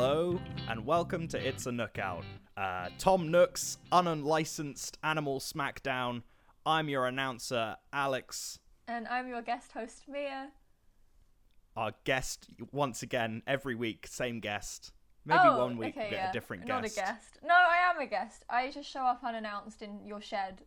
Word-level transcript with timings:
Hello, 0.00 0.38
and 0.68 0.86
welcome 0.86 1.26
to 1.26 1.44
It's 1.44 1.66
a 1.66 1.70
Nookout, 1.70 2.22
uh, 2.56 2.88
Tom 2.98 3.32
Nook's 3.32 3.78
unlicensed 3.90 4.96
animal 5.02 5.40
smackdown. 5.40 6.22
I'm 6.64 6.88
your 6.88 7.08
announcer, 7.08 7.74
Alex. 7.92 8.60
And 8.86 9.08
I'm 9.08 9.26
your 9.26 9.42
guest 9.42 9.72
host, 9.72 10.04
Mia. 10.06 10.50
Our 11.76 11.94
guest, 12.04 12.46
once 12.70 13.02
again, 13.02 13.42
every 13.44 13.74
week, 13.74 14.06
same 14.06 14.38
guest. 14.38 14.92
Maybe 15.24 15.40
oh, 15.42 15.58
one 15.58 15.76
week 15.76 15.96
okay, 15.96 16.04
we 16.04 16.10
get 16.10 16.20
yeah. 16.20 16.30
a 16.30 16.32
different 16.32 16.64
guest. 16.64 16.68
Not 16.68 16.84
a 16.84 16.94
guest. 16.94 17.38
No, 17.42 17.54
I 17.54 17.90
am 17.90 18.00
a 18.00 18.06
guest. 18.06 18.44
I 18.48 18.70
just 18.70 18.88
show 18.88 19.02
up 19.02 19.24
unannounced 19.24 19.82
in 19.82 20.06
your 20.06 20.20
shed. 20.20 20.62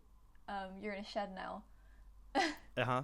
Um, 0.49 0.71
you're 0.81 0.91
in 0.91 1.05
a 1.05 1.07
shed 1.07 1.29
now. 1.33 1.63
Uh 2.77 2.83
huh. 2.83 3.01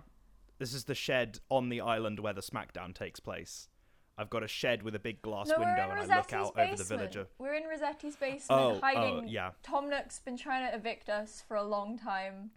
This 0.60 0.74
is 0.74 0.84
the 0.84 0.96
shed 0.96 1.40
on 1.50 1.70
the 1.70 1.80
island 1.80 2.20
where 2.20 2.34
the 2.34 2.42
smackdown 2.42 2.94
takes 2.94 3.22
place. 3.22 3.70
I've 4.18 4.30
got 4.30 4.44
a 4.44 4.48
shed 4.48 4.82
with 4.82 4.96
a 4.96 5.00
big 5.00 5.22
glass 5.22 5.48
no, 5.48 5.60
window, 5.60 5.92
in 5.92 5.98
and 5.98 6.12
I 6.12 6.18
look 6.18 6.34
out 6.34 6.56
basement. 6.56 6.74
over 6.74 6.84
the 6.84 6.84
villager. 6.84 7.28
We're 7.38 7.54
in 7.54 7.64
Rossetti's 7.64 8.16
basement, 8.16 8.46
Oh, 8.50 8.72
oh, 8.76 8.80
hiding. 8.82 9.28
yeah. 9.28 9.52
Tom 9.62 9.90
Nook's 9.90 10.20
been 10.20 10.38
trying 10.38 10.70
to 10.70 10.76
evict 10.76 11.08
us 11.08 11.44
for 11.48 11.56
a 11.56 11.64
long 11.64 12.00
time. 12.00 12.52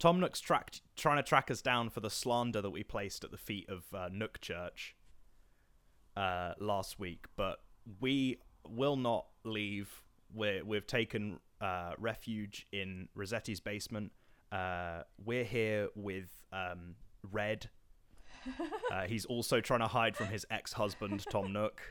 Tom 0.00 0.18
Nook's 0.20 0.40
tracked, 0.40 0.82
trying 0.96 1.16
to 1.16 1.22
track 1.22 1.50
us 1.50 1.62
down 1.62 1.90
for 1.90 2.00
the 2.00 2.10
slander 2.10 2.60
that 2.62 2.70
we 2.70 2.82
placed 2.82 3.22
at 3.24 3.30
the 3.30 3.36
feet 3.36 3.68
of 3.68 3.84
uh, 3.94 4.08
Nook 4.12 4.40
Church 4.40 4.96
uh, 6.16 6.54
last 6.58 6.98
week, 6.98 7.26
but 7.36 7.60
we 8.00 8.38
will 8.68 8.96
not 8.96 9.26
leave. 9.44 10.02
We're, 10.34 10.64
we've 10.64 10.86
taken 10.86 11.38
uh, 11.60 11.92
refuge 11.98 12.66
in 12.72 13.08
Rossetti's 13.16 13.60
basement. 13.60 14.12
Uh, 14.50 15.02
we're 15.24 15.44
here 15.44 15.88
with 15.94 16.28
um, 16.52 16.94
Redd. 17.30 17.68
Uh, 18.90 19.02
he's 19.02 19.26
also 19.26 19.60
trying 19.60 19.80
to 19.80 19.86
hide 19.86 20.16
from 20.16 20.28
his 20.28 20.46
ex-husband 20.50 21.22
Tom 21.30 21.52
Nook. 21.52 21.82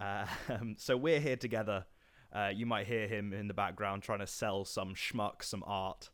Uh, 0.00 0.26
um, 0.48 0.74
so 0.76 0.96
we're 0.96 1.20
here 1.20 1.36
together. 1.36 1.84
Uh, 2.32 2.50
you 2.52 2.66
might 2.66 2.86
hear 2.88 3.06
him 3.06 3.32
in 3.32 3.48
the 3.48 3.54
background 3.54 4.02
trying 4.02 4.18
to 4.18 4.26
sell 4.26 4.64
some 4.64 4.94
schmuck 4.94 5.44
some 5.44 5.62
art. 5.66 6.10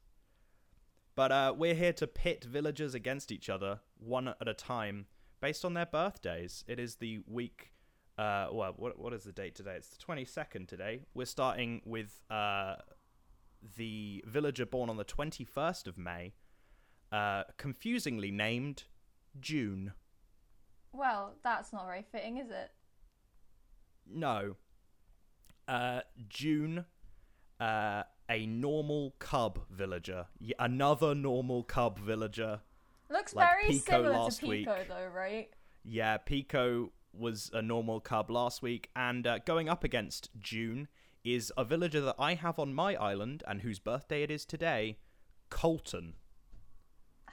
But 1.15 1.33
uh, 1.33 1.55
we're 1.57 1.75
here 1.75 1.95
to 1.95 2.07
pit 2.07 2.45
villagers 2.45 2.95
against 2.95 3.33
each 3.33 3.49
other, 3.49 3.81
one 3.99 4.29
at 4.29 4.47
a 4.47 4.55
time, 4.55 5.07
based 5.41 5.65
on 5.65 5.73
their 5.73 5.87
birthdays. 5.87 6.63
It 6.69 6.79
is 6.79 6.97
the 6.97 7.21
week. 7.27 7.73
Uh, 8.19 8.49
well, 8.53 8.75
what 8.77 8.99
what 8.99 9.13
is 9.13 9.25
the 9.25 9.33
date 9.33 9.55
today? 9.55 9.77
It's 9.77 9.89
the 9.89 9.97
twenty 9.97 10.25
second 10.27 10.69
today. 10.69 11.01
We're 11.15 11.27
starting 11.27 11.81
with 11.85 12.23
uh, 12.31 12.77
the 13.77 14.23
villager 14.27 14.67
born 14.67 14.91
on 14.91 14.99
the 14.99 15.05
twenty 15.05 15.45
first 15.45 15.89
of 15.89 15.97
May, 15.97 16.35
uh, 17.11 17.45
confusingly 17.57 18.31
named 18.31 18.85
June. 19.41 19.93
Well, 20.93 21.35
that's 21.43 21.73
not 21.73 21.87
very 21.87 22.05
fitting, 22.11 22.39
is 22.39 22.51
it? 22.51 22.71
No. 24.11 24.57
Uh, 25.69 26.01
June, 26.29 26.85
uh, 27.61 28.05
a 28.31 28.47
normal 28.47 29.15
cub 29.19 29.61
villager. 29.71 30.27
Another 30.59 31.15
normal 31.15 31.63
cub 31.65 31.99
villager. 31.99 32.61
Looks 33.11 33.35
Like 33.35 33.49
very 33.49 33.69
Pico 33.69 33.93
similar 33.93 34.11
last 34.13 34.41
to 34.41 34.47
Pico, 34.47 34.75
week. 34.79 34.89
though, 34.89 35.09
right? 35.15 35.49
Yeah, 35.85 36.17
Pico 36.17 36.93
was 37.13 37.51
a 37.53 37.63
normal 37.63 38.01
cub 38.01 38.31
last 38.31 38.63
week, 38.63 38.91
and 38.97 39.27
uh, 39.27 39.39
going 39.45 39.69
up 39.69 39.85
against 39.85 40.31
June 40.39 40.89
is 41.25 41.53
a 41.57 41.65
villager 41.65 42.01
that 42.01 42.17
I 42.19 42.35
have 42.35 42.59
on 42.59 42.73
my 42.75 42.95
island 42.95 43.43
and 43.49 43.63
whose 43.63 43.79
birthday 43.79 44.23
it 44.23 44.31
is 44.31 44.45
today, 44.45 44.99
Colton. 45.51 46.15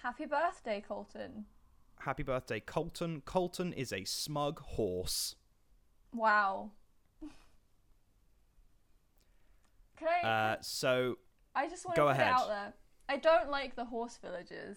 Happy 0.01 0.25
birthday, 0.25 0.83
Colton. 0.85 1.45
Happy 2.03 2.23
birthday, 2.23 2.59
Colton. 2.59 3.21
Colton 3.21 3.71
is 3.71 3.93
a 3.93 4.03
smug 4.03 4.59
horse. 4.59 5.37
Wow. 6.13 6.71
Can 9.97 10.09
I? 10.09 10.27
Uh, 10.27 10.57
so 10.59 11.15
I 11.55 11.69
just 11.69 11.85
want 11.85 11.95
to 11.95 12.01
go 12.01 12.07
put 12.07 12.11
ahead. 12.11 12.27
it 12.27 12.33
out 12.33 12.47
there. 12.49 12.73
I 13.07 13.15
don't 13.15 13.49
like 13.49 13.77
the 13.77 13.85
horse 13.85 14.19
villagers. 14.21 14.75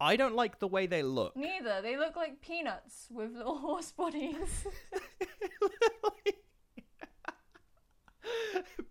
I 0.00 0.16
don't 0.16 0.34
like 0.34 0.60
the 0.60 0.68
way 0.68 0.86
they 0.86 1.02
look. 1.02 1.36
Neither. 1.36 1.82
They 1.82 1.98
look 1.98 2.16
like 2.16 2.40
peanuts 2.40 3.08
with 3.10 3.34
little 3.34 3.58
horse 3.66 3.92
bodies. 3.92 4.66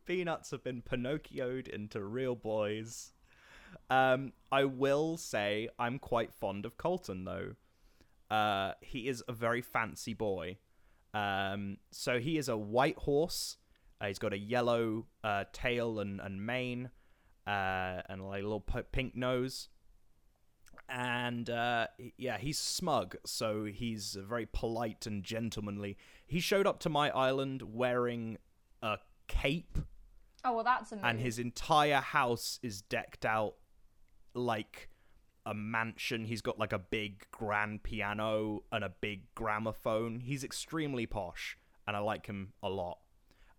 Peanuts 0.06 0.52
have 0.52 0.64
been 0.64 0.84
Pinocchioed 0.84 1.68
into 1.68 2.04
real 2.04 2.36
boys. 2.36 3.14
Um, 3.90 4.34
I 4.52 4.66
will 4.66 5.18
say 5.18 5.70
I'm 5.80 6.00
quite 6.00 6.34
fond 6.34 6.66
of 6.66 6.78
Colton 6.78 7.26
though. 7.26 7.56
Uh, 8.30 8.74
he 8.82 9.08
is 9.08 9.24
a 9.28 9.34
very 9.34 9.62
fancy 9.62 10.14
boy. 10.14 10.58
Um, 11.14 11.78
so 11.92 12.20
he 12.20 12.38
is 12.38 12.50
a 12.50 12.58
white 12.58 12.98
horse. 12.98 13.58
Uh, 14.00 14.08
he's 14.08 14.20
got 14.20 14.34
a 14.34 14.38
yellow 14.38 15.08
uh, 15.24 15.46
tail 15.54 16.00
and, 16.00 16.20
and 16.20 16.46
mane, 16.46 16.90
uh, 17.48 18.02
and 18.10 18.28
like 18.28 18.42
a 18.42 18.46
little 18.46 18.66
pink 18.92 19.16
nose. 19.16 19.70
And 20.90 21.50
uh, 21.50 21.88
yeah, 22.18 22.38
he's 22.38 22.60
smug, 22.60 23.18
so 23.26 23.66
he's 23.66 24.18
very 24.22 24.46
polite 24.46 25.06
and 25.06 25.24
gentlemanly. 25.24 25.98
He 26.26 26.40
showed 26.40 26.68
up 26.68 26.80
to 26.82 26.90
my 26.90 27.10
island 27.10 27.62
wearing 27.74 28.38
a 28.82 29.00
cape 29.28 29.78
oh 30.48 30.56
well, 30.56 30.64
that's 30.64 30.92
a 30.92 30.96
move. 30.96 31.06
and 31.06 31.20
his 31.20 31.40
entire 31.40 32.02
house 32.02 32.60
is 32.64 32.82
decked 32.82 33.26
out 33.26 33.56
like 34.34 34.90
a 35.46 35.54
mansion. 35.54 36.26
He's 36.26 36.42
got 36.42 36.60
like 36.60 36.74
a 36.74 36.80
big 36.80 37.26
grand 37.32 37.84
piano 37.84 38.64
and 38.72 38.84
a 38.84 38.90
big 38.90 39.34
gramophone. 39.36 40.22
He's 40.22 40.44
extremely 40.44 41.06
posh, 41.06 41.58
and 41.86 41.96
I 41.96 42.00
like 42.00 42.26
him 42.28 42.54
a 42.64 42.70
lot. 42.70 43.00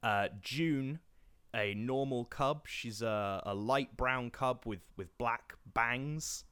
Uh, 0.03 0.28
June, 0.41 1.00
a 1.54 1.75
normal 1.75 2.25
cub. 2.25 2.66
She's 2.66 3.03
a, 3.03 3.43
a 3.44 3.55
light 3.55 3.97
brown 3.97 4.31
cub 4.31 4.62
with 4.65 4.81
with 4.97 5.16
black 5.19 5.55
bangs, 5.75 6.44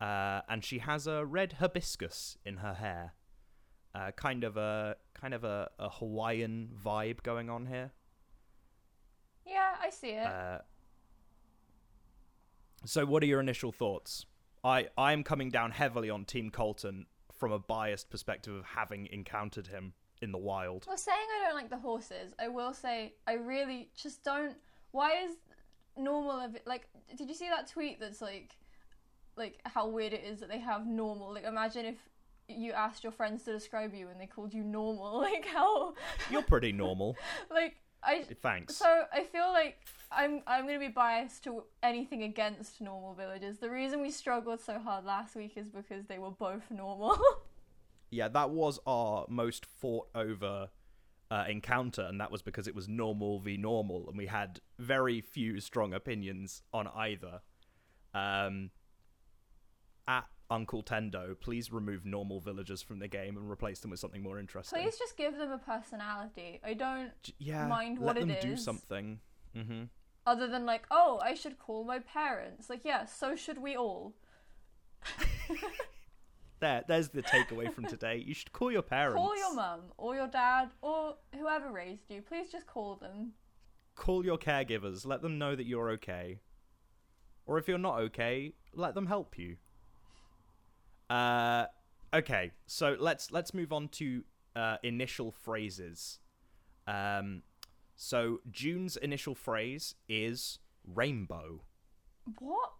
uh, 0.00 0.40
and 0.48 0.64
she 0.64 0.78
has 0.78 1.06
a 1.06 1.24
red 1.24 1.54
hibiscus 1.54 2.36
in 2.44 2.58
her 2.58 2.74
hair. 2.74 3.14
Uh, 3.94 4.10
kind 4.12 4.44
of 4.44 4.56
a 4.56 4.96
kind 5.14 5.34
of 5.34 5.44
a, 5.44 5.70
a 5.78 5.88
Hawaiian 5.88 6.70
vibe 6.84 7.22
going 7.22 7.50
on 7.50 7.66
here. 7.66 7.92
Yeah, 9.48 9.74
I 9.82 9.90
see 9.90 10.10
it. 10.10 10.26
Uh, 10.26 10.58
so, 12.84 13.04
what 13.04 13.22
are 13.22 13.26
your 13.26 13.40
initial 13.40 13.72
thoughts? 13.72 14.26
I 14.64 14.88
I 14.96 15.12
am 15.12 15.24
coming 15.24 15.50
down 15.50 15.70
heavily 15.72 16.10
on 16.10 16.24
Team 16.24 16.50
Colton 16.50 17.06
from 17.36 17.52
a 17.52 17.58
biased 17.58 18.10
perspective 18.10 18.54
of 18.54 18.64
having 18.64 19.06
encountered 19.12 19.68
him 19.68 19.92
in 20.20 20.32
the 20.32 20.38
wild. 20.38 20.84
well, 20.86 20.96
saying 20.96 21.16
I 21.40 21.46
don't 21.46 21.54
like 21.54 21.70
the 21.70 21.78
horses, 21.78 22.34
I 22.40 22.48
will 22.48 22.72
say 22.72 23.14
I 23.26 23.34
really 23.34 23.90
just 23.96 24.24
don't. 24.24 24.56
Why 24.90 25.24
is 25.24 25.36
normal 25.96 26.40
of 26.40 26.56
like? 26.66 26.88
Did 27.16 27.28
you 27.28 27.34
see 27.34 27.48
that 27.48 27.68
tweet 27.70 28.00
that's 28.00 28.20
like, 28.20 28.56
like 29.36 29.60
how 29.64 29.88
weird 29.88 30.12
it 30.12 30.24
is 30.24 30.40
that 30.40 30.48
they 30.48 30.58
have 30.58 30.86
normal? 30.86 31.32
Like, 31.32 31.44
imagine 31.44 31.86
if 31.86 31.96
you 32.48 32.72
asked 32.72 33.04
your 33.04 33.12
friends 33.12 33.44
to 33.44 33.52
describe 33.52 33.94
you 33.94 34.08
and 34.08 34.20
they 34.20 34.26
called 34.26 34.52
you 34.54 34.64
normal. 34.64 35.18
Like 35.28 35.46
how, 35.46 35.94
You're 36.30 36.42
pretty 36.42 36.72
normal. 36.72 37.16
like 37.50 37.76
I. 38.02 38.24
Thanks. 38.42 38.76
So 38.76 39.04
I 39.12 39.24
feel 39.24 39.48
like 39.48 39.78
I'm 40.10 40.42
I'm 40.46 40.66
gonna 40.66 40.78
be 40.78 40.88
biased 40.88 41.44
to 41.44 41.64
anything 41.82 42.22
against 42.22 42.80
normal 42.80 43.14
villagers. 43.14 43.58
The 43.58 43.70
reason 43.70 44.00
we 44.00 44.10
struggled 44.10 44.60
so 44.60 44.78
hard 44.78 45.04
last 45.04 45.36
week 45.36 45.52
is 45.56 45.68
because 45.68 46.06
they 46.06 46.18
were 46.18 46.30
both 46.30 46.70
normal. 46.70 47.18
Yeah, 48.10 48.28
that 48.28 48.50
was 48.50 48.80
our 48.86 49.26
most 49.28 49.66
fought 49.66 50.08
over 50.14 50.70
uh, 51.30 51.44
encounter, 51.48 52.02
and 52.02 52.20
that 52.20 52.30
was 52.30 52.42
because 52.42 52.66
it 52.66 52.74
was 52.74 52.88
normal 52.88 53.38
v 53.38 53.56
normal, 53.56 54.08
and 54.08 54.16
we 54.16 54.26
had 54.26 54.60
very 54.78 55.20
few 55.20 55.60
strong 55.60 55.92
opinions 55.92 56.62
on 56.72 56.88
either. 56.88 57.40
Um, 58.14 58.70
at 60.06 60.24
Uncle 60.50 60.82
Tendo, 60.82 61.38
please 61.38 61.70
remove 61.72 62.04
normal 62.04 62.40
villagers 62.40 62.80
from 62.82 62.98
the 62.98 63.08
game 63.08 63.36
and 63.36 63.50
replace 63.50 63.80
them 63.80 63.90
with 63.90 64.00
something 64.00 64.22
more 64.22 64.38
interesting. 64.38 64.80
Please 64.80 64.96
just 64.98 65.16
give 65.16 65.36
them 65.36 65.50
a 65.50 65.58
personality. 65.58 66.60
I 66.64 66.74
don't 66.74 67.10
J- 67.22 67.34
yeah, 67.38 67.66
mind 67.66 67.98
let 67.98 68.06
what 68.06 68.20
them 68.20 68.30
it 68.30 68.40
do 68.40 68.52
is. 68.52 68.64
something. 68.64 69.20
hmm 69.54 69.84
other 70.26 70.46
than 70.46 70.66
like, 70.66 70.82
oh, 70.90 71.18
I 71.24 71.32
should 71.32 71.58
call 71.58 71.84
my 71.84 72.00
parents. 72.00 72.68
Like, 72.68 72.82
yeah, 72.84 73.06
so 73.06 73.34
should 73.34 73.56
we 73.56 73.76
all. 73.76 74.14
There, 76.60 76.82
there's 76.88 77.10
the 77.10 77.22
takeaway 77.22 77.72
from 77.72 77.86
today. 77.88 78.22
You 78.26 78.34
should 78.34 78.52
call 78.52 78.72
your 78.72 78.82
parents. 78.82 79.16
Call 79.16 79.36
your 79.36 79.54
mum 79.54 79.80
or 79.96 80.16
your 80.16 80.26
dad 80.26 80.70
or 80.82 81.14
whoever 81.38 81.70
raised 81.70 82.10
you. 82.10 82.22
Please 82.22 82.50
just 82.50 82.66
call 82.66 82.96
them. 82.96 83.32
Call 83.94 84.24
your 84.24 84.38
caregivers. 84.38 85.06
Let 85.06 85.22
them 85.22 85.38
know 85.38 85.54
that 85.54 85.66
you're 85.66 85.90
okay. 85.90 86.40
Or 87.46 87.58
if 87.58 87.68
you're 87.68 87.78
not 87.78 88.00
okay, 88.00 88.54
let 88.74 88.94
them 88.94 89.06
help 89.06 89.38
you. 89.38 89.56
Uh, 91.10 91.66
okay. 92.14 92.52
So 92.66 92.96
let's 92.98 93.30
let's 93.30 93.54
move 93.54 93.72
on 93.72 93.88
to 93.88 94.24
uh, 94.56 94.76
initial 94.82 95.32
phrases. 95.32 96.18
Um, 96.86 97.42
so 97.96 98.40
June's 98.50 98.96
initial 98.96 99.34
phrase 99.34 99.94
is 100.08 100.58
rainbow. 100.84 101.62
What? 102.38 102.70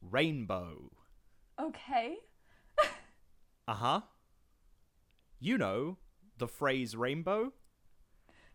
Rainbow. 0.00 0.90
Okay. 1.60 2.16
Uh 3.68 3.74
huh. 3.74 4.00
you 5.38 5.56
know, 5.56 5.98
the 6.38 6.48
phrase 6.48 6.96
rainbow. 6.96 7.52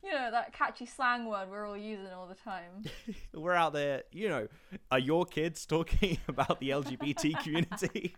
You 0.07 0.13
know 0.13 0.31
that 0.31 0.53
catchy 0.53 0.85
slang 0.85 1.25
word 1.25 1.49
we're 1.51 1.67
all 1.67 1.75
using 1.75 2.07
all 2.07 2.27
the 2.27 2.35
time. 2.35 2.85
We're 3.33 3.51
out 3.51 3.73
there, 3.73 4.03
you 4.13 4.29
know, 4.29 4.47
are 4.89 4.99
your 4.99 5.25
kids 5.25 5.65
talking 5.65 6.17
about 6.29 6.61
the 6.61 6.69
LGBT 6.69 7.37
community? 7.43 8.15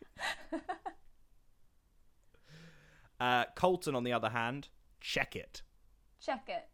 uh, 3.20 3.46
Colton, 3.56 3.96
on 3.96 4.04
the 4.04 4.14
other 4.14 4.30
hand, 4.30 4.68
check 5.02 5.36
it. 5.36 5.64
Check 6.24 6.44
it. 6.48 6.68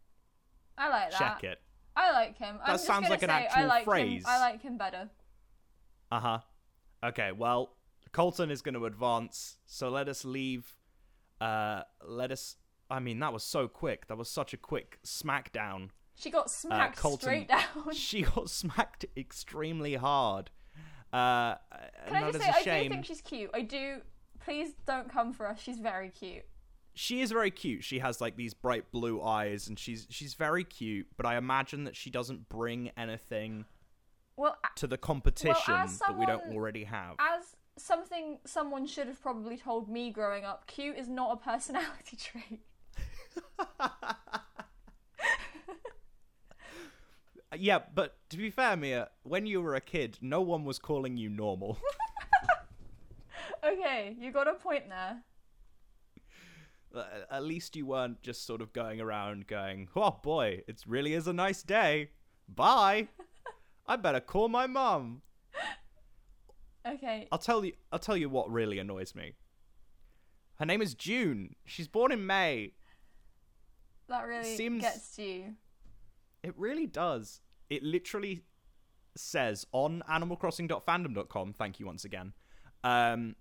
I 0.76 0.90
like 0.90 1.10
that. 1.12 1.18
Check 1.18 1.44
it. 1.44 1.60
I 1.96 2.12
like 2.12 2.36
him. 2.36 2.56
I'm 2.56 2.66
That 2.66 2.72
just 2.74 2.84
sounds 2.86 3.08
like 3.08 3.22
an 3.22 3.30
say 3.30 3.34
I 3.34 3.40
actual 3.44 3.66
like 3.68 3.84
phrase. 3.84 4.22
Him. 4.22 4.28
I 4.28 4.38
like 4.40 4.60
him 4.60 4.76
better. 4.76 5.08
Uh 6.12 6.20
huh. 6.20 6.38
Okay, 7.02 7.32
well, 7.32 7.76
Colton 8.12 8.50
is 8.50 8.60
going 8.60 8.74
to 8.74 8.84
advance, 8.84 9.56
so 9.64 9.88
let 9.88 10.10
us 10.10 10.26
leave. 10.26 10.76
Uh, 11.40 11.82
let 12.06 12.30
us. 12.30 12.56
I 12.90 13.00
mean, 13.00 13.18
that 13.20 13.32
was 13.32 13.42
so 13.42 13.68
quick. 13.68 14.06
That 14.08 14.16
was 14.18 14.28
such 14.30 14.52
a 14.54 14.56
quick 14.56 14.98
smackdown. 15.04 15.90
She 16.14 16.30
got 16.30 16.50
smacked 16.50 16.98
Uh, 16.98 17.00
Colton- 17.02 17.20
straight 17.20 17.48
down. 17.56 17.92
She 17.92 18.22
got 18.22 18.48
smacked 18.50 19.04
extremely 19.16 19.94
hard. 19.96 20.50
Uh, 21.12 21.56
Can 22.08 22.24
I 22.24 22.30
just 22.32 22.44
say, 22.44 22.50
I 22.78 22.82
do 22.84 22.88
think 22.90 23.04
she's 23.04 23.20
cute. 23.20 23.50
I 23.54 23.62
do. 23.62 23.98
Please 24.40 24.70
don't 24.86 25.08
come 25.10 25.32
for 25.32 25.48
us. 25.48 25.58
She's 25.60 25.78
very 25.78 26.10
cute. 26.10 26.44
she 26.94 27.20
is 27.20 27.30
very 27.32 27.50
cute. 27.50 27.84
She 27.84 27.98
has 27.98 28.20
like 28.20 28.36
these 28.36 28.54
bright 28.54 28.90
blue 28.92 29.22
eyes, 29.22 29.68
and 29.68 29.78
she's 29.78 30.06
she's 30.10 30.34
very 30.34 30.64
cute. 30.64 31.06
But 31.16 31.26
I 31.26 31.36
imagine 31.36 31.84
that 31.84 31.96
she 31.96 32.10
doesn't 32.10 32.48
bring 32.48 32.90
anything 32.96 33.64
Well, 34.36 34.56
to 34.76 34.86
the 34.86 34.96
competition 34.98 35.74
as 35.74 35.98
that 36.00 36.16
we 36.18 36.26
don't 36.26 36.52
already 36.52 36.84
have. 36.84 37.16
as 37.18 37.56
something 37.78 38.38
someone 38.46 38.86
should 38.86 39.06
have 39.06 39.20
probably 39.20 39.56
told 39.58 39.88
me 39.88 40.10
growing 40.10 40.44
up, 40.44 40.66
cute 40.66 40.96
is 40.96 41.08
not 41.08 41.32
a 41.32 41.36
personality 41.36 42.16
trait. 42.18 42.60
Yeah, 47.58 47.78
but 47.94 48.16
to 48.30 48.36
be 48.36 48.50
fair, 48.50 48.76
Mia, 48.76 49.08
when 49.22 49.46
you 49.46 49.62
were 49.62 49.74
a 49.74 49.80
kid, 49.80 50.18
no 50.20 50.40
one 50.42 50.64
was 50.64 50.78
calling 50.78 51.16
you 51.16 51.28
normal. 51.30 51.78
Okay, 53.64 54.14
you 54.20 54.30
got 54.30 54.46
a 54.46 54.54
point 54.54 54.88
there. 54.88 55.22
Uh, 56.94 57.04
At 57.30 57.42
least 57.42 57.74
you 57.74 57.86
weren't 57.86 58.22
just 58.22 58.46
sort 58.46 58.60
of 58.60 58.72
going 58.72 59.00
around 59.00 59.46
going, 59.48 59.88
"Oh 59.96 60.18
boy, 60.22 60.62
it 60.68 60.82
really 60.86 61.14
is 61.14 61.26
a 61.26 61.32
nice 61.32 61.62
day. 61.62 62.10
Bye. 62.48 63.08
I 63.86 63.96
better 63.96 64.20
call 64.20 64.48
my 64.48 64.66
mum." 64.66 65.22
Okay, 66.86 67.26
I'll 67.32 67.38
tell 67.38 67.64
you. 67.64 67.72
I'll 67.90 67.98
tell 67.98 68.16
you 68.16 68.28
what 68.28 68.50
really 68.52 68.78
annoys 68.78 69.14
me. 69.14 69.32
Her 70.60 70.66
name 70.66 70.80
is 70.80 70.94
June. 70.94 71.56
She's 71.64 71.88
born 71.88 72.12
in 72.12 72.24
May. 72.24 72.74
That 74.08 74.26
really 74.26 74.56
seems- 74.56 74.82
gets 74.82 75.16
to 75.16 75.22
you. 75.22 75.56
It 76.42 76.54
really 76.56 76.86
does. 76.86 77.40
It 77.68 77.82
literally 77.82 78.44
says 79.16 79.66
on 79.72 80.02
animalcrossing.fandom.com, 80.08 81.52
thank 81.54 81.80
you 81.80 81.86
once 81.86 82.04
again. 82.04 82.32
Um, 82.84 83.34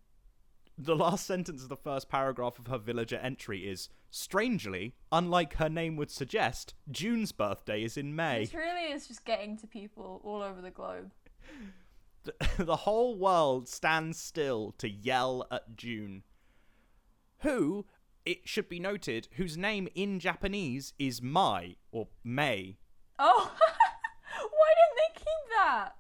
the 0.78 0.96
last 0.96 1.26
sentence 1.26 1.64
of 1.64 1.70
the 1.70 1.78
first 1.78 2.10
paragraph 2.10 2.60
of 2.60 2.68
her 2.68 2.78
villager 2.78 3.18
entry 3.18 3.68
is 3.68 3.90
strangely, 4.10 4.96
unlike 5.12 5.56
her 5.56 5.70
name 5.70 5.96
would 5.98 6.12
suggest, 6.12 6.74
June's 6.90 7.32
birthday 7.32 7.84
is 7.84 7.98
in 7.98 8.16
May. 8.16 8.46
This 8.46 8.54
really 8.54 8.92
is 8.92 9.08
just 9.08 9.24
getting 9.26 9.58
to 9.58 9.68
people 9.68 10.22
all 10.24 10.42
over 10.42 10.62
the 10.62 10.72
globe. 10.72 11.12
the 12.58 12.76
whole 12.76 13.18
world 13.18 13.70
stands 13.70 14.20
still 14.20 14.74
to 14.80 14.90
yell 14.90 15.46
at 15.52 15.76
June, 15.76 16.24
who, 17.40 17.86
it 18.26 18.48
should 18.48 18.68
be 18.68 18.80
noted, 18.80 19.28
whose 19.34 19.58
name 19.58 19.88
in 19.96 20.20
Japanese 20.20 20.94
is 20.98 21.22
Mai 21.22 21.76
or 21.92 22.08
May. 22.24 22.78
Oh, 23.20 23.52
why 24.38 24.74
didn't 24.76 24.98
they 24.98 25.20
keep 25.20 25.56
that? 25.58 25.96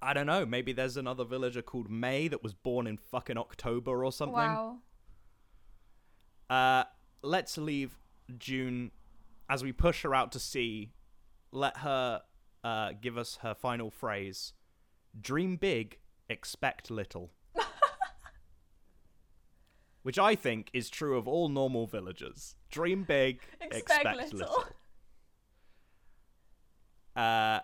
I 0.00 0.12
don't 0.14 0.26
know. 0.26 0.46
Maybe 0.46 0.72
there's 0.72 0.96
another 0.96 1.24
villager 1.24 1.62
called 1.62 1.90
May 1.90 2.28
that 2.28 2.42
was 2.42 2.54
born 2.54 2.86
in 2.86 2.96
fucking 2.96 3.36
October 3.36 4.04
or 4.04 4.12
something. 4.12 4.34
Wow. 4.34 4.78
Uh, 6.48 6.84
let's 7.22 7.58
leave 7.58 7.98
June 8.38 8.92
as 9.48 9.62
we 9.62 9.72
push 9.72 10.02
her 10.02 10.14
out 10.14 10.32
to 10.32 10.38
sea. 10.38 10.92
Let 11.52 11.78
her 11.78 12.22
uh, 12.64 12.92
give 13.00 13.18
us 13.18 13.38
her 13.42 13.54
final 13.54 13.90
phrase: 13.90 14.52
"Dream 15.18 15.56
big, 15.56 15.98
expect 16.28 16.90
little." 16.90 17.32
Which 20.06 20.20
I 20.20 20.36
think 20.36 20.70
is 20.72 20.88
true 20.88 21.18
of 21.18 21.26
all 21.26 21.48
normal 21.48 21.88
villagers. 21.88 22.54
Dream 22.70 23.02
big, 23.02 23.40
Expect, 23.60 23.90
expect, 23.90 24.16
little. 24.16 24.38
little. 24.38 24.64
Uh, 27.16 27.58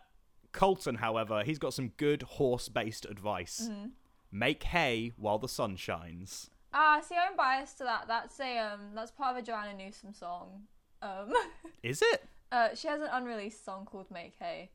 Colton, 0.50 0.96
however, 0.96 1.44
he's 1.44 1.60
got 1.60 1.72
some 1.72 1.90
good 1.90 2.22
horse-based 2.22 3.04
advice. 3.04 3.68
Mm-hmm. 3.70 3.90
Make 4.32 4.64
hay 4.64 5.12
while 5.16 5.38
the 5.38 5.46
sun 5.46 5.76
shines. 5.76 6.50
Ah, 6.74 7.00
see, 7.00 7.14
I'm 7.14 7.36
biased 7.36 7.78
to 7.78 7.84
that. 7.84 8.08
That's 8.08 8.40
a 8.40 8.58
um, 8.58 8.80
that's 8.92 9.12
part 9.12 9.36
of 9.36 9.40
a 9.44 9.46
Joanna 9.46 9.74
Newsom 9.74 10.12
song. 10.12 10.62
Um, 11.00 11.32
Is 11.84 12.02
it? 12.02 12.24
uh, 12.50 12.74
she 12.74 12.88
has 12.88 13.00
an 13.00 13.08
unreleased 13.12 13.64
song 13.64 13.84
called 13.84 14.10
"Make 14.10 14.34
Hay," 14.40 14.70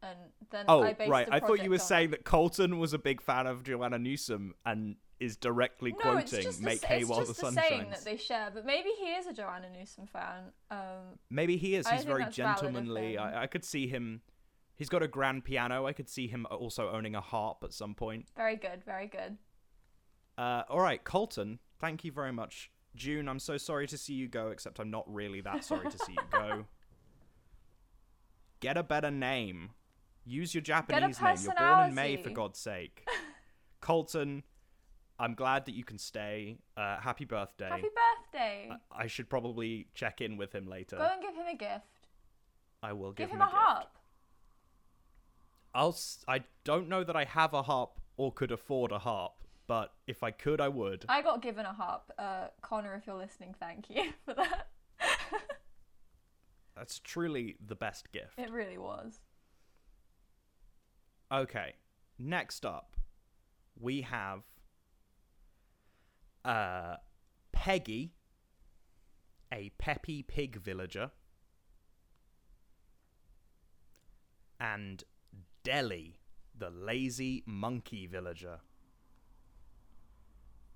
and 0.00 0.16
then 0.50 0.66
Oh, 0.68 0.84
I 0.84 0.92
based 0.92 1.10
right. 1.10 1.26
I 1.28 1.40
thought 1.40 1.60
you 1.64 1.70
were 1.70 1.78
saying 1.78 2.10
that 2.10 2.22
Colton 2.24 2.78
was 2.78 2.92
a 2.92 2.98
big 2.98 3.20
fan 3.20 3.48
of 3.48 3.64
Joanna 3.64 3.98
Newsom 3.98 4.54
and 4.64 4.94
is 5.20 5.36
directly 5.36 5.92
no, 5.92 5.98
quoting 5.98 6.52
"Make 6.60 6.82
a, 6.82 6.86
hay 6.86 7.04
while 7.04 7.24
the 7.24 7.32
a 7.32 7.34
sun 7.34 7.54
saying 7.54 7.82
shines." 7.82 7.90
that 7.90 8.04
they 8.04 8.16
share. 8.16 8.50
But 8.52 8.64
maybe 8.64 8.88
he 8.98 9.06
is 9.06 9.26
a 9.26 9.32
Joanna 9.32 9.68
Newsom 9.78 10.06
fan. 10.06 10.44
Um, 10.70 11.18
Maybe 11.28 11.56
he 11.56 11.76
is. 11.76 11.86
He's 11.86 12.04
very 12.04 12.24
that's 12.24 12.36
valid 12.36 12.56
of 12.56 12.62
gentlemanly. 12.62 13.18
I, 13.18 13.42
I 13.42 13.46
could 13.46 13.64
see 13.64 13.86
him. 13.86 14.22
He's 14.74 14.88
got 14.88 15.02
a 15.02 15.08
grand 15.08 15.44
piano. 15.44 15.86
I 15.86 15.92
could 15.92 16.08
see 16.08 16.26
him 16.26 16.46
also 16.50 16.90
owning 16.90 17.14
a 17.14 17.20
harp 17.20 17.58
at 17.62 17.72
some 17.74 17.94
point. 17.94 18.26
very 18.34 18.56
good, 18.56 18.82
very 18.84 19.06
good. 19.06 19.36
Uh, 20.38 20.62
all 20.70 20.80
right, 20.80 21.04
Colton. 21.04 21.58
Thank 21.78 22.04
you 22.04 22.12
very 22.12 22.32
much. 22.32 22.70
June, 22.96 23.28
I'm 23.28 23.38
so 23.38 23.56
sorry 23.56 23.86
to 23.88 23.98
see 23.98 24.14
you 24.14 24.26
go. 24.26 24.48
Except 24.48 24.80
I'm 24.80 24.90
not 24.90 25.04
really 25.12 25.42
that 25.42 25.64
sorry 25.64 25.90
to 25.90 25.98
see 25.98 26.12
you 26.12 26.22
go. 26.32 26.64
Get 28.60 28.76
a 28.76 28.82
better 28.82 29.10
name. 29.10 29.70
Use 30.24 30.54
your 30.54 30.62
Japanese 30.62 31.20
name. 31.20 31.36
You're 31.42 31.54
born 31.54 31.88
in 31.88 31.94
May, 31.94 32.16
for. 32.16 32.30
God's 32.30 32.58
sake. 32.58 33.06
Colton, 33.80 34.42
I'm 35.20 35.34
glad 35.34 35.66
that 35.66 35.74
you 35.74 35.84
can 35.84 35.98
stay. 35.98 36.56
Uh, 36.76 36.96
happy 36.98 37.26
birthday. 37.26 37.68
Happy 37.68 37.88
birthday! 38.32 38.70
I 38.90 39.06
should 39.06 39.28
probably 39.28 39.86
check 39.94 40.20
in 40.22 40.36
with 40.38 40.54
him 40.54 40.66
later. 40.66 40.96
Go 40.96 41.08
and 41.12 41.20
give 41.22 41.34
him 41.34 41.46
a 41.46 41.56
gift. 41.56 42.08
I 42.82 42.94
will 42.94 43.12
give, 43.12 43.28
Give, 43.28 43.36
him, 43.36 43.42
him, 43.42 43.42
a, 43.42 43.50
gift. 43.50 43.56
harp. 43.56 43.98
I'll. 45.74 45.90
s- 45.90 46.24
I 46.26 46.44
don't 46.64 46.88
know 46.88 47.04
that 47.04 47.14
I 47.16 47.24
have 47.24 47.52
a 47.52 47.62
harp 47.62 48.00
or 48.16 48.32
could 48.32 48.50
afford 48.50 48.92
a 48.92 48.98
harp, 48.98 49.32
but 49.66 49.92
if 50.06 50.22
I 50.22 50.30
could, 50.30 50.58
I 50.60 50.68
would. 50.68 51.04
I 51.08 51.20
got 51.20 51.42
given 51.42 51.66
a 51.66 51.72
harp. 51.74 52.10
Uh, 52.18 52.46
Connor, 52.62 52.94
if 52.94 53.06
you're 53.06 53.16
listening, 53.16 53.54
thank 53.60 53.90
you 53.90 54.12
for 54.24 54.32
that. 54.34 54.68
That's 56.74 56.98
truly 56.98 57.56
the 57.64 57.74
best 57.74 58.10
gift. 58.10 58.38
it 58.38 58.50
really 58.50 58.78
was. 58.78 59.20
Okay. 61.30 61.74
Next 62.18 62.64
up, 62.64 62.96
we 63.78 64.00
have 64.02 64.40
uh 66.44 66.96
Peggy, 67.52 68.14
a 69.52 69.70
peppy 69.78 70.22
pig 70.22 70.56
villager, 70.56 71.10
and 74.58 75.04
Deli, 75.62 76.20
the 76.56 76.70
lazy 76.70 77.42
monkey 77.46 78.06
villager. 78.06 78.60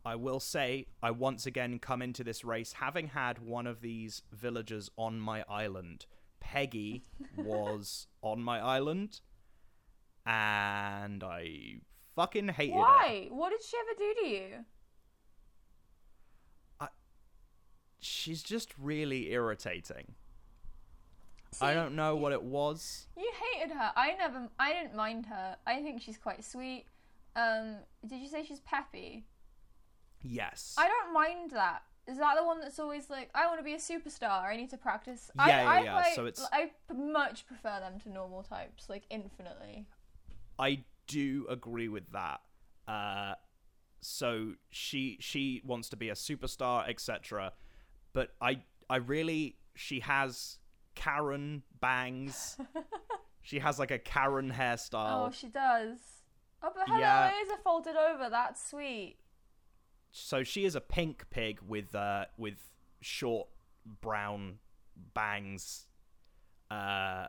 I 0.05 0.17
will 0.17 0.41
say, 0.41 0.87
I 1.03 1.11
once 1.11 1.47
again 1.47 1.79
come 1.79 2.03
into 2.03 2.23
this 2.23 2.45
race 2.45 2.75
having 2.75 3.09
had 3.09 3.39
one 3.39 3.67
of 3.67 3.81
these 3.81 4.23
villagers 4.33 4.91
on 4.99 5.19
my 5.19 5.45
island. 5.49 6.05
Peggy 6.41 7.05
was 7.39 8.07
on 8.21 8.43
my 8.43 8.61
island, 8.61 9.21
and 10.27 11.25
I 11.25 11.77
fucking 12.15 12.49
hated 12.49 12.75
her. 12.75 12.81
Why? 12.81 13.29
What 13.31 13.51
did 13.51 13.63
she 13.63 13.77
ever 13.79 13.99
do 13.99 14.15
to 14.21 14.29
you? 14.29 14.65
She's 18.05 18.43
just 18.43 18.75
really 18.79 19.33
irritating. 19.33 20.15
I 21.61 21.73
don't 21.73 21.95
know 21.95 22.17
what 22.17 22.33
it 22.33 22.43
was. 22.43 23.07
You 23.17 23.31
hated 23.53 23.73
her. 23.75 23.93
I 23.97 24.15
never. 24.15 24.49
I 24.59 24.73
didn't 24.73 24.95
mind 24.95 25.27
her. 25.27 25.57
I 25.67 25.81
think 25.83 26.03
she's 26.03 26.19
quite 26.19 26.45
sweet. 26.45 26.85
Um, 27.37 27.77
did 28.07 28.21
you 28.21 28.29
say 28.29 28.45
she's 28.45 28.61
peppy? 28.61 29.25
Yes. 30.23 30.75
I 30.77 30.89
don't 30.89 31.15
mind 31.15 31.53
that. 31.53 31.83
Is 32.07 32.19
that 32.19 32.35
the 32.37 32.45
one 32.45 32.61
that's 32.61 32.79
always 32.79 33.09
like, 33.09 33.31
I 33.35 33.47
want 33.47 33.59
to 33.61 33.65
be 33.65 33.73
a 33.73 33.79
superstar. 33.79 34.43
I 34.45 34.57
need 34.57 34.69
to 34.71 34.77
practice. 34.77 35.31
Yeah, 35.37 35.45
I, 35.45 35.49
yeah, 35.49 35.69
I 35.71 35.83
yeah, 35.85 36.15
so 36.15 36.27
it's- 36.27 36.47
I 36.53 36.71
much 36.93 37.47
prefer 37.47 37.81
them 37.81 37.99
to 38.01 38.11
normal 38.11 38.43
types, 38.43 38.91
like 38.91 39.05
infinitely. 39.09 39.87
I 40.59 40.85
do 41.07 41.47
agree 41.49 41.89
with 41.89 42.11
that. 42.13 42.41
Uh, 42.87 43.35
so 44.03 44.53
she 44.71 45.17
she 45.21 45.63
wants 45.65 45.89
to 45.89 45.97
be 45.97 46.11
a 46.11 46.15
superstar, 46.15 46.87
etc. 46.89 47.53
But 48.15 48.35
I 48.41 48.63
I 48.89 48.97
really 48.97 49.57
she 49.75 50.01
has 50.01 50.57
Karen 50.95 51.63
bangs. 51.81 52.57
she 53.43 53.59
has 53.59 53.79
like 53.79 53.91
a 53.91 53.99
Karen 53.99 54.51
hairstyle. 54.53 55.27
Oh, 55.29 55.31
she 55.31 55.49
does. 55.49 55.99
Oh, 56.63 56.71
but 56.75 56.89
her 56.89 56.99
Yeah. 56.99 57.27
ears 57.39 57.49
are 57.53 57.59
folded 57.63 57.97
over. 57.97 58.31
That's 58.31 58.65
sweet. 58.71 59.17
so 60.13 60.43
she 60.45 60.65
is 60.65 60.75
a 60.77 60.81
pink 60.81 61.29
pig 61.29 61.61
with 61.67 61.95
uh 61.95 62.25
with 62.39 62.71
short 63.03 63.49
brown 64.01 64.59
bangs 65.13 65.87
uh 66.71 67.27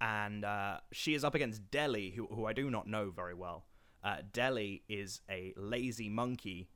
and 0.00 0.44
uh 0.44 0.78
she 0.92 1.14
is 1.14 1.24
up 1.24 1.34
against 1.34 1.70
Deli 1.70 2.10
who 2.10 2.26
who 2.26 2.46
I 2.46 2.52
do 2.52 2.70
not 2.70 2.86
know 2.86 3.10
very 3.10 3.34
well. 3.34 3.64
Uh 4.02 4.16
Deli 4.32 4.82
is 4.88 5.20
a 5.30 5.52
lazy 5.56 6.08
monkey. 6.08 6.68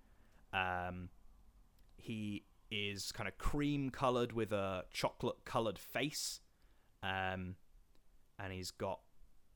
Um 0.52 1.08
he 2.00 2.44
is 2.70 3.12
kind 3.12 3.28
of 3.28 3.36
cream 3.38 3.90
colored 3.90 4.32
with 4.32 4.52
a 4.52 4.84
chocolate 4.92 5.44
colored 5.44 5.78
face. 5.78 6.40
Um 7.02 7.56
and 8.38 8.52
he's 8.52 8.70
got 8.70 9.00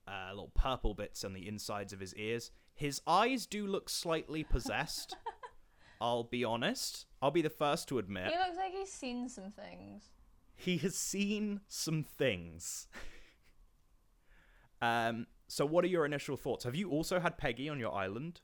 uh, 0.07 0.29
little 0.31 0.53
purple 0.55 0.93
bits 0.95 1.25
on 1.25 1.33
the 1.33 1.49
insides 1.49 1.93
of 1.95 2.01
his 2.01 2.15
ears. 2.17 2.51
His 2.75 3.01
eyes 3.07 3.47
do 3.47 3.67
look 3.67 3.89
slightly 3.89 4.45
possessed. 4.45 5.17
I'll 6.01 6.25
be 6.25 6.45
honest. 6.45 7.07
I'll 7.23 7.31
be 7.31 7.41
the 7.41 7.49
first 7.49 7.89
to 7.89 7.99
admit 7.99 8.31
He 8.31 8.37
looks 8.37 8.59
like 8.59 8.73
he's 8.73 8.93
seen 8.93 9.29
some 9.31 9.51
things. 9.51 10.11
he 10.55 10.77
has 10.79 10.95
seen 10.97 11.61
some 11.69 12.03
things. 12.03 12.89
um. 14.83 15.27
So, 15.47 15.65
what 15.67 15.85
are 15.85 15.89
your 15.89 16.05
initial 16.07 16.37
thoughts? 16.37 16.65
Have 16.65 16.75
you 16.75 16.91
also 16.91 17.21
had 17.21 17.39
Peggy 17.39 17.69
on 17.69 17.79
your 17.79 17.95
island? 17.95 18.41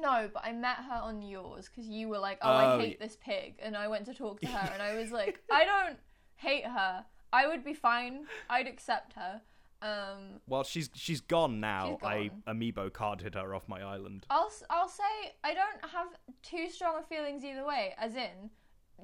No, 0.00 0.28
but 0.32 0.44
I 0.44 0.52
met 0.52 0.76
her 0.78 0.94
on 1.02 1.22
yours 1.22 1.68
because 1.68 1.88
you 1.88 2.08
were 2.08 2.18
like, 2.18 2.38
"Oh, 2.42 2.50
Oh, 2.50 2.56
I 2.56 2.78
hate 2.78 2.98
y- 3.00 3.06
this 3.06 3.16
pig," 3.16 3.56
and 3.62 3.76
I 3.76 3.88
went 3.88 4.06
to 4.06 4.14
talk 4.14 4.40
to 4.40 4.46
her, 4.48 4.70
and 4.72 4.82
I 4.82 4.96
was 4.96 5.10
like, 5.12 5.40
"I 5.52 5.64
don't 5.64 5.98
hate 6.36 6.66
her. 6.66 7.04
I 7.32 7.46
would 7.46 7.64
be 7.64 7.74
fine. 7.74 8.26
I'd 8.50 8.66
accept 8.66 9.14
her." 9.14 9.40
Um, 9.82 10.40
Well, 10.46 10.64
she's 10.64 10.88
she's 10.94 11.20
gone 11.20 11.60
now. 11.60 11.96
She's 12.00 12.06
I 12.08 12.28
gone. 12.28 12.42
amiibo 12.56 12.92
carded 12.92 13.34
her 13.34 13.54
off 13.54 13.68
my 13.68 13.82
island. 13.82 14.26
I'll 14.30 14.46
s- 14.46 14.62
I'll 14.70 14.88
say 14.88 15.34
I 15.42 15.52
don't 15.54 15.90
have 15.92 16.08
too 16.42 16.70
strong 16.70 16.98
of 16.98 17.06
feelings 17.06 17.44
either 17.44 17.64
way. 17.66 17.94
As 17.98 18.16
in, 18.16 18.50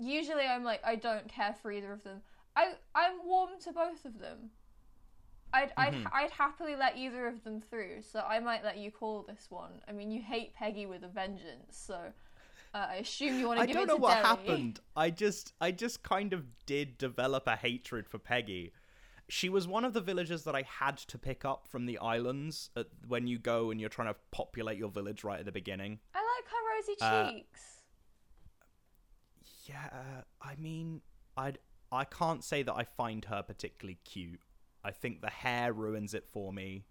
usually 0.00 0.46
I'm 0.46 0.64
like 0.64 0.80
I 0.84 0.96
don't 0.96 1.28
care 1.28 1.54
for 1.60 1.70
either 1.70 1.92
of 1.92 2.02
them. 2.02 2.22
I 2.56 2.74
I'm 2.94 3.24
warm 3.24 3.50
to 3.64 3.72
both 3.72 4.04
of 4.04 4.18
them. 4.18 4.50
I'd 5.52 5.72
I'd 5.76 5.94
Mhm. 5.94 6.06
I'd 6.12 6.30
happily 6.30 6.76
let 6.76 6.96
either 6.96 7.26
of 7.26 7.42
them 7.44 7.60
through. 7.60 8.02
So 8.02 8.20
I 8.20 8.38
might 8.40 8.64
let 8.64 8.78
you 8.78 8.90
call 8.90 9.22
this 9.22 9.46
one. 9.50 9.82
I 9.88 9.92
mean, 9.92 10.10
you 10.10 10.22
hate 10.22 10.54
Peggy 10.54 10.86
with 10.86 11.02
a 11.02 11.08
vengeance, 11.08 11.76
so 11.76 12.12
uh, 12.74 12.86
I 12.90 12.94
assume 12.96 13.38
you 13.38 13.48
want 13.48 13.58
to. 13.58 13.62
I 13.64 13.66
don't 13.66 13.86
know 13.86 13.96
what 13.96 14.14
Deli. 14.14 14.26
happened. 14.26 14.80
I 14.96 15.10
just 15.10 15.52
I 15.60 15.70
just 15.72 16.02
kind 16.02 16.32
of 16.32 16.44
did 16.66 16.98
develop 16.98 17.46
a 17.46 17.56
hatred 17.56 18.08
for 18.08 18.18
Peggy. 18.18 18.72
She 19.28 19.48
was 19.48 19.68
one 19.68 19.84
of 19.84 19.92
the 19.92 20.00
villagers 20.00 20.42
that 20.44 20.56
I 20.56 20.62
had 20.62 20.96
to 20.98 21.16
pick 21.16 21.44
up 21.44 21.68
from 21.68 21.86
the 21.86 21.98
islands 21.98 22.70
at, 22.74 22.88
when 23.06 23.28
you 23.28 23.38
go 23.38 23.70
and 23.70 23.80
you're 23.80 23.88
trying 23.88 24.12
to 24.12 24.16
populate 24.32 24.76
your 24.76 24.88
village 24.90 25.22
right 25.22 25.38
at 25.38 25.44
the 25.46 25.52
beginning. 25.52 26.00
I 26.14 26.18
like 26.18 26.48
her 26.48 26.76
rosy 26.76 26.96
Uh, 27.00 27.30
cheeks. 27.32 27.82
Yeah, 29.66 30.22
I 30.42 30.56
mean, 30.56 31.02
I 31.36 31.54
I 31.92 32.04
can't 32.04 32.42
say 32.42 32.62
that 32.64 32.74
I 32.74 32.84
find 32.84 33.24
her 33.26 33.42
particularly 33.42 33.98
cute. 34.04 34.40
I 34.84 34.90
think 34.90 35.20
the 35.20 35.30
hair 35.30 35.72
ruins 35.72 36.14
it 36.14 36.26
for 36.32 36.52
me. 36.52 36.84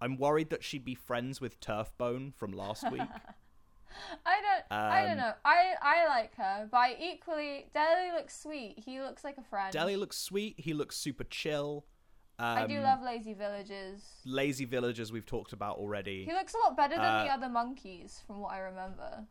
I'm 0.00 0.16
worried 0.16 0.50
that 0.50 0.64
she'd 0.64 0.84
be 0.84 0.94
friends 0.94 1.40
with 1.40 1.60
Turfbone 1.60 2.34
from 2.34 2.52
last 2.52 2.90
week. 2.90 3.00
I 4.26 4.40
don't 4.40 4.76
I 4.78 5.02
don't 5.02 5.12
um, 5.12 5.18
know. 5.18 5.32
I 5.44 5.74
I 5.80 6.06
like 6.08 6.34
her, 6.36 6.68
but 6.70 6.76
I 6.78 6.96
equally 7.00 7.66
Deli 7.72 8.10
looks 8.12 8.38
sweet. 8.38 8.80
He 8.84 9.00
looks 9.00 9.22
like 9.22 9.38
a 9.38 9.42
friend. 9.42 9.72
Deli 9.72 9.96
looks 9.96 10.16
sweet. 10.18 10.56
He 10.58 10.74
looks 10.74 10.96
super 10.96 11.24
chill. 11.24 11.86
Um, 12.40 12.58
I 12.58 12.66
do 12.66 12.80
love 12.80 13.00
lazy 13.02 13.32
villages. 13.34 14.02
lazy 14.24 14.64
villagers 14.64 15.12
we've 15.12 15.24
talked 15.26 15.52
about 15.52 15.76
already. 15.76 16.24
He 16.24 16.32
looks 16.32 16.54
a 16.54 16.58
lot 16.58 16.76
better 16.76 16.96
than 16.96 17.02
the 17.26 17.30
Uh, 17.30 17.34
other 17.34 17.48
monkeys, 17.48 18.20
from 18.26 18.40
what 18.40 18.52
I 18.52 18.58
remember. 18.58 19.24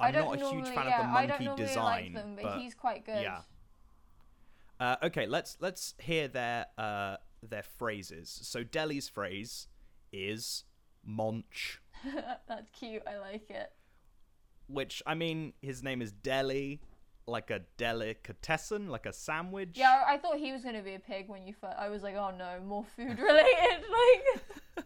I 0.00 0.08
I'm 0.08 0.12
don't 0.14 0.24
not 0.24 0.36
a 0.36 0.40
normally, 0.40 0.62
huge 0.64 0.74
fan 0.74 0.86
yeah, 0.88 1.00
of 1.02 1.06
the 1.06 1.12
I 1.12 1.20
don't 1.26 1.28
monkey 1.30 1.44
normally 1.44 1.64
design, 1.66 1.84
like 1.84 2.14
them, 2.14 2.34
but, 2.34 2.42
but 2.42 2.58
he's 2.58 2.74
quite 2.74 3.06
good. 3.06 3.22
yeah. 3.22 3.42
Uh, 4.78 4.96
okay, 5.04 5.26
let's 5.26 5.56
let's 5.60 5.94
hear 5.98 6.28
their 6.28 6.66
uh, 6.76 7.16
their 7.42 7.62
phrases. 7.62 8.28
So 8.42 8.62
Deli's 8.62 9.08
phrase 9.08 9.68
is 10.12 10.64
"monch." 11.04 11.80
That's 12.48 12.70
cute. 12.70 13.02
I 13.06 13.16
like 13.18 13.50
it. 13.50 13.72
which 14.68 15.02
I 15.06 15.14
mean, 15.14 15.54
his 15.62 15.82
name 15.82 16.02
is 16.02 16.12
Deli, 16.12 16.80
like 17.26 17.50
a 17.50 17.60
delicatessen, 17.78 18.88
like 18.88 19.06
a 19.06 19.12
sandwich. 19.12 19.70
Yeah, 19.74 20.04
I 20.06 20.18
thought 20.18 20.36
he 20.36 20.52
was 20.52 20.62
gonna 20.62 20.82
be 20.82 20.94
a 20.94 20.98
pig 21.00 21.28
when 21.28 21.46
you 21.46 21.54
first. 21.58 21.76
I 21.78 21.88
was 21.88 22.02
like, 22.02 22.14
oh 22.16 22.32
no, 22.36 22.60
more 22.66 22.84
food 22.84 23.18
related. 23.30 23.84
like, 24.76 24.84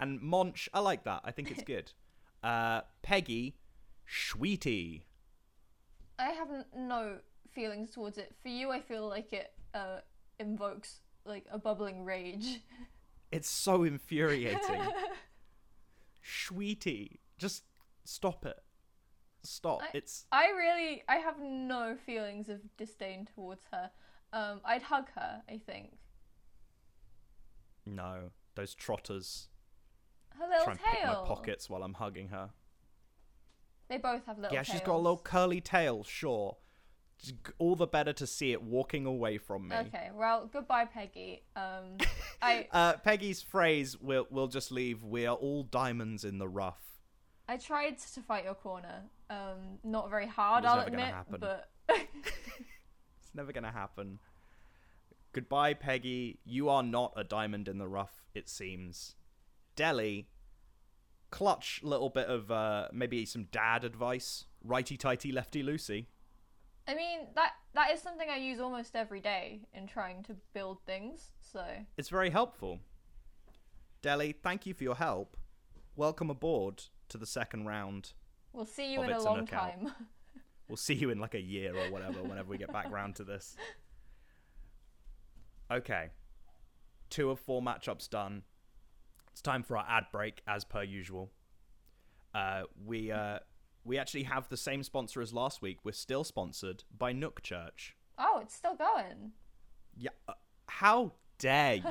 And 0.00 0.20
Monch, 0.20 0.68
I 0.74 0.80
like 0.80 1.04
that. 1.04 1.20
I 1.24 1.30
think 1.30 1.50
it's 1.50 1.62
good. 1.62 1.92
uh, 2.42 2.82
Peggy, 3.02 3.56
Sweetie. 4.06 5.04
I 6.18 6.30
have 6.30 6.48
no 6.76 7.18
feelings 7.58 7.90
towards 7.90 8.18
it. 8.18 8.34
For 8.42 8.48
you, 8.48 8.70
I 8.70 8.80
feel 8.80 9.08
like 9.08 9.32
it 9.32 9.52
uh, 9.74 9.98
invokes 10.38 11.00
like 11.24 11.44
a 11.50 11.58
bubbling 11.58 12.04
rage. 12.04 12.60
It's 13.30 13.50
so 13.50 13.82
infuriating. 13.84 14.80
Sweetie, 16.22 17.20
just 17.36 17.62
stop 18.04 18.46
it. 18.46 18.58
Stop. 19.42 19.82
I- 19.82 19.90
It's 19.98 20.24
I 20.32 20.46
really, 20.48 21.02
I 21.10 21.16
have 21.16 21.38
no 21.38 21.94
feelings 22.06 22.48
of 22.48 22.60
disdain 22.78 23.28
towards 23.34 23.64
her. 23.70 23.90
Um, 24.32 24.62
I'd 24.64 24.82
hug 24.82 25.08
her. 25.14 25.42
I 25.46 25.58
think 25.58 25.98
no 27.84 28.30
those 28.54 28.74
trotters 28.74 29.48
her 30.38 30.46
little 30.46 30.64
try 30.64 30.72
and 30.72 30.80
pick 30.82 31.04
my 31.04 31.14
pockets 31.26 31.68
while 31.70 31.82
I'm 31.82 31.94
hugging 31.94 32.28
her. 32.28 32.50
They 33.90 33.96
both 33.98 34.24
have 34.26 34.38
little. 34.38 34.54
yeah, 34.54 34.62
she's 34.62 34.80
got 34.80 34.94
a 34.96 35.02
little 35.06 35.18
curly 35.18 35.60
tail. 35.60 36.02
Sure, 36.04 36.56
all 37.58 37.74
the 37.76 37.86
better 37.86 38.12
to 38.12 38.26
see 38.26 38.52
it 38.52 38.62
walking 38.62 39.06
away 39.06 39.38
from 39.38 39.68
me. 39.68 39.76
Okay, 39.76 40.10
well, 40.14 40.48
goodbye, 40.52 40.84
Peggy. 40.84 41.42
Um, 41.56 41.96
I 42.42 42.68
Uh, 42.72 42.94
Peggy's 42.94 43.42
phrase 43.42 43.96
we'll 44.00 44.26
we'll 44.30 44.46
just 44.48 44.70
leave. 44.70 45.02
We 45.02 45.26
are 45.26 45.36
all 45.36 45.64
diamonds 45.64 46.24
in 46.24 46.38
the 46.38 46.48
rough. 46.48 46.80
I 47.48 47.56
tried 47.56 47.98
to 48.14 48.20
fight 48.20 48.44
your 48.44 48.54
corner. 48.54 49.02
Um, 49.30 49.78
not 49.82 50.10
very 50.10 50.26
hard, 50.26 50.64
I'll 50.64 50.80
admit, 50.86 51.00
happen. 51.00 51.38
but 51.40 51.70
It's 51.88 53.34
never 53.34 53.52
gonna 53.52 53.72
happen. 53.72 54.18
Goodbye, 55.32 55.74
Peggy. 55.74 56.38
You 56.44 56.68
are 56.68 56.82
not 56.82 57.12
a 57.16 57.24
diamond 57.24 57.68
in 57.68 57.78
the 57.78 57.88
rough. 57.88 58.24
It 58.34 58.48
seems. 58.48 59.14
Deli, 59.76 60.28
clutch 61.30 61.80
little 61.82 62.10
bit 62.10 62.26
of 62.26 62.50
uh, 62.50 62.88
maybe 62.92 63.24
some 63.24 63.44
dad 63.44 63.84
advice. 63.84 64.44
Righty 64.64 64.96
tighty, 64.96 65.30
lefty 65.32 65.62
loosey. 65.62 66.06
I 66.88 66.94
mean 66.94 67.26
that 67.34 67.52
that 67.74 67.90
is 67.92 68.00
something 68.00 68.28
I 68.30 68.38
use 68.38 68.60
almost 68.60 68.96
every 68.96 69.20
day 69.20 69.60
in 69.74 69.86
trying 69.86 70.22
to 70.24 70.34
build 70.54 70.78
things. 70.86 71.32
So 71.52 71.62
It's 71.98 72.08
very 72.08 72.30
helpful. 72.30 72.80
Deli, 74.00 74.32
thank 74.32 74.64
you 74.64 74.72
for 74.72 74.84
your 74.84 74.94
help. 74.96 75.36
Welcome 75.96 76.30
aboard 76.30 76.84
to 77.10 77.18
the 77.18 77.26
second 77.26 77.66
round. 77.66 78.12
we'll 78.54 78.64
see 78.64 78.92
you 78.92 79.02
in 79.02 79.10
a 79.10 79.20
long 79.20 79.40
lookout. 79.40 79.72
time. 79.72 79.92
We'll 80.68 80.76
see 80.76 80.92
you 80.92 81.08
in 81.08 81.18
like 81.18 81.32
a 81.32 81.40
year 81.40 81.74
or 81.74 81.90
whatever, 81.90 82.22
whenever 82.22 82.50
we 82.50 82.58
get 82.58 82.70
back 82.70 82.90
round 82.92 83.16
to 83.16 83.24
this. 83.24 83.56
Okay. 85.70 86.10
Two 87.08 87.30
of 87.30 87.40
four 87.40 87.62
matchups 87.62 88.10
done. 88.10 88.42
It's 89.32 89.40
time 89.40 89.62
for 89.62 89.78
our 89.78 89.86
ad 89.88 90.04
break, 90.12 90.42
as 90.46 90.64
per 90.64 90.82
usual. 90.82 91.30
Uh, 92.34 92.64
we 92.84 93.10
uh, 93.10 93.38
we 93.88 93.98
actually 93.98 94.24
have 94.24 94.48
the 94.48 94.56
same 94.56 94.82
sponsor 94.82 95.20
as 95.20 95.32
last 95.32 95.60
week. 95.62 95.78
We're 95.84 95.92
still 95.92 96.22
sponsored 96.24 96.84
by 96.96 97.12
Nook 97.12 97.42
Church. 97.42 97.96
oh, 98.18 98.40
it's 98.42 98.54
still 98.54 98.74
going. 98.76 99.32
Yeah. 99.96 100.10
Uh, 100.28 100.34
how 100.66 101.12
dare 101.38 101.76
you? 101.76 101.82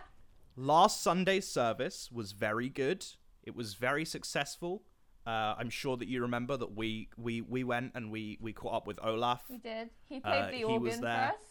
Last 0.56 1.02
Sunday's 1.02 1.46
service 1.46 2.10
was 2.10 2.32
very 2.32 2.68
good. 2.68 3.04
It 3.42 3.54
was 3.54 3.74
very 3.74 4.04
successful. 4.04 4.82
Uh, 5.26 5.54
I'm 5.58 5.70
sure 5.70 5.96
that 5.98 6.08
you 6.08 6.22
remember 6.22 6.56
that 6.56 6.74
we 6.76 7.08
we 7.18 7.40
we 7.42 7.62
went 7.64 7.92
and 7.94 8.10
we 8.10 8.38
we 8.40 8.52
caught 8.52 8.72
up 8.74 8.86
with 8.86 8.98
Olaf. 9.02 9.42
We 9.50 9.58
did. 9.58 9.90
He 10.08 10.20
played 10.20 10.42
Uh, 10.42 10.50
the 10.50 10.56
he 10.56 10.64
organ 10.64 10.82
was 10.82 10.94
for 10.96 11.00
there. 11.02 11.32
us. 11.34 11.42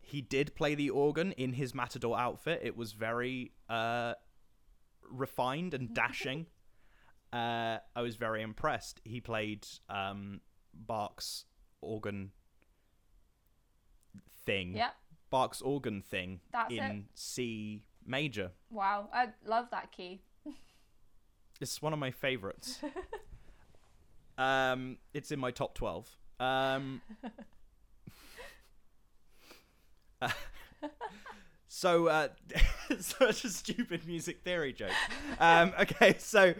He 0.00 0.22
did 0.22 0.54
play 0.56 0.74
the 0.74 0.90
organ 0.90 1.32
in 1.32 1.52
his 1.52 1.74
matador 1.74 2.18
outfit. 2.18 2.60
It 2.64 2.76
was 2.76 2.92
very 2.92 3.52
uh, 3.68 4.14
refined 5.08 5.74
and 5.74 5.94
dashing. 6.02 6.46
Uh, 7.32 7.78
I 7.94 8.02
was 8.02 8.16
very 8.16 8.42
impressed. 8.42 9.00
He 9.04 9.20
played 9.20 9.66
um, 9.88 10.40
Bach's 10.74 11.44
organ 11.80 12.30
thing. 14.44 14.74
Yep. 14.74 14.94
Bach's 15.30 15.62
organ 15.62 16.02
thing 16.02 16.40
That's 16.52 16.72
in 16.72 16.78
it. 16.78 17.04
C 17.14 17.84
major. 18.04 18.50
Wow, 18.70 19.08
I 19.12 19.28
love 19.44 19.70
that 19.70 19.92
key. 19.92 20.22
It's 21.60 21.80
one 21.82 21.92
of 21.92 21.98
my 21.98 22.10
favorites. 22.10 22.80
um, 24.38 24.96
it's 25.12 25.30
in 25.30 25.38
my 25.38 25.50
top 25.50 25.74
twelve. 25.74 26.08
Um, 26.40 27.02
so, 31.72 32.08
uh, 32.08 32.28
such 32.98 33.44
a 33.44 33.48
stupid 33.48 34.04
music 34.04 34.42
theory 34.42 34.72
joke. 34.72 34.90
Um, 35.38 35.72
okay, 35.80 36.16
so 36.18 36.52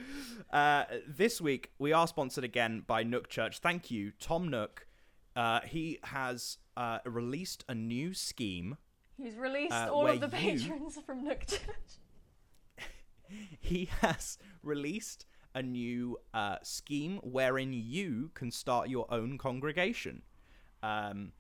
uh, 0.53 0.85
this 1.09 1.41
week 1.41 1.73
we 1.81 1.93
are 1.93 2.07
sponsored 2.07 2.45
again 2.45 2.85
by 2.87 3.03
Nook 3.03 3.29
Church. 3.29 3.59
Thank 3.59 3.91
you, 3.91 4.13
Tom 4.21 4.47
Nook. 4.49 4.87
Uh, 5.35 5.61
he 5.67 5.99
has 6.05 6.59
uh, 6.77 6.99
released 7.05 7.65
a 7.69 7.75
new 7.75 8.15
scheme. 8.15 8.77
He's 9.17 9.35
released 9.35 9.73
Uh, 9.73 9.89
all 9.93 10.07
of 10.07 10.21
the 10.21 10.27
you- 10.27 10.59
patrons 10.59 10.97
from 11.05 11.25
Nook 11.25 11.45
Church. 11.45 11.99
he 13.61 13.89
has 14.03 14.39
released 14.63 15.27
a 15.57 15.63
new 15.63 16.19
uh, 16.33 16.57
scheme 16.63 17.19
wherein 17.25 17.73
you 17.73 18.31
can 18.35 18.53
start 18.53 18.89
your 18.89 19.13
own 19.13 19.39
congregation. 19.39 20.23
Um, 20.85 21.33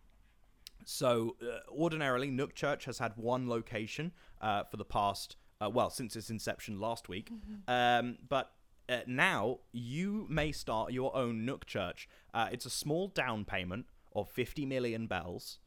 so, 0.84 1.36
uh, 1.42 1.58
ordinarily, 1.70 2.30
Nook 2.30 2.54
Church 2.54 2.84
has 2.86 2.98
had 2.98 3.12
one 3.16 3.48
location 3.48 4.12
uh, 4.40 4.64
for 4.64 4.76
the 4.76 4.84
past, 4.84 5.36
uh, 5.60 5.70
well, 5.70 5.90
since 5.90 6.16
its 6.16 6.30
inception 6.30 6.80
last 6.80 7.08
week. 7.08 7.30
Um, 7.68 8.18
but 8.28 8.52
uh, 8.88 9.00
now 9.06 9.58
you 9.72 10.26
may 10.28 10.52
start 10.52 10.92
your 10.92 11.14
own 11.16 11.44
Nook 11.44 11.66
Church. 11.66 12.08
Uh, 12.34 12.48
it's 12.50 12.66
a 12.66 12.70
small 12.70 13.08
down 13.08 13.44
payment 13.44 13.86
of 14.14 14.28
50 14.30 14.66
million 14.66 15.06
bells, 15.06 15.58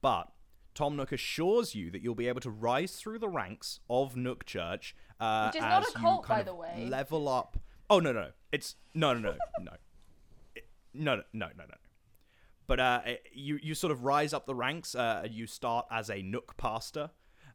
but 0.00 0.28
Tom 0.74 0.94
Nook 0.96 1.10
assures 1.10 1.74
you 1.74 1.90
that 1.90 2.02
you'll 2.02 2.14
be 2.14 2.28
able 2.28 2.40
to 2.42 2.50
rise 2.50 2.92
through 2.96 3.18
the 3.18 3.28
ranks 3.28 3.80
of 3.90 4.16
Nook 4.16 4.44
Church. 4.44 4.94
Uh, 5.18 5.46
Which 5.48 5.56
is 5.56 5.62
not 5.62 5.88
a 5.88 5.92
cult, 5.92 6.28
by 6.28 6.42
the 6.44 6.54
way. 6.54 6.86
Level 6.88 7.28
up. 7.28 7.58
Oh 7.90 7.98
no, 7.98 8.12
no, 8.12 8.28
it's 8.52 8.76
no, 8.94 9.12
no, 9.14 9.20
no, 9.20 9.36
no, 9.60 9.72
It- 10.54 10.68
no, 10.94 11.16
no, 11.16 11.22
no, 11.32 11.46
no, 11.56 11.64
no. 11.64 11.74
But 12.68 12.80
uh, 12.80 13.00
you 13.32 13.58
you 13.62 13.74
sort 13.74 13.90
of 13.90 14.04
rise 14.04 14.32
up 14.34 14.46
the 14.46 14.54
ranks. 14.54 14.94
Uh, 14.94 15.26
you 15.28 15.46
start 15.46 15.86
as 15.90 16.10
a 16.10 16.22
Nook 16.22 16.56
pastor, 16.58 17.10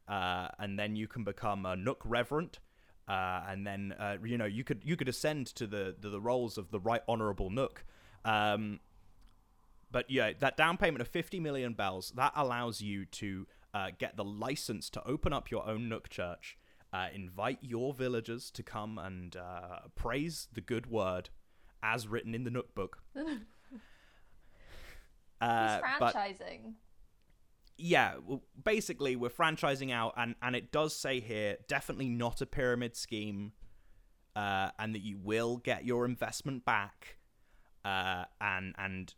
uh, 0.08 0.48
and 0.58 0.76
then 0.76 0.96
you 0.96 1.06
can 1.06 1.22
become 1.22 1.64
a 1.64 1.76
Nook 1.76 2.02
reverend. 2.04 2.58
Uh, 3.06 3.42
and 3.48 3.64
then 3.66 3.94
uh, 3.98 4.16
you 4.24 4.36
know 4.36 4.44
you 4.44 4.64
could 4.64 4.82
you 4.84 4.96
could 4.96 5.08
ascend 5.08 5.46
to 5.46 5.68
the 5.68 5.94
the, 5.98 6.10
the 6.10 6.20
roles 6.20 6.58
of 6.58 6.72
the 6.72 6.80
right 6.80 7.02
honorable 7.06 7.48
Nook. 7.48 7.84
Um, 8.24 8.80
but 9.92 10.10
yeah, 10.10 10.32
that 10.40 10.56
down 10.56 10.76
payment 10.76 11.00
of 11.00 11.06
50 11.06 11.38
million 11.38 11.74
bells 11.74 12.12
that 12.16 12.32
allows 12.34 12.80
you 12.80 13.04
to 13.04 13.46
uh, 13.72 13.90
get 13.96 14.16
the 14.16 14.24
license 14.24 14.90
to 14.90 15.06
open 15.06 15.32
up 15.32 15.48
your 15.48 15.64
own 15.68 15.88
Nook 15.88 16.08
church, 16.08 16.58
invite 17.14 17.58
your 17.62 17.94
villagers 17.94 18.50
to 18.50 18.64
come 18.64 18.98
and 18.98 19.36
praise 19.94 20.48
the 20.52 20.60
good 20.60 20.86
word 20.90 21.30
as 21.84 22.08
written 22.08 22.34
in 22.34 22.42
the 22.42 22.50
Nook 22.50 22.74
book. 22.74 22.98
Uh, 25.40 25.74
He's 25.74 25.82
but 25.98 26.14
franchising. 26.14 26.74
yeah, 27.76 28.14
well, 28.24 28.42
basically 28.62 29.16
we're 29.16 29.28
franchising 29.30 29.90
out, 29.92 30.14
and 30.16 30.34
and 30.42 30.54
it 30.56 30.70
does 30.72 30.96
say 30.96 31.20
here 31.20 31.56
definitely 31.68 32.08
not 32.08 32.40
a 32.40 32.46
pyramid 32.46 32.96
scheme, 32.96 33.52
uh, 34.36 34.70
and 34.78 34.94
that 34.94 35.02
you 35.02 35.18
will 35.18 35.56
get 35.58 35.84
your 35.84 36.04
investment 36.04 36.64
back, 36.64 37.18
uh, 37.84 38.24
and 38.40 38.74
and 38.78 39.14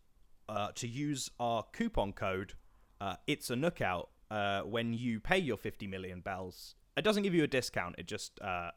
uh, 0.48 0.68
to 0.74 0.88
use 0.88 1.30
our 1.38 1.64
coupon 1.72 2.12
code, 2.12 2.54
uh, 3.00 3.16
it's 3.26 3.50
a 3.50 3.54
nookout. 3.54 4.06
Uh, 4.30 4.62
when 4.62 4.92
you 4.92 5.20
pay 5.20 5.38
your 5.38 5.56
fifty 5.56 5.86
million 5.86 6.20
bells, 6.20 6.74
it 6.96 7.02
doesn't 7.02 7.22
give 7.22 7.34
you 7.34 7.44
a 7.44 7.48
discount. 7.48 7.94
It 7.98 8.06
just 8.06 8.40
uh, 8.40 8.70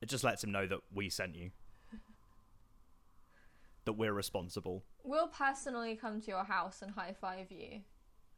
it 0.00 0.08
just 0.08 0.24
lets 0.24 0.42
him 0.42 0.50
know 0.52 0.66
that 0.66 0.80
we 0.92 1.08
sent 1.10 1.36
you, 1.36 1.50
that 3.84 3.94
we're 3.94 4.12
responsible. 4.12 4.84
We'll 5.04 5.28
personally 5.28 5.96
come 5.96 6.20
to 6.20 6.28
your 6.28 6.44
house 6.44 6.82
and 6.82 6.90
high 6.92 7.14
five 7.20 7.50
you 7.50 7.80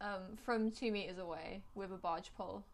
um, 0.01 0.37
from 0.43 0.71
two 0.71 0.91
meters 0.91 1.17
away 1.17 1.63
with 1.75 1.91
a 1.91 1.97
barge 1.97 2.33
pole. 2.35 2.65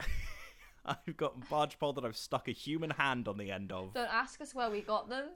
I've 0.84 1.16
got 1.16 1.36
a 1.36 1.50
barge 1.50 1.78
pole 1.78 1.92
that 1.94 2.04
I've 2.04 2.16
stuck 2.16 2.48
a 2.48 2.52
human 2.52 2.90
hand 2.90 3.28
on 3.28 3.36
the 3.38 3.50
end 3.50 3.72
of. 3.72 3.94
Don't 3.94 4.12
ask 4.12 4.40
us 4.40 4.54
where 4.54 4.70
we 4.70 4.80
got 4.80 5.08
them. 5.08 5.26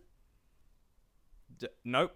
D- 1.59 1.69
nope. 1.85 2.13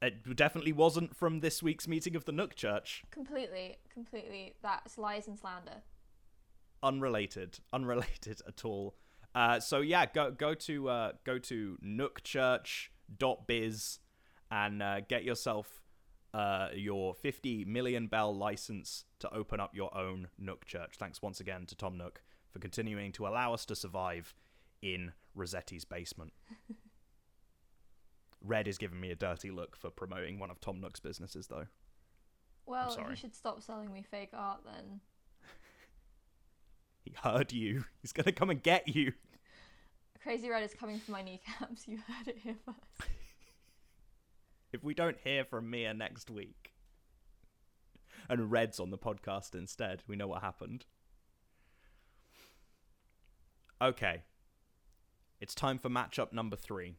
It 0.00 0.36
definitely 0.36 0.72
wasn't 0.72 1.16
from 1.16 1.40
this 1.40 1.62
week's 1.62 1.88
meeting 1.88 2.14
of 2.14 2.24
the 2.24 2.30
Nook 2.30 2.54
Church. 2.54 3.02
Completely, 3.10 3.78
completely. 3.92 4.54
That's 4.62 4.96
lies 4.96 5.26
and 5.26 5.36
slander. 5.36 5.82
Unrelated. 6.82 7.58
Unrelated 7.72 8.40
at 8.48 8.64
all. 8.64 8.94
Uh, 9.34 9.60
so 9.60 9.80
yeah, 9.80 10.06
go 10.06 10.30
go 10.30 10.54
to 10.54 10.88
uh, 10.88 11.12
go 11.24 11.38
to 11.38 11.76
nookchurch.biz 13.16 13.98
and 14.50 14.82
uh, 14.82 15.00
get 15.00 15.24
yourself 15.24 15.82
uh, 16.34 16.68
your 16.74 17.14
50 17.14 17.64
million 17.64 18.06
bell 18.06 18.34
license 18.34 19.04
to 19.20 19.32
open 19.32 19.60
up 19.60 19.74
your 19.74 19.96
own 19.96 20.28
Nook 20.38 20.64
Church. 20.64 20.94
Thanks 20.98 21.22
once 21.22 21.40
again 21.40 21.66
to 21.66 21.74
Tom 21.74 21.96
Nook 21.96 22.22
for 22.50 22.58
continuing 22.58 23.12
to 23.12 23.26
allow 23.26 23.54
us 23.54 23.64
to 23.66 23.76
survive 23.76 24.34
in 24.82 25.12
Rossetti's 25.36 25.84
basement. 25.84 26.32
Redd 28.40 28.68
is 28.68 28.78
giving 28.78 29.00
me 29.00 29.10
a 29.10 29.16
dirty 29.16 29.50
look 29.50 29.76
for 29.76 29.90
promoting 29.90 30.38
one 30.38 30.50
of 30.50 30.60
Tom 30.60 30.80
Nook's 30.80 31.00
businesses, 31.00 31.48
though. 31.48 31.66
Well, 32.66 32.90
sorry. 32.90 33.10
you 33.10 33.16
should 33.16 33.34
stop 33.34 33.62
selling 33.62 33.92
me 33.92 34.04
fake 34.08 34.30
art 34.32 34.60
then. 34.64 35.00
He 37.04 37.14
heard 37.22 37.52
you. 37.52 37.84
He's 38.02 38.12
gonna 38.12 38.32
come 38.32 38.50
and 38.50 38.62
get 38.62 38.86
you. 38.94 39.14
Crazy 40.22 40.50
Redd 40.50 40.62
is 40.64 40.74
coming 40.74 40.98
for 40.98 41.12
my 41.12 41.22
kneecaps. 41.22 41.84
You 41.88 41.98
heard 41.98 42.28
it 42.28 42.38
here 42.38 42.56
first. 42.64 43.10
If 44.70 44.84
we 44.84 44.92
don't 44.92 45.16
hear 45.24 45.46
from 45.46 45.70
Mia 45.70 45.94
next 45.94 46.30
week, 46.30 46.72
and 48.28 48.50
Redd's 48.52 48.78
on 48.78 48.90
the 48.90 48.98
podcast 48.98 49.54
instead, 49.54 50.02
we 50.06 50.14
know 50.14 50.26
what 50.28 50.42
happened. 50.42 50.84
Okay. 53.80 54.24
It's 55.40 55.54
time 55.54 55.78
for 55.78 55.88
matchup 55.88 56.34
number 56.34 56.54
three. 56.54 56.96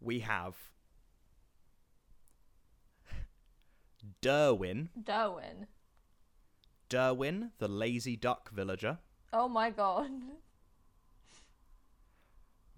We 0.00 0.18
have 0.20 0.54
Derwin. 4.22 4.88
Darwin. 5.02 5.66
Derwin, 6.90 7.52
the 7.58 7.68
lazy 7.68 8.16
duck 8.16 8.50
villager, 8.50 8.98
Oh 9.32 9.48
my 9.48 9.70
god. 9.70 10.10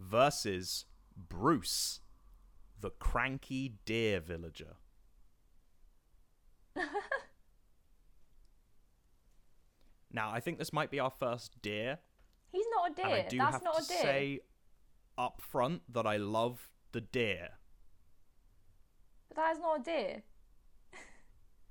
Versus 0.01 0.87
Bruce, 1.17 2.01
the 2.81 2.91
cranky 2.91 3.75
deer 3.85 4.21
villager. 4.21 4.77
now, 10.13 10.31
I 10.31 10.41
think 10.41 10.59
this 10.59 10.73
might 10.73 10.91
be 10.91 10.99
our 10.99 11.11
first 11.11 11.61
deer, 11.63 11.99
He's 12.53 12.67
not 12.75 12.91
a 12.99 13.03
and 13.03 13.13
I 13.13 13.21
deer. 13.21 13.27
do 13.31 13.39
That's 13.39 13.53
have 13.55 13.63
not 13.65 13.75
to 13.79 13.83
a 13.85 13.87
deer. 13.87 14.03
say 14.03 14.41
up 15.17 15.41
front 15.41 15.83
that 15.93 16.05
I 16.07 16.17
love 16.17 16.69
the 16.93 17.01
deer. 17.01 17.51
But 19.29 19.37
that 19.37 19.53
is 19.53 19.61
not 19.61 19.81
a 19.81 19.83
deer. 19.83 20.23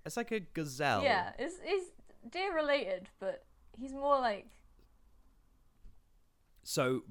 It's 0.06 0.16
like 0.16 0.32
a 0.32 0.40
gazelle. 0.40 1.04
Yeah, 1.04 1.32
it's, 1.38 1.56
it's 1.64 1.92
deer 2.32 2.56
related, 2.56 3.10
but 3.20 3.44
he's 3.78 3.92
more 3.92 4.18
like. 4.20 4.48
So, 6.64 7.02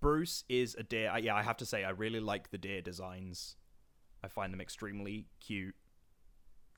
Bruce 0.00 0.44
is 0.48 0.74
a 0.78 0.82
deer. 0.82 1.10
I, 1.10 1.18
yeah, 1.18 1.34
I 1.34 1.42
have 1.42 1.56
to 1.58 1.66
say, 1.66 1.84
I 1.84 1.90
really 1.90 2.20
like 2.20 2.50
the 2.50 2.58
deer 2.58 2.80
designs. 2.80 3.56
I 4.22 4.28
find 4.28 4.52
them 4.52 4.60
extremely 4.60 5.26
cute. 5.40 5.74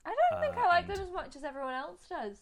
I 0.05 0.15
don't 0.31 0.41
think 0.41 0.57
Uh, 0.57 0.61
I 0.61 0.67
like 0.67 0.87
and- 0.89 0.97
them 0.97 1.07
as 1.07 1.11
much 1.13 1.35
as 1.35 1.43
everyone 1.43 1.73
else 1.73 2.01
does. 2.09 2.37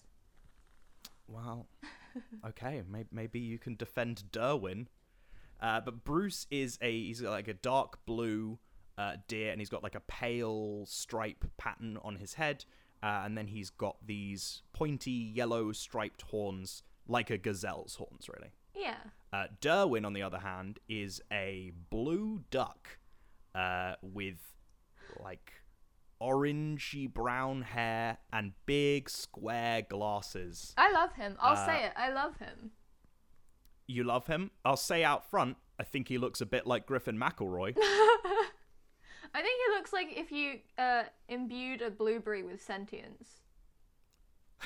Well, 1.28 1.68
okay, 2.48 2.82
maybe, 2.90 3.08
maybe 3.12 3.40
you 3.40 3.60
can 3.60 3.76
defend 3.76 4.24
Derwin. 4.32 4.88
Uh, 5.62 5.82
but 5.82 6.04
Bruce 6.06 6.48
is 6.50 6.80
a 6.82 6.90
he's 7.06 7.20
got 7.22 7.32
like 7.32 7.50
a 7.50 7.54
dark 7.54 8.06
blue 8.06 8.58
uh, 8.98 9.18
deer, 9.28 9.52
and 9.52 9.60
he's 9.62 9.70
got 9.70 9.84
like 9.84 9.96
a 9.96 10.00
pale 10.02 10.86
stripe 10.88 11.46
pattern 11.58 11.98
on 12.02 12.16
his 12.16 12.36
head, 12.36 12.64
uh, 13.04 13.22
and 13.26 13.38
then 13.38 13.48
he's 13.48 13.70
got 13.70 13.98
these 14.06 14.62
pointy 14.74 15.12
yellow 15.12 15.72
striped 15.74 16.22
horns, 16.24 16.84
like 17.08 17.30
a 17.30 17.38
gazelle's 17.38 17.96
horns, 17.96 18.30
really. 18.30 18.52
Yeah. 18.80 18.98
Uh, 19.34 19.48
Derwin, 19.62 20.06
on 20.06 20.14
the 20.14 20.22
other 20.24 20.40
hand, 20.40 20.80
is 20.88 21.22
a 21.32 21.72
blue 21.90 22.42
duck 22.50 22.98
uh, 23.54 23.96
with 24.02 24.38
like 25.24 25.54
orangey 26.22 27.12
brown 27.12 27.62
hair 27.62 28.18
and 28.32 28.54
big 28.66 29.10
square 29.10 29.82
glasses. 29.82 30.74
I 30.78 30.92
love 30.92 31.14
him. 31.14 31.36
I'll 31.40 31.54
Uh, 31.58 31.66
say 31.66 31.86
it. 31.86 31.94
I 31.96 32.12
love 32.12 32.38
him. 32.38 32.72
You 33.88 34.04
love 34.04 34.28
him? 34.28 34.52
I'll 34.64 34.78
say 34.78 35.04
out 35.04 35.30
front, 35.30 35.58
I 35.80 35.84
think 35.84 36.08
he 36.08 36.18
looks 36.18 36.42
a 36.42 36.46
bit 36.46 36.68
like 36.68 36.86
Griffin 36.86 37.18
McElroy. 37.18 37.76
I 39.32 39.42
think 39.42 39.60
he 39.68 39.76
looks 39.78 39.94
like 39.94 40.08
if 40.16 40.32
you 40.32 40.60
uh, 40.78 41.04
imbued 41.28 41.82
a 41.82 41.90
blueberry 41.92 42.44
with 42.44 42.62
sentience. 42.62 43.42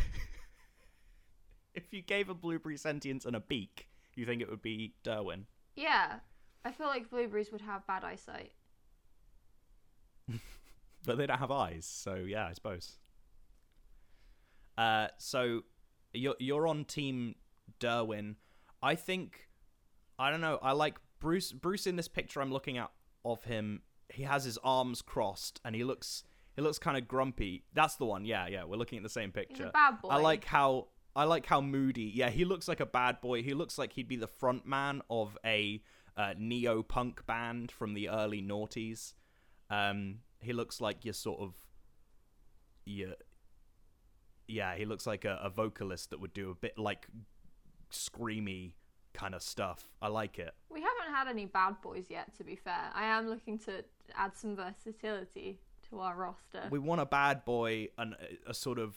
if 1.73 1.91
you 1.93 2.01
gave 2.01 2.29
a 2.29 2.33
blueberry 2.33 2.77
sentience 2.77 3.25
and 3.25 3.35
a 3.35 3.39
beak, 3.39 3.87
you 4.15 4.25
think 4.25 4.41
it 4.41 4.49
would 4.49 4.61
be 4.61 4.93
Derwin? 5.03 5.43
Yeah, 5.75 6.19
I 6.63 6.71
feel 6.71 6.87
like 6.87 7.09
blueberries 7.09 7.51
would 7.51 7.61
have 7.61 7.85
bad 7.87 8.03
eyesight. 8.03 8.51
But 11.05 11.17
they 11.17 11.25
don't 11.25 11.39
have 11.39 11.51
eyes, 11.51 11.85
so 11.85 12.15
yeah, 12.15 12.47
I 12.47 12.53
suppose. 12.53 12.97
Uh, 14.77 15.07
so 15.17 15.61
you're 16.13 16.35
you're 16.39 16.65
on 16.67 16.85
team 16.85 17.35
Derwin. 17.79 18.35
I 18.81 18.95
think 18.95 19.49
I 20.17 20.31
don't 20.31 20.41
know. 20.41 20.59
I 20.61 20.71
like 20.71 20.95
Bruce. 21.19 21.51
Bruce 21.51 21.87
in 21.87 21.95
this 21.97 22.07
picture 22.07 22.41
I'm 22.41 22.51
looking 22.53 22.77
at 22.77 22.89
of 23.25 23.43
him. 23.43 23.81
He 24.09 24.23
has 24.23 24.43
his 24.45 24.57
arms 24.63 25.01
crossed 25.01 25.59
and 25.65 25.75
he 25.75 25.83
looks 25.83 26.23
he 26.55 26.61
looks 26.61 26.79
kind 26.79 26.97
of 26.97 27.07
grumpy. 27.07 27.65
That's 27.73 27.95
the 27.95 28.05
one. 28.05 28.23
Yeah, 28.25 28.47
yeah. 28.47 28.63
We're 28.63 28.77
looking 28.77 28.97
at 28.97 29.03
the 29.03 29.09
same 29.09 29.33
He's 29.35 29.47
picture. 29.47 29.67
a 29.67 29.71
bad 29.71 30.01
boy. 30.01 30.07
I 30.09 30.17
like 30.17 30.45
how 30.45 30.87
I 31.15 31.25
like 31.25 31.45
how 31.45 31.61
moody. 31.61 32.11
Yeah, 32.13 32.29
he 32.29 32.45
looks 32.45 32.67
like 32.67 32.79
a 32.79 32.85
bad 32.85 33.21
boy. 33.21 33.43
He 33.43 33.53
looks 33.53 33.77
like 33.77 33.93
he'd 33.93 34.07
be 34.07 34.15
the 34.15 34.27
front 34.27 34.65
man 34.65 35.01
of 35.09 35.37
a 35.45 35.81
uh, 36.17 36.33
neo 36.37 36.81
punk 36.81 37.25
band 37.25 37.71
from 37.71 37.93
the 37.93 38.09
early 38.09 38.41
noughties. 38.41 39.13
Um, 39.69 40.19
he 40.39 40.53
looks 40.53 40.81
like 40.81 41.05
your 41.05 41.13
sort 41.13 41.39
of 41.39 41.53
yeah, 42.85 43.13
yeah. 44.47 44.75
He 44.75 44.85
looks 44.85 45.07
like 45.07 45.25
a, 45.25 45.39
a 45.41 45.49
vocalist 45.49 46.09
that 46.09 46.19
would 46.19 46.33
do 46.33 46.49
a 46.49 46.55
bit 46.55 46.77
like 46.77 47.07
screamy 47.91 48.73
kind 49.13 49.35
of 49.35 49.41
stuff. 49.41 49.89
I 50.01 50.07
like 50.07 50.39
it. 50.39 50.53
We 50.69 50.81
haven't 50.81 51.13
had 51.15 51.27
any 51.27 51.45
bad 51.45 51.81
boys 51.81 52.05
yet, 52.09 52.35
to 52.37 52.43
be 52.43 52.55
fair. 52.55 52.91
I 52.93 53.05
am 53.05 53.27
looking 53.27 53.57
to 53.59 53.83
add 54.15 54.35
some 54.35 54.55
versatility 54.55 55.59
to 55.89 55.99
our 55.99 56.15
roster. 56.15 56.67
We 56.71 56.79
want 56.79 57.01
a 57.01 57.05
bad 57.05 57.45
boy 57.45 57.89
and 57.97 58.15
a, 58.15 58.51
a 58.51 58.53
sort 58.53 58.79
of 58.79 58.95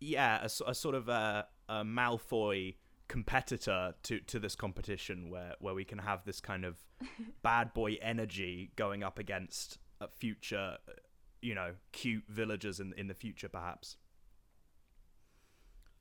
yeah, 0.00 0.44
a 0.44 0.74
sort 0.74 0.94
of 0.94 1.08
a, 1.08 1.46
a 1.68 1.84
Malfoy 1.84 2.74
competitor 3.10 3.92
to 4.04 4.20
to 4.20 4.38
this 4.38 4.54
competition 4.54 5.30
where 5.30 5.54
where 5.58 5.74
we 5.74 5.84
can 5.84 5.98
have 5.98 6.24
this 6.24 6.40
kind 6.40 6.64
of 6.64 6.76
bad 7.42 7.74
boy 7.74 7.98
energy 8.00 8.70
going 8.76 9.02
up 9.02 9.18
against 9.18 9.78
a 10.00 10.06
future 10.06 10.76
uh, 10.88 10.92
you 11.42 11.52
know 11.52 11.72
cute 11.90 12.22
villagers 12.28 12.78
in 12.78 12.94
in 12.96 13.08
the 13.08 13.14
future 13.14 13.48
perhaps. 13.48 13.96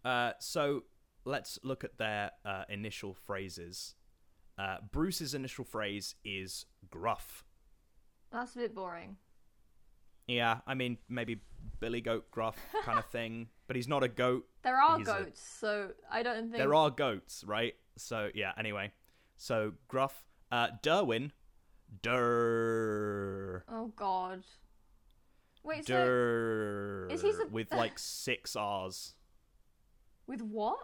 Uh 0.05 0.33
so 0.39 0.83
let's 1.25 1.57
look 1.63 1.83
at 1.83 1.97
their 1.97 2.29
uh, 2.45 2.65
initial 2.69 3.15
phrases. 3.15 3.95
Uh 4.59 4.77
bruce's 4.91 5.33
initial 5.33 5.65
phrase 5.65 6.13
is 6.23 6.67
gruff. 6.91 7.43
That's 8.31 8.55
a 8.55 8.59
bit 8.59 8.75
boring. 8.75 9.17
Yeah, 10.27 10.59
I 10.67 10.75
mean 10.75 10.99
maybe 11.09 11.41
Billy 11.79 12.01
Goat 12.01 12.29
Gruff 12.29 12.57
kind 12.83 12.99
of 12.99 13.05
thing, 13.05 13.47
but 13.69 13.75
he's 13.75 13.87
not 13.87 14.01
a 14.03 14.07
goat. 14.07 14.47
There 14.63 14.81
are 14.81 14.97
He's 14.97 15.07
a- 15.07 15.11
goats, 15.13 15.41
so 15.59 15.91
I 16.11 16.23
don't 16.23 16.45
think 16.45 16.57
There 16.57 16.73
are 16.73 16.89
goats, 16.89 17.43
right? 17.45 17.75
So 17.97 18.31
yeah. 18.33 18.51
Anyway, 18.57 18.91
so 19.37 19.73
Gruff, 19.87 20.23
uh, 20.51 20.69
Derwin, 20.81 21.29
Der, 22.01 23.63
Oh 23.69 23.91
God. 23.95 24.43
Wait, 25.63 25.85
so 25.85 25.93
Der, 25.93 27.07
is 27.11 27.21
he 27.21 27.31
sup- 27.31 27.51
with 27.51 27.71
like 27.71 27.99
six 27.99 28.55
R's, 28.55 29.13
with 30.25 30.41
what? 30.41 30.79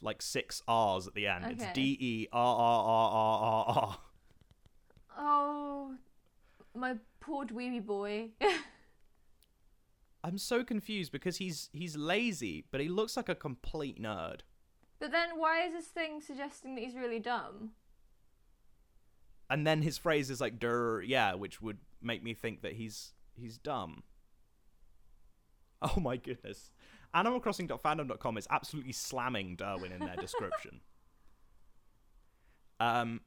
like 0.00 0.22
six 0.22 0.62
R's 0.66 1.06
at 1.06 1.14
the 1.14 1.26
end. 1.26 1.44
It's 1.46 1.62
Okay. 1.62 1.72
D 1.74 1.96
E 2.00 2.28
R 2.32 2.56
R 2.56 2.84
R 2.84 3.10
R 3.10 3.64
R 3.68 3.76
R. 3.76 3.98
Oh, 5.18 5.94
my 6.74 6.96
poor 7.20 7.44
dweeby 7.44 7.84
boy. 7.84 8.30
I'm 10.26 10.38
so 10.38 10.64
confused 10.64 11.12
because 11.12 11.36
he's 11.36 11.70
he's 11.72 11.96
lazy, 11.96 12.64
but 12.72 12.80
he 12.80 12.88
looks 12.88 13.16
like 13.16 13.28
a 13.28 13.34
complete 13.34 14.02
nerd. 14.02 14.40
but 14.98 15.12
then, 15.12 15.38
why 15.38 15.62
is 15.62 15.72
this 15.72 15.86
thing 15.86 16.20
suggesting 16.20 16.74
that 16.74 16.82
he's 16.82 16.96
really 16.96 17.20
dumb? 17.20 17.70
and 19.48 19.66
then 19.66 19.82
his 19.82 19.98
phrase 19.98 20.30
is 20.30 20.40
like 20.40 20.58
"der," 20.58 21.00
yeah, 21.02 21.34
which 21.34 21.62
would 21.62 21.78
make 22.02 22.22
me 22.22 22.34
think 22.34 22.62
that 22.62 22.72
he's 22.72 23.12
he's 23.34 23.58
dumb. 23.58 24.02
Oh 25.82 26.00
my 26.00 26.16
goodness. 26.16 26.72
AnimalCrossing.fandom.com 27.14 28.38
is 28.38 28.46
absolutely 28.50 28.92
slamming 28.92 29.56
Darwin 29.56 29.92
in 29.92 30.00
their 30.00 30.16
description. 30.16 30.80
um, 32.80 33.20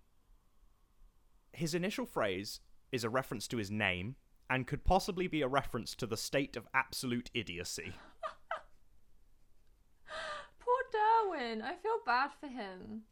his 1.54 1.74
initial 1.74 2.06
phrase 2.06 2.60
is 2.92 3.04
a 3.04 3.10
reference 3.10 3.48
to 3.48 3.58
his 3.58 3.72
name 3.72 4.16
and 4.50 4.68
could 4.68 4.84
possibly 4.84 5.28
be 5.28 5.42
a 5.42 5.48
reference 5.48 5.96
to 5.96 6.08
the 6.08 6.18
state 6.18 6.56
of 6.56 6.68
absolute 6.74 7.30
idiocy. 7.34 7.94
Poor 10.60 10.82
Darwin. 10.92 11.62
I 11.62 11.76
feel 11.76 12.00
bad 12.06 12.32
for 12.40 12.48
him. 12.48 13.04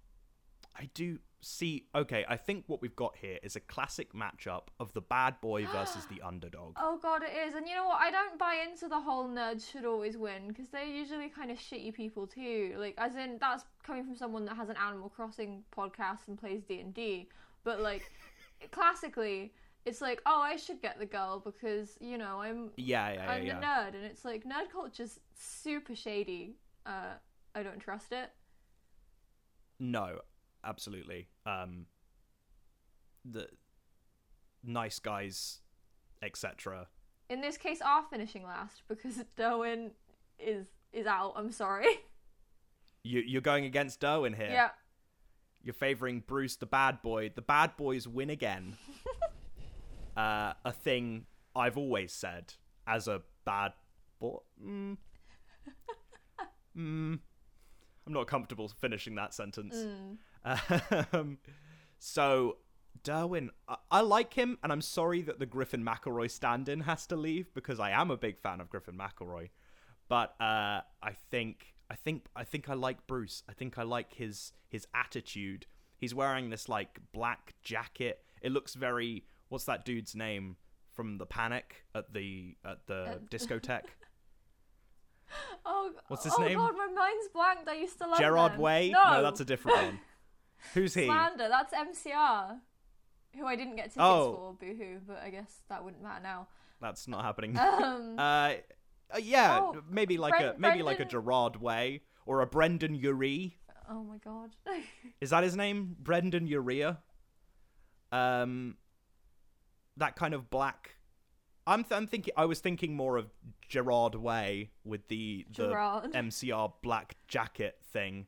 I 0.80 0.90
do 0.94 1.20
see. 1.42 1.88
Okay, 1.96 2.26
I 2.28 2.38
think 2.38 2.66
what 2.68 2.82
we've 2.82 2.96
got 2.96 3.16
here 3.16 3.40
is 3.42 3.56
a 3.56 3.60
classic 3.60 4.14
matchup 4.14 4.64
of 4.80 4.94
the 4.94 5.02
bad 5.02 5.40
boy 5.42 5.66
versus 5.72 6.06
the 6.06 6.22
underdog. 6.22 6.76
Oh 6.80 7.00
god, 7.02 7.24
it 7.24 7.32
is. 7.48 7.56
And 7.56 7.68
you 7.68 7.76
know 7.76 7.88
what? 7.88 8.02
I 8.02 8.12
don't 8.12 8.38
buy 8.38 8.64
into 8.68 8.88
the 8.88 9.00
whole 9.00 9.28
nerds 9.28 9.70
should 9.70 9.86
always 9.86 10.18
win 10.18 10.48
because 10.48 10.70
they're 10.70 10.86
usually 10.86 11.30
kind 11.30 11.52
of 11.52 11.58
shitty 11.58 11.94
people 11.94 12.28
too. 12.28 12.76
Like, 12.78 12.96
as 12.98 13.16
in 13.16 13.38
that's 13.40 13.64
coming 13.84 14.04
from 14.04 14.16
someone 14.16 14.46
that 14.46 14.56
has 14.56 14.70
an 14.70 14.78
Animal 14.78 15.10
Crossing 15.10 15.64
podcast 15.76 16.28
and 16.28 16.38
plays 16.38 16.64
D 16.64 16.80
and 16.80 16.94
D. 16.94 17.28
But 17.64 17.82
like, 17.82 18.12
classically, 18.72 19.54
it's 19.88 20.02
like, 20.02 20.22
oh, 20.26 20.42
I 20.42 20.58
should 20.58 20.82
get 20.82 21.00
the 21.00 21.06
girl 21.06 21.40
because 21.40 21.98
you 22.02 22.18
know 22.18 22.42
I'm 22.42 22.72
Yeah, 22.76 23.10
yeah, 23.10 23.14
yeah. 23.14 23.32
I'm 23.32 23.46
yeah. 23.46 23.60
the 23.60 23.66
nerd, 23.66 23.96
and 23.96 24.04
it's 24.04 24.26
like 24.26 24.44
nerd 24.44 24.70
culture's 24.72 25.20
super 25.34 25.96
shady. 25.96 26.58
Uh, 26.86 27.14
I 27.56 27.64
don't 27.64 27.80
trust 27.80 28.12
it. 28.12 28.30
No, 29.80 30.20
absolutely. 30.64 31.30
Um, 31.46 31.86
the 33.24 33.48
nice 34.64 35.00
guys, 35.00 35.60
etc. 36.22 36.88
In 37.30 37.42
this 37.42 37.58
case, 37.58 37.80
are 37.82 38.04
finishing 38.10 38.44
last 38.44 38.84
because 38.88 39.24
Derwin 39.38 39.92
is 40.38 40.68
is 40.92 41.08
out. 41.08 41.34
I'm 41.36 41.52
sorry. 41.52 41.88
You 43.04 43.22
you're 43.26 43.42
going 43.42 43.64
against 43.64 44.02
Derwin 44.02 44.36
here. 44.36 44.50
yeah. 44.52 44.70
You're 45.64 45.74
favoring 45.74 46.24
Bruce, 46.28 46.58
the 46.58 46.66
bad 46.66 47.02
boy. 47.02 47.32
The 47.34 47.42
bad 47.42 47.78
boys 47.78 48.06
win 48.06 48.30
again. 48.30 48.76
uh, 50.18 50.54
a 50.66 50.72
thing 50.72 51.26
I've 51.56 51.78
always 51.78 52.12
said 52.12 52.54
as 52.86 53.08
a 53.08 53.22
bad 53.46 53.74
boy. 54.20 54.40
Mm. 54.64 54.98
mm. 56.78 57.20
I'm 58.06 58.14
not 58.14 58.28
comfortable 58.28 58.68
finishing 58.70 59.16
that 59.16 59.34
sentence. 59.34 59.76
Um, 61.12 61.40
so, 62.00 62.58
Derwin, 63.04 63.50
I-, 63.68 63.78
I 63.92 64.02
like 64.02 64.34
him, 64.34 64.58
and 64.64 64.72
I'm 64.72 64.82
sorry 64.82 65.22
that 65.24 65.40
the 65.40 65.46
Griffin 65.46 65.84
McElroy 65.84 66.32
stand-in 66.32 66.82
has 66.82 67.06
to 67.08 67.16
leave 67.16 67.54
because 67.54 67.80
I 67.80 67.92
am 67.92 68.12
a 68.12 68.18
big 68.18 68.40
fan 68.40 68.62
of 68.62 68.70
Griffin 68.70 68.98
McElroy. 68.98 69.50
But 70.08 70.36
uh, 70.40 70.82
I 71.04 71.12
think, 71.30 71.76
I 71.90 71.96
think, 71.96 72.28
I 72.36 72.44
think 72.44 72.70
I 72.70 72.76
like 72.76 73.08
Bruce. 73.08 73.44
I 73.50 73.54
think 73.54 73.78
I 73.78 73.84
like 73.84 74.14
his 74.14 74.54
his 74.70 74.88
attitude. 74.94 75.66
He's 75.98 76.16
wearing 76.16 76.50
this 76.50 76.70
like 76.70 77.00
black 77.12 77.56
jacket. 77.62 78.22
It 78.42 78.52
looks 78.52 78.74
very. 78.74 79.26
What's 79.50 79.66
that 79.66 79.86
dude's 79.86 80.16
name 80.16 80.58
from 80.94 81.18
the 81.18 81.26
Panic 81.26 81.86
at 81.96 82.14
the 82.14 82.56
at 82.66 82.86
the 82.88 83.20
discotheque? 83.32 83.86
Oh, 85.66 85.92
What's 86.08 86.24
his 86.24 86.34
oh 86.38 86.42
name? 86.42 86.58
god, 86.58 86.74
my 86.78 86.88
mind's 86.88 87.28
blanked. 87.34 87.68
I 87.68 87.74
used 87.76 87.98
to 88.00 88.08
love 88.08 88.20
Gerard 88.20 88.54
them. 88.54 88.62
Way? 88.62 88.90
No, 88.92 89.22
that's 89.22 89.42
a 89.42 89.46
different 89.46 89.78
one. 89.78 90.00
Who's 90.74 90.94
he? 90.94 91.06
slander. 91.06 91.50
That's 91.50 91.74
MCR, 91.74 92.60
who 93.36 93.46
I 93.46 93.56
didn't 93.56 93.76
get 93.76 93.86
tickets 93.86 93.98
Oh. 94.00 94.56
for. 94.60 94.66
Boohoo, 94.66 95.00
but 95.06 95.22
I 95.24 95.30
guess 95.30 95.62
that 95.70 95.84
wouldn't 95.84 96.02
matter 96.02 96.24
now. 96.24 96.48
That's 96.82 97.08
not 97.08 97.24
happening. 97.24 97.58
Um, 97.60 98.16
Uh, 98.18 98.54
uh, 99.14 99.18
yeah, 99.22 99.60
Oh, 99.62 99.82
maybe 99.90 100.18
like 100.18 100.40
a 100.42 100.56
maybe 100.58 100.82
like 100.84 101.00
a 101.00 101.06
Gerard 101.06 101.58
Way 101.58 102.02
or 102.26 102.42
a 102.42 102.48
Brendon 102.48 102.96
Urie. 102.96 103.58
oh 103.90 104.04
my 104.04 104.18
god. 104.18 104.52
Is 105.22 105.30
that 105.32 105.44
his 105.44 105.56
name? 105.56 105.96
Brendan 106.00 106.48
Urea. 106.48 107.00
Um, 108.12 108.78
that 109.98 110.16
kind 110.16 110.34
of 110.34 110.50
black. 110.50 110.92
I'm 111.66 111.84
th- 111.84 111.98
I'm 111.98 112.08
thinking. 112.08 112.34
I 112.38 112.46
was 112.46 112.60
thinking 112.60 112.96
more 112.96 113.18
of 113.18 113.28
Gerard 113.68 114.16
Way 114.16 114.72
with 114.86 115.08
the 115.10 115.46
the 115.56 115.68
MCR 116.14 116.72
black 116.82 117.18
jacket 117.28 117.78
thing, 117.92 118.28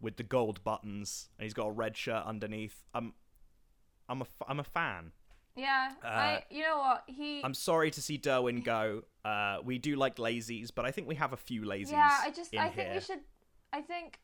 with 0.00 0.16
the 0.16 0.22
gold 0.22 0.62
buttons, 0.62 1.28
and 1.38 1.44
he's 1.44 1.54
got 1.54 1.66
a 1.66 1.72
red 1.72 1.96
shirt 1.96 2.24
underneath. 2.24 2.84
I'm 2.94 3.14
I'm 4.08 4.22
a 4.22 4.26
I'm 4.46 4.60
a 4.60 4.64
fan. 4.64 5.12
yeah, 5.56 5.90
Uh, 6.04 6.06
I. 6.06 6.44
You 6.50 6.62
know 6.62 6.78
what? 6.78 7.02
He. 7.08 7.42
I'm 7.42 7.54
sorry 7.54 7.90
to 7.90 8.00
see 8.00 8.18
Derwin 8.18 8.62
go. 8.62 9.02
Uh, 9.24 9.58
we 9.64 9.78
do 9.78 9.96
like 9.96 10.16
lazies, 10.16 10.70
but 10.74 10.84
I 10.84 10.92
think 10.92 11.08
we 11.08 11.16
have 11.16 11.32
a 11.32 11.36
few 11.36 11.62
lazies. 11.62 11.90
yeah, 11.92 12.18
I 12.22 12.30
just. 12.30 12.54
I 12.56 12.68
think 12.68 12.86
here. 12.88 12.94
we 12.94 13.00
should. 13.00 13.20
I 13.72 13.80
think. 13.80 14.20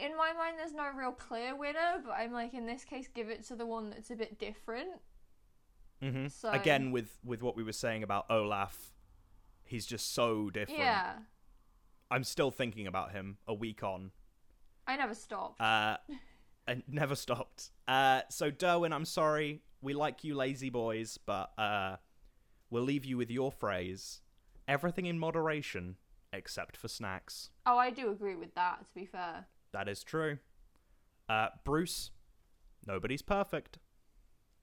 In 0.00 0.16
my 0.16 0.32
mind, 0.32 0.56
there's 0.58 0.72
no 0.72 0.88
real 0.96 1.12
clear 1.12 1.54
winner, 1.56 2.02
but 2.04 2.12
I'm 2.12 2.32
like, 2.32 2.54
in 2.54 2.66
this 2.66 2.84
case, 2.84 3.08
give 3.12 3.28
it 3.28 3.44
to 3.48 3.56
the 3.56 3.66
one 3.66 3.90
that's 3.90 4.10
a 4.10 4.16
bit 4.16 4.38
different. 4.38 4.90
hmm 6.02 6.28
So- 6.28 6.50
Again, 6.50 6.90
with 6.92 7.18
with 7.24 7.42
what 7.42 7.56
we 7.56 7.62
were 7.62 7.72
saying 7.72 8.02
about 8.02 8.26
Olaf, 8.30 8.94
he's 9.64 9.86
just 9.86 10.12
so 10.14 10.50
different. 10.50 10.80
Yeah. 10.80 11.12
I'm 12.10 12.24
still 12.24 12.50
thinking 12.50 12.86
about 12.86 13.12
him 13.12 13.38
a 13.46 13.54
week 13.54 13.82
on. 13.84 14.10
I 14.86 14.96
never 14.96 15.14
stopped. 15.14 15.60
Uh, 15.60 15.98
and 16.66 16.82
never 16.88 17.14
stopped. 17.14 17.70
Uh, 17.86 18.22
so 18.30 18.50
Derwin, 18.50 18.92
I'm 18.92 19.04
sorry. 19.04 19.62
We 19.82 19.94
like 19.94 20.24
you, 20.24 20.34
lazy 20.34 20.70
boys, 20.70 21.18
but 21.24 21.52
uh, 21.56 21.96
we'll 22.68 22.82
leave 22.82 23.04
you 23.04 23.16
with 23.16 23.30
your 23.30 23.52
phrase: 23.52 24.20
everything 24.66 25.06
in 25.06 25.18
moderation, 25.18 25.96
except 26.32 26.76
for 26.76 26.88
snacks. 26.88 27.50
oh, 27.66 27.78
I 27.78 27.90
do 27.90 28.10
agree 28.10 28.34
with 28.36 28.54
that. 28.56 28.84
To 28.86 28.94
be 28.94 29.06
fair, 29.06 29.46
That 29.72 29.88
is 29.88 30.02
true. 30.02 30.38
Uh, 31.28 31.48
Bruce, 31.64 32.10
nobody's 32.86 33.22
perfect. 33.22 33.78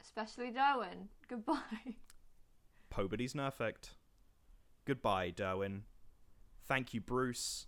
especially 0.01 0.51
Darwin. 0.51 1.09
Goodbye. 1.27 1.55
Nobody's 2.97 3.33
perfect. 3.33 3.91
Goodbye, 4.85 5.31
Derwin. 5.31 5.81
Thank 6.67 6.93
you, 6.95 6.99
Bruce. 7.01 7.67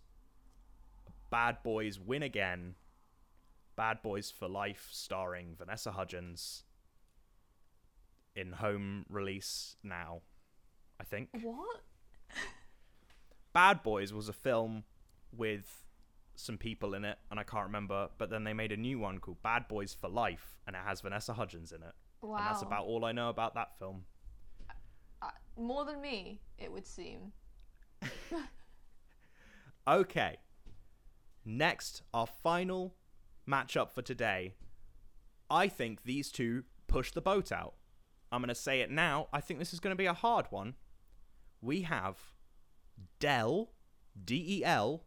Bad 1.29 1.57
Boys 1.61 1.99
win 1.99 2.23
again. 2.23 2.73
Bad 3.75 4.01
Boys 4.01 4.31
for 4.31 4.47
Life, 4.49 4.87
starring 4.91 5.55
Vanessa 5.55 5.91
Hudgens. 5.91 6.63
In 8.35 8.53
home 8.53 9.05
release 9.07 9.75
now, 9.83 10.21
I 10.99 11.03
think. 11.03 11.29
what? 11.43 11.81
Bad 13.53 13.83
Boys 13.83 14.11
was 14.11 14.29
a 14.29 14.33
film 14.33 14.83
with 15.31 15.83
some 16.39 16.57
people 16.57 16.93
in 16.93 17.05
it, 17.05 17.17
and 17.29 17.39
I 17.39 17.43
can't 17.43 17.65
remember, 17.65 18.09
but 18.17 18.29
then 18.29 18.43
they 18.43 18.53
made 18.53 18.71
a 18.71 18.77
new 18.77 18.99
one 18.99 19.19
called 19.19 19.41
Bad 19.43 19.67
Boys 19.67 19.93
for 19.93 20.09
Life, 20.09 20.57
and 20.65 20.75
it 20.75 20.81
has 20.85 21.01
Vanessa 21.01 21.33
Hudgens 21.33 21.71
in 21.71 21.83
it. 21.83 21.93
Wow. 22.21 22.37
And 22.37 22.45
that's 22.47 22.61
about 22.61 22.85
all 22.85 23.05
I 23.05 23.11
know 23.11 23.29
about 23.29 23.55
that 23.55 23.77
film. 23.77 24.03
Uh, 25.21 25.27
more 25.57 25.85
than 25.85 26.01
me, 26.01 26.41
it 26.57 26.71
would 26.71 26.87
seem. 26.87 27.31
Okay. 29.89 30.37
Next, 31.43 32.03
our 32.13 32.27
final 32.27 32.93
matchup 33.49 33.91
for 33.91 34.03
today. 34.03 34.53
I 35.49 35.67
think 35.67 36.03
these 36.03 36.31
two 36.31 36.63
push 36.87 37.11
the 37.11 37.21
boat 37.21 37.51
out. 37.51 37.73
I'm 38.31 38.41
going 38.41 38.49
to 38.49 38.55
say 38.55 38.81
it 38.81 38.91
now. 38.91 39.27
I 39.33 39.41
think 39.41 39.57
this 39.59 39.73
is 39.73 39.79
going 39.79 39.93
to 39.93 39.97
be 39.97 40.05
a 40.05 40.13
hard 40.13 40.45
one. 40.51 40.75
We 41.59 41.81
have 41.81 42.17
Del, 43.19 43.71
D 44.23 44.59
E 44.59 44.63
L, 44.63 45.05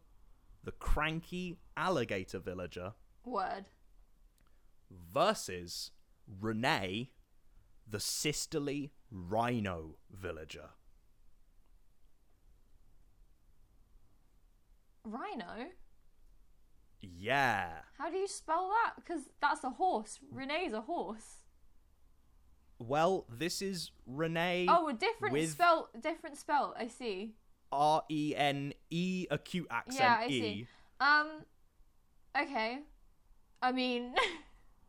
the 0.63 0.71
cranky 0.71 1.57
alligator 1.75 2.39
villager, 2.39 2.93
Word. 3.25 3.65
versus 5.13 5.91
Renee, 6.39 7.11
the 7.89 7.99
sisterly 7.99 8.91
rhino 9.11 9.95
villager. 10.11 10.69
Rhino. 15.05 15.71
Yeah. 17.01 17.69
How 17.97 18.09
do 18.09 18.17
you 18.17 18.27
spell 18.27 18.69
that? 18.69 18.93
Because 18.95 19.23
that's 19.41 19.63
a 19.63 19.71
horse. 19.71 20.19
Reneigh's 20.31 20.71
a 20.73 20.81
horse. 20.81 21.43
Well, 22.79 23.25
this 23.29 23.61
is 23.61 23.91
Renee. 24.07 24.65
Oh, 24.69 24.87
a 24.87 24.93
different 24.93 25.33
with- 25.33 25.51
spell. 25.51 25.89
Different 25.99 26.37
spell. 26.37 26.73
I 26.77 26.87
see. 26.87 27.33
R 27.73 28.03
E 28.09 28.33
N 28.35 28.73
E 28.89 29.27
acute 29.31 29.67
accent 29.69 29.99
Yeah, 29.99 30.17
I 30.19 30.27
E. 30.27 30.39
see. 30.39 30.67
Um. 30.99 31.27
Okay. 32.39 32.79
I 33.61 33.71
mean, 33.71 34.13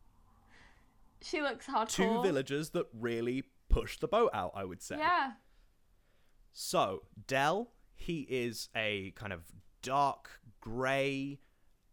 she 1.23 1.41
looks 1.43 1.67
hardcore. 1.67 1.89
Two 1.89 2.23
villagers 2.23 2.71
that 2.71 2.87
really 2.93 3.45
push 3.69 3.99
the 3.99 4.09
boat 4.09 4.31
out, 4.35 4.53
I 4.55 4.65
would 4.65 4.83
say. 4.83 4.97
Yeah. 4.99 5.33
So, 6.53 7.03
Del, 7.27 7.71
he 7.95 8.27
is 8.29 8.69
a 8.77 9.13
kind 9.17 9.33
of 9.33 9.43
dark 9.83 10.41
grey 10.61 11.41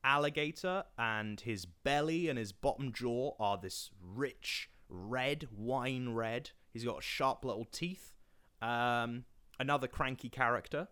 alligator, 0.04 0.84
and 0.98 1.40
his 1.40 1.66
belly 1.66 2.30
and 2.30 2.38
his 2.38 2.52
bottom 2.52 2.92
jaw 2.92 3.34
are 3.40 3.58
this 3.58 3.92
rich 4.02 4.70
red, 4.90 5.48
wine 5.56 6.10
red. 6.10 6.52
He's 6.72 6.84
got 6.86 7.04
sharp 7.04 7.44
little 7.46 7.66
teeth. 7.66 8.14
Um, 8.62 9.26
another 9.62 9.88
cranky 9.88 10.28
character. 10.28 10.88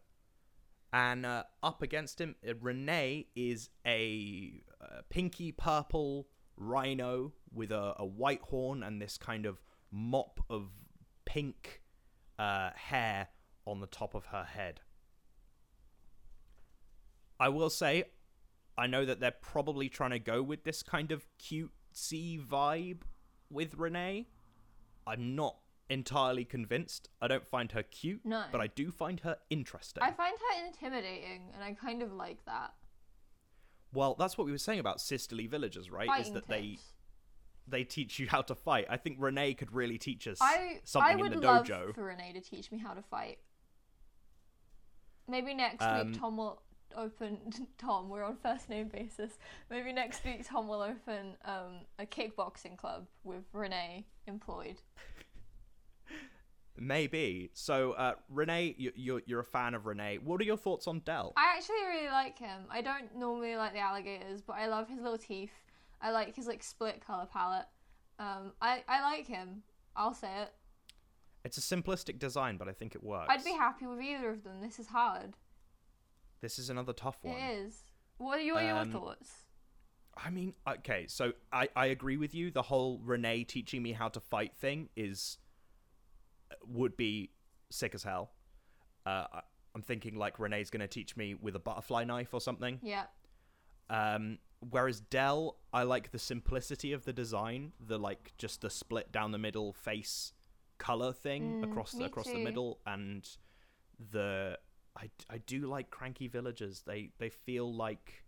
And 0.94 1.26
uh, 1.26 1.44
up 1.62 1.82
against 1.82 2.22
him, 2.22 2.36
uh, 2.48 2.54
Renee 2.62 3.28
is 3.36 3.70
a 3.86 4.62
uh, 4.82 5.02
pinky 5.10 5.52
purple 5.52 6.28
rhino 6.56 7.34
with 7.52 7.72
a, 7.72 7.96
a 7.98 8.06
white 8.06 8.42
horn 8.44 8.84
and 8.84 9.02
this 9.02 9.18
kind 9.18 9.46
of 9.46 9.62
mop 9.92 10.40
of 10.50 10.70
pink 11.26 11.82
uh, 12.38 12.70
hair 12.76 13.30
on 13.66 13.82
the 13.82 13.88
top 13.88 14.16
of 14.16 14.28
her 14.28 14.44
head. 14.44 14.82
I 17.40 17.50
will 17.50 17.70
say, 17.70 18.04
I 18.78 18.88
know 18.88 19.06
that 19.06 19.20
they're 19.20 19.32
probably 19.32 19.90
trying 19.90 20.12
to 20.12 20.20
go 20.20 20.42
with 20.42 20.64
this 20.64 20.84
kind 20.84 21.12
of 21.12 21.26
cutesy 21.42 22.40
vibe 22.44 23.02
with 23.50 23.76
Renee. 23.76 24.28
I'm 25.08 25.36
not 25.36 25.58
entirely 25.90 26.46
convinced. 26.46 27.10
I 27.22 27.28
don't 27.28 27.48
find 27.48 27.72
her 27.74 27.84
cute, 27.84 28.22
No. 28.26 28.44
but 28.52 28.62
I 28.62 28.68
do 28.68 28.92
find 28.92 29.20
her 29.22 29.38
interesting. 29.50 30.04
I 30.04 30.12
find 30.12 30.36
her 30.38 30.66
intimidating, 30.68 31.52
and 31.54 31.64
I 31.64 31.74
kind 31.74 32.02
of 32.02 32.12
like 32.14 32.44
that. 32.46 32.74
Well, 33.94 34.16
that's 34.20 34.38
what 34.38 34.46
we 34.46 34.52
were 34.52 34.58
saying 34.60 34.80
about 34.80 35.02
sisterly 35.02 35.48
villagers, 35.48 35.90
right? 35.90 36.04
Is 36.06 36.10
Fighting 36.28 36.34
that 36.36 36.48
they 36.48 36.62
tips. 36.72 36.94
they 37.68 37.84
teach 37.84 38.20
you 38.20 38.28
how 38.28 38.42
to 38.44 38.54
fight. 38.56 38.86
I 38.90 38.98
think 38.98 39.18
Renee 39.20 39.56
could 39.56 39.72
really 39.74 39.98
teach 39.98 40.28
us 40.28 40.38
I 40.42 40.80
something 40.84 41.12
I 41.12 41.16
would 41.16 41.34
in 41.34 41.40
the 41.40 41.48
love 41.48 41.66
dojo. 41.66 41.96
for 41.96 42.04
Renee 42.06 42.34
to 42.34 42.42
teach 42.42 42.72
me 42.72 42.78
how 42.78 42.94
to 42.94 43.02
fight. 43.02 43.40
Maybe 45.28 45.54
next 45.54 45.84
Um, 45.84 46.08
week 46.12 46.20
Tom 46.20 46.38
will 46.38 46.62
open 46.96 47.52
Tom. 47.78 48.10
We're 48.10 48.24
on 48.24 48.38
first 48.38 48.70
name 48.70 48.88
basis. 48.90 49.32
Maybe 49.70 49.92
next 49.94 50.24
week 50.24 50.46
Tom 50.48 50.68
will 50.68 50.82
open 50.82 51.36
um, 51.46 51.82
a 52.00 52.06
kickboxing 52.06 52.78
club 52.78 53.08
with 53.24 53.44
Renee 53.54 54.06
employed. 54.28 54.78
Maybe. 56.80 57.50
So, 57.54 57.92
uh, 57.94 58.14
Renee, 58.30 58.76
you, 58.78 58.92
you're 58.96 59.22
you're 59.26 59.40
a 59.42 59.46
fan 59.46 59.74
of 59.74 59.86
Renee. 59.86 60.18
What 60.24 60.40
are 60.42 60.46
your 60.46 60.58
thoughts 60.58 60.88
on 60.88 61.00
Del? 61.02 61.34
I 61.38 61.56
actually 61.58 61.76
really 61.88 62.08
like 62.10 62.38
him. 62.40 62.64
I 62.70 62.82
don't 62.82 63.16
normally 63.16 63.56
like 63.56 63.74
the 63.74 63.80
alligators, 63.80 64.42
but 64.42 64.54
I 64.54 64.68
love 64.68 64.88
his 64.88 65.02
little 65.02 65.18
teeth. 65.18 65.52
I 66.02 66.12
like 66.12 66.36
his 66.36 66.48
like 66.48 66.64
split 66.64 67.06
color 67.06 67.28
palette. 67.32 67.66
Um, 68.20 68.54
I 68.62 68.84
I 68.88 69.02
like 69.02 69.28
him. 69.28 69.64
I'll 69.96 70.14
say 70.14 70.30
it. 70.42 70.54
It's 71.46 71.58
a 71.58 71.62
simplistic 71.62 72.20
design, 72.20 72.58
but 72.58 72.68
I 72.68 72.74
think 72.74 72.96
it 72.96 73.04
works. 73.04 73.28
I'd 73.30 73.44
be 73.46 73.54
happy 73.54 73.86
with 73.88 74.02
either 74.02 74.30
of 74.30 74.44
them. 74.44 74.62
This 74.62 74.78
is 74.80 74.88
hard. 74.88 75.34
This 76.42 76.60
is 76.60 76.70
another 76.70 76.94
tough 76.94 77.18
one. 77.22 77.36
It 77.36 77.60
is. 77.60 77.84
What 78.18 78.40
are 78.40 78.42
your, 78.42 78.62
your 78.62 78.78
Um, 78.78 78.92
thoughts? 78.92 79.32
I 80.18 80.30
mean, 80.30 80.54
okay, 80.68 81.06
so 81.08 81.32
I, 81.52 81.70
I 81.78 81.86
agree 81.88 82.18
with 82.18 82.36
you. 82.36 82.52
The 82.52 82.62
whole 82.64 83.00
Renee 83.04 83.46
teaching 83.46 83.82
me 83.82 83.94
how 83.94 84.10
to 84.10 84.20
fight 84.20 84.54
thing 84.58 84.90
is 84.98 85.38
would 86.68 86.98
be 86.98 87.32
sick 87.70 87.94
as 87.96 88.04
hell. 88.04 88.32
Uh, 89.06 89.26
I'm 89.76 89.82
thinking 89.82 90.16
like 90.16 90.40
Renee's 90.40 90.70
going 90.70 90.82
to 90.82 90.88
teach 90.88 91.16
me 91.16 91.36
with 91.36 91.56
a 91.56 91.60
butterfly 91.60 92.04
knife 92.04 92.34
or 92.34 92.42
something. 92.42 92.80
Yeah. 92.82 93.06
Um, 93.90 94.40
whereas 94.70 95.00
Del, 95.00 95.58
I 95.74 95.84
like 95.84 96.12
the 96.12 96.20
simplicity 96.20 96.94
of 96.94 97.06
the 97.06 97.14
design, 97.14 97.72
the 97.80 97.98
like 97.98 98.34
just 98.38 98.62
the 98.62 98.70
split 98.70 99.12
down 99.12 99.32
the 99.32 99.38
middle 99.38 99.74
face 99.74 100.34
color 100.78 101.12
thing 101.12 101.58
Mm, 101.60 101.64
across 101.64 101.92
the, 101.94 102.06
across 102.06 102.30
the 102.32 102.40
middle, 102.40 102.80
and 102.86 103.28
the 104.12 104.58
I, 104.98 105.10
I 105.30 105.38
do 105.40 105.62
like 105.68 105.90
cranky 105.90 106.28
villagers. 106.28 106.84
They 106.86 107.12
they 107.20 107.30
feel 107.30 107.74
like 107.74 108.24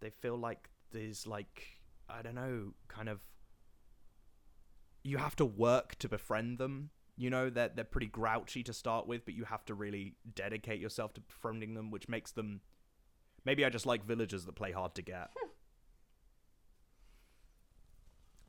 they 0.00 0.10
feel 0.10 0.36
like 0.36 0.70
there's 0.92 1.26
like 1.26 1.78
I 2.08 2.22
don't 2.22 2.34
know, 2.34 2.74
kind 2.88 3.08
of 3.08 3.20
you 5.02 5.18
have 5.18 5.36
to 5.36 5.44
work 5.44 5.96
to 5.96 6.08
befriend 6.08 6.58
them. 6.58 6.90
You 7.16 7.30
know, 7.30 7.50
they're 7.50 7.70
they're 7.74 7.84
pretty 7.84 8.06
grouchy 8.06 8.62
to 8.64 8.72
start 8.72 9.06
with, 9.06 9.24
but 9.24 9.34
you 9.34 9.44
have 9.44 9.64
to 9.66 9.74
really 9.74 10.14
dedicate 10.34 10.80
yourself 10.80 11.12
to 11.14 11.20
befriending 11.20 11.74
them, 11.74 11.90
which 11.90 12.08
makes 12.08 12.32
them 12.32 12.60
Maybe 13.44 13.64
I 13.64 13.70
just 13.70 13.86
like 13.86 14.04
villagers 14.04 14.44
that 14.44 14.54
play 14.54 14.72
hard 14.72 14.94
to 14.96 15.02
get. 15.02 15.30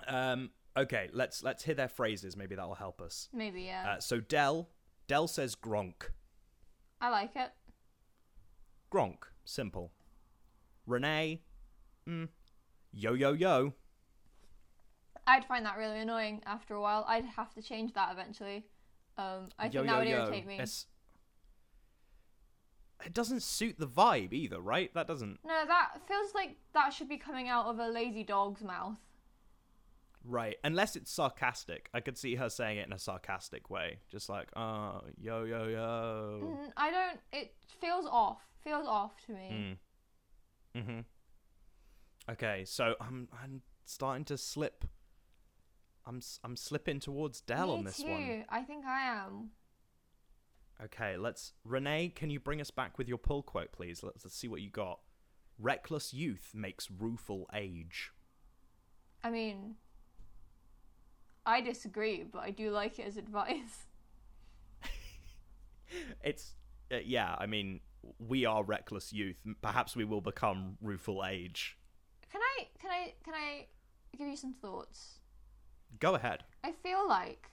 um 0.07 0.49
okay, 0.75 1.09
let's 1.13 1.43
let's 1.43 1.63
hear 1.63 1.75
their 1.75 1.87
phrases, 1.89 2.35
maybe 2.35 2.55
that'll 2.55 2.75
help 2.75 3.01
us. 3.01 3.29
Maybe 3.33 3.63
yeah. 3.63 3.95
Uh, 3.95 3.99
so 3.99 4.19
Del 4.19 4.69
Del 5.07 5.27
says 5.27 5.55
Gronk. 5.55 6.09
I 6.99 7.09
like 7.09 7.35
it. 7.35 7.51
Gronk, 8.91 9.23
simple. 9.45 9.91
Renee, 10.85 11.41
mm, 12.07 12.27
yo 12.91 13.13
yo 13.13 13.31
yo. 13.31 13.73
I'd 15.31 15.45
find 15.45 15.65
that 15.65 15.77
really 15.77 15.99
annoying 15.99 16.41
after 16.45 16.73
a 16.75 16.81
while. 16.81 17.05
I'd 17.07 17.25
have 17.25 17.53
to 17.53 17.61
change 17.61 17.93
that 17.93 18.11
eventually. 18.11 18.65
Um, 19.17 19.49
I 19.57 19.69
think 19.69 19.85
that 19.85 19.85
yo, 19.85 19.99
would 19.99 20.07
yo. 20.07 20.17
irritate 20.17 20.45
me. 20.45 20.53
It's- 20.55 20.87
It 23.05 23.13
doesn't 23.13 23.41
suit 23.41 23.79
the 23.79 23.87
vibe 23.87 24.31
either, 24.31 24.59
right? 24.61 24.93
That 24.93 25.07
doesn't. 25.07 25.39
No, 25.43 25.65
that 25.65 26.01
feels 26.07 26.35
like 26.35 26.57
that 26.73 26.93
should 26.93 27.09
be 27.09 27.17
coming 27.17 27.47
out 27.49 27.65
of 27.65 27.79
a 27.79 27.87
lazy 27.87 28.23
dog's 28.23 28.61
mouth. 28.63 28.99
Right. 30.23 30.57
Unless 30.63 30.95
it's 30.95 31.11
sarcastic. 31.11 31.89
I 31.95 31.99
could 31.99 32.15
see 32.15 32.35
her 32.35 32.47
saying 32.47 32.77
it 32.77 32.85
in 32.85 32.93
a 32.93 32.99
sarcastic 32.99 33.71
way. 33.71 34.01
Just 34.11 34.29
like, 34.29 34.49
oh, 34.55 35.01
yo, 35.17 35.45
yo, 35.45 35.67
yo. 35.67 36.39
Mm, 36.43 36.71
I 36.77 36.91
don't. 36.91 37.19
It 37.33 37.55
feels 37.79 38.05
off 38.05 38.41
Feels 38.63 38.87
off 38.87 39.13
to 39.25 39.31
me. 39.31 39.77
Mm. 40.75 40.81
Mhm. 40.83 41.05
Okay, 42.29 42.63
so 42.65 42.93
I'm 43.01 43.27
I'm 43.33 43.63
starting 43.85 44.25
to 44.25 44.37
slip. 44.37 44.85
I'm 46.05 46.21
I'm 46.43 46.55
slipping 46.55 46.99
towards 46.99 47.41
Del 47.41 47.67
me 47.67 47.73
on 47.73 47.83
this 47.83 47.97
too. 47.97 48.09
one. 48.09 48.45
I 48.49 48.61
think 48.61 48.85
I 48.85 49.01
am. 49.01 49.49
Okay, 50.83 51.15
let's. 51.17 51.53
Renee, 51.63 52.09
can 52.15 52.29
you 52.29 52.39
bring 52.39 52.59
us 52.59 52.71
back 52.71 52.97
with 52.97 53.07
your 53.07 53.17
pull 53.19 53.43
quote, 53.43 53.71
please? 53.71 54.01
Let's, 54.03 54.25
let's 54.25 54.35
see 54.35 54.47
what 54.47 54.61
you 54.61 54.69
got. 54.69 54.99
Reckless 55.59 56.13
youth 56.13 56.51
makes 56.55 56.89
rueful 56.89 57.47
age. 57.53 58.11
I 59.23 59.29
mean, 59.29 59.75
I 61.45 61.61
disagree, 61.61 62.23
but 62.23 62.39
I 62.39 62.49
do 62.49 62.71
like 62.71 62.97
it 62.97 63.05
as 63.07 63.17
advice. 63.25 63.85
It's 66.23 66.53
uh, 66.91 66.97
yeah. 67.03 67.35
I 67.37 67.45
mean, 67.47 67.81
we 68.17 68.45
are 68.45 68.63
reckless 68.63 69.11
youth. 69.11 69.41
Perhaps 69.61 69.95
we 69.95 70.05
will 70.05 70.21
become 70.21 70.77
rueful 70.81 71.23
age. 71.25 71.77
Can 72.31 72.39
I? 72.41 72.67
Can 72.79 72.89
I? 72.89 73.13
Can 73.23 73.33
I 73.33 73.67
give 74.17 74.27
you 74.27 74.37
some 74.37 74.53
thoughts? 74.53 75.19
Go 75.99 76.15
ahead. 76.15 76.43
I 76.63 76.71
feel 76.71 77.07
like 77.07 77.49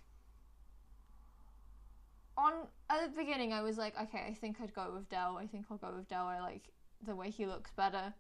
on 2.37 2.53
at 2.89 3.11
the 3.11 3.17
beginning 3.17 3.53
I 3.53 3.63
was 3.63 3.77
like, 3.79 3.95
okay, 4.01 4.25
I 4.29 4.35
think 4.35 4.57
I'd 4.63 4.75
go 4.75 4.91
with 4.95 5.09
Del. 5.09 5.37
I 5.37 5.47
think 5.47 5.67
I'll 5.71 5.77
go 5.77 5.93
with 5.97 6.09
Del. 6.09 6.25
I 6.27 6.41
like 6.41 6.71
the 7.05 7.15
way 7.15 7.31
he 7.31 7.47
looks 7.47 7.71
better. 7.73 8.15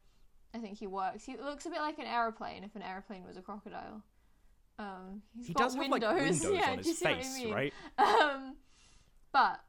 I 0.54 0.59
think 0.59 0.78
he 0.78 0.87
works. 0.87 1.24
He 1.24 1.37
looks 1.37 1.66
a 1.66 1.70
bit 1.70 1.81
like 1.81 1.98
an 1.98 2.07
aeroplane 2.07 2.64
if 2.64 2.74
an 2.74 2.83
aeroplane 2.83 3.24
was 3.26 3.37
a 3.37 3.42
crocodile. 3.42 4.02
Um, 4.78 5.22
he's 5.37 5.48
He 5.48 5.52
got 5.54 5.64
does 5.64 5.74
have 5.74 5.88
like 5.90 6.02
windows 6.02 6.44
yeah, 6.52 6.70
on 6.70 6.78
his 6.78 6.98
see 6.98 7.04
what 7.04 7.12
I 7.12 7.16
face, 7.16 7.38
mean? 7.38 7.52
right? 7.54 7.74
Um, 7.98 8.57
but 9.33 9.61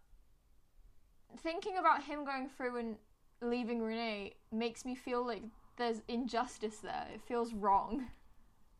thinking 1.41 1.77
about 1.77 2.03
him 2.03 2.25
going 2.25 2.47
through 2.47 2.77
and 2.77 2.95
leaving 3.41 3.81
Renee 3.81 4.35
makes 4.51 4.85
me 4.85 4.95
feel 4.95 5.25
like 5.25 5.43
there's 5.77 6.01
injustice 6.07 6.77
there. 6.77 7.07
It 7.13 7.21
feels 7.21 7.53
wrong. 7.53 8.07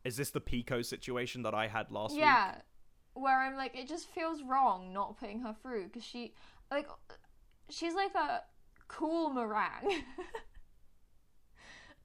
Is 0.04 0.16
this 0.16 0.30
the 0.30 0.40
Pekoe 0.40 0.84
situation 0.84 1.42
that 1.42 1.54
I 1.54 1.66
had 1.66 1.90
last 1.90 2.12
week? 2.12 2.20
yeah, 2.20 2.56
where 3.14 3.40
I'm 3.40 3.56
like, 3.56 3.76
it 3.76 3.88
just 3.88 4.08
feels 4.10 4.42
wrong 4.42 4.92
not 4.92 5.18
putting 5.18 5.40
her 5.40 5.54
through 5.62 5.84
because 5.88 6.04
she, 6.04 6.34
like, 6.70 6.88
she's 7.68 7.94
like 7.94 8.14
a 8.14 8.42
cool 8.88 9.30
Merengue. 9.30 9.92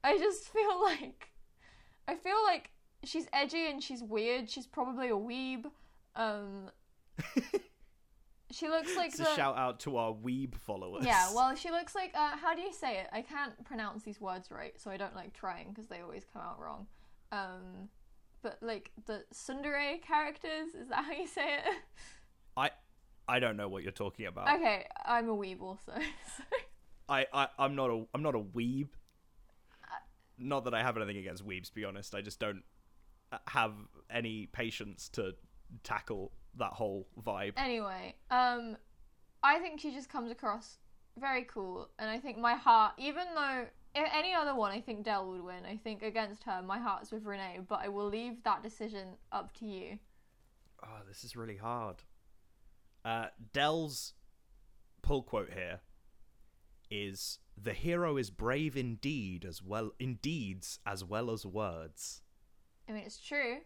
I 0.04 0.18
just 0.18 0.48
feel 0.52 0.82
like, 0.82 1.28
I 2.06 2.14
feel 2.14 2.42
like 2.44 2.70
she's 3.04 3.26
edgy 3.32 3.68
and 3.70 3.82
she's 3.82 4.02
weird. 4.02 4.50
She's 4.50 4.66
probably 4.66 5.08
a 5.08 5.12
weeb. 5.12 5.66
Um, 6.14 6.70
she 8.50 8.68
looks 8.68 8.92
like 8.96 9.08
It's 9.08 9.18
the 9.18 9.32
a 9.32 9.34
shout 9.34 9.56
out 9.56 9.80
to 9.80 9.96
our 9.96 10.12
weeb 10.12 10.54
followers. 10.54 11.04
yeah. 11.04 11.30
Well, 11.34 11.54
she 11.56 11.70
looks 11.70 11.94
like 11.94 12.12
uh, 12.14 12.36
how 12.36 12.54
do 12.54 12.62
you 12.62 12.72
say 12.72 12.98
it? 12.98 13.08
I 13.12 13.22
can't 13.22 13.64
pronounce 13.64 14.04
these 14.04 14.20
words 14.20 14.50
right, 14.50 14.78
so 14.80 14.90
I 14.90 14.96
don't 14.96 15.14
like 15.14 15.32
trying 15.32 15.70
because 15.70 15.88
they 15.88 16.00
always 16.00 16.24
come 16.32 16.42
out 16.42 16.60
wrong. 16.60 16.86
Um, 17.32 17.88
but 18.42 18.58
like 18.62 18.90
the 19.06 19.24
tsundere 19.34 20.00
characters, 20.02 20.74
is 20.80 20.88
that 20.88 21.04
how 21.04 21.12
you 21.12 21.26
say 21.26 21.54
it? 21.56 21.74
I 22.56 22.70
I 23.28 23.40
don't 23.40 23.56
know 23.56 23.68
what 23.68 23.82
you're 23.82 23.92
talking 23.92 24.26
about. 24.26 24.48
okay, 24.54 24.86
I'm 25.04 25.28
a 25.28 25.36
weeb 25.36 25.60
also. 25.60 25.92
so- 26.36 26.44
I, 27.08 27.26
I 27.32 27.48
I'm 27.58 27.74
not 27.74 27.90
a 27.90 28.04
I'm 28.14 28.22
not 28.22 28.34
a 28.34 28.40
weeb. 28.40 28.88
Not 30.38 30.64
that 30.64 30.74
I 30.74 30.82
have 30.82 30.96
anything 30.96 31.16
against 31.16 31.46
weebs. 31.46 31.68
To 31.68 31.74
be 31.74 31.84
honest, 31.84 32.14
I 32.14 32.20
just 32.20 32.38
don't 32.38 32.62
uh, 33.32 33.38
have 33.48 33.72
any 34.10 34.46
patience 34.52 35.08
to 35.10 35.34
tackle 35.82 36.32
that 36.58 36.72
whole 36.72 37.06
vibe. 37.22 37.52
anyway, 37.56 38.14
um, 38.30 38.76
I 39.42 39.58
think 39.58 39.80
she 39.80 39.92
just 39.92 40.08
comes 40.08 40.30
across 40.30 40.78
very 41.18 41.44
cool, 41.44 41.88
and 41.98 42.10
I 42.10 42.18
think 42.18 42.38
my 42.38 42.54
heart, 42.54 42.92
even 42.98 43.24
though 43.34 43.66
any 44.12 44.34
other 44.34 44.54
one, 44.54 44.72
I 44.72 44.80
think 44.80 45.04
Del 45.04 45.26
would 45.30 45.42
win. 45.42 45.64
I 45.64 45.76
think 45.76 46.02
against 46.02 46.42
her, 46.44 46.62
my 46.62 46.78
heart's 46.78 47.10
with 47.12 47.24
Renee, 47.24 47.60
but 47.68 47.80
I 47.82 47.88
will 47.88 48.08
leave 48.08 48.42
that 48.44 48.62
decision 48.62 49.16
up 49.32 49.52
to 49.58 49.66
you. 49.66 49.98
Oh, 50.84 51.00
this 51.08 51.24
is 51.24 51.36
really 51.36 51.56
hard. 51.56 51.96
Uh, 53.04 53.26
Del's 53.52 54.14
pull 55.02 55.22
quote 55.22 55.52
here 55.52 55.80
is 56.90 57.38
the 57.60 57.72
hero 57.72 58.16
is 58.16 58.30
brave 58.30 58.76
indeed 58.76 59.44
as 59.44 59.62
well 59.62 59.92
in 59.98 60.16
deeds 60.16 60.78
as 60.84 61.04
well 61.04 61.30
as 61.30 61.46
words. 61.46 62.22
I 62.88 62.92
mean, 62.92 63.02
it's 63.06 63.18
true. 63.18 63.58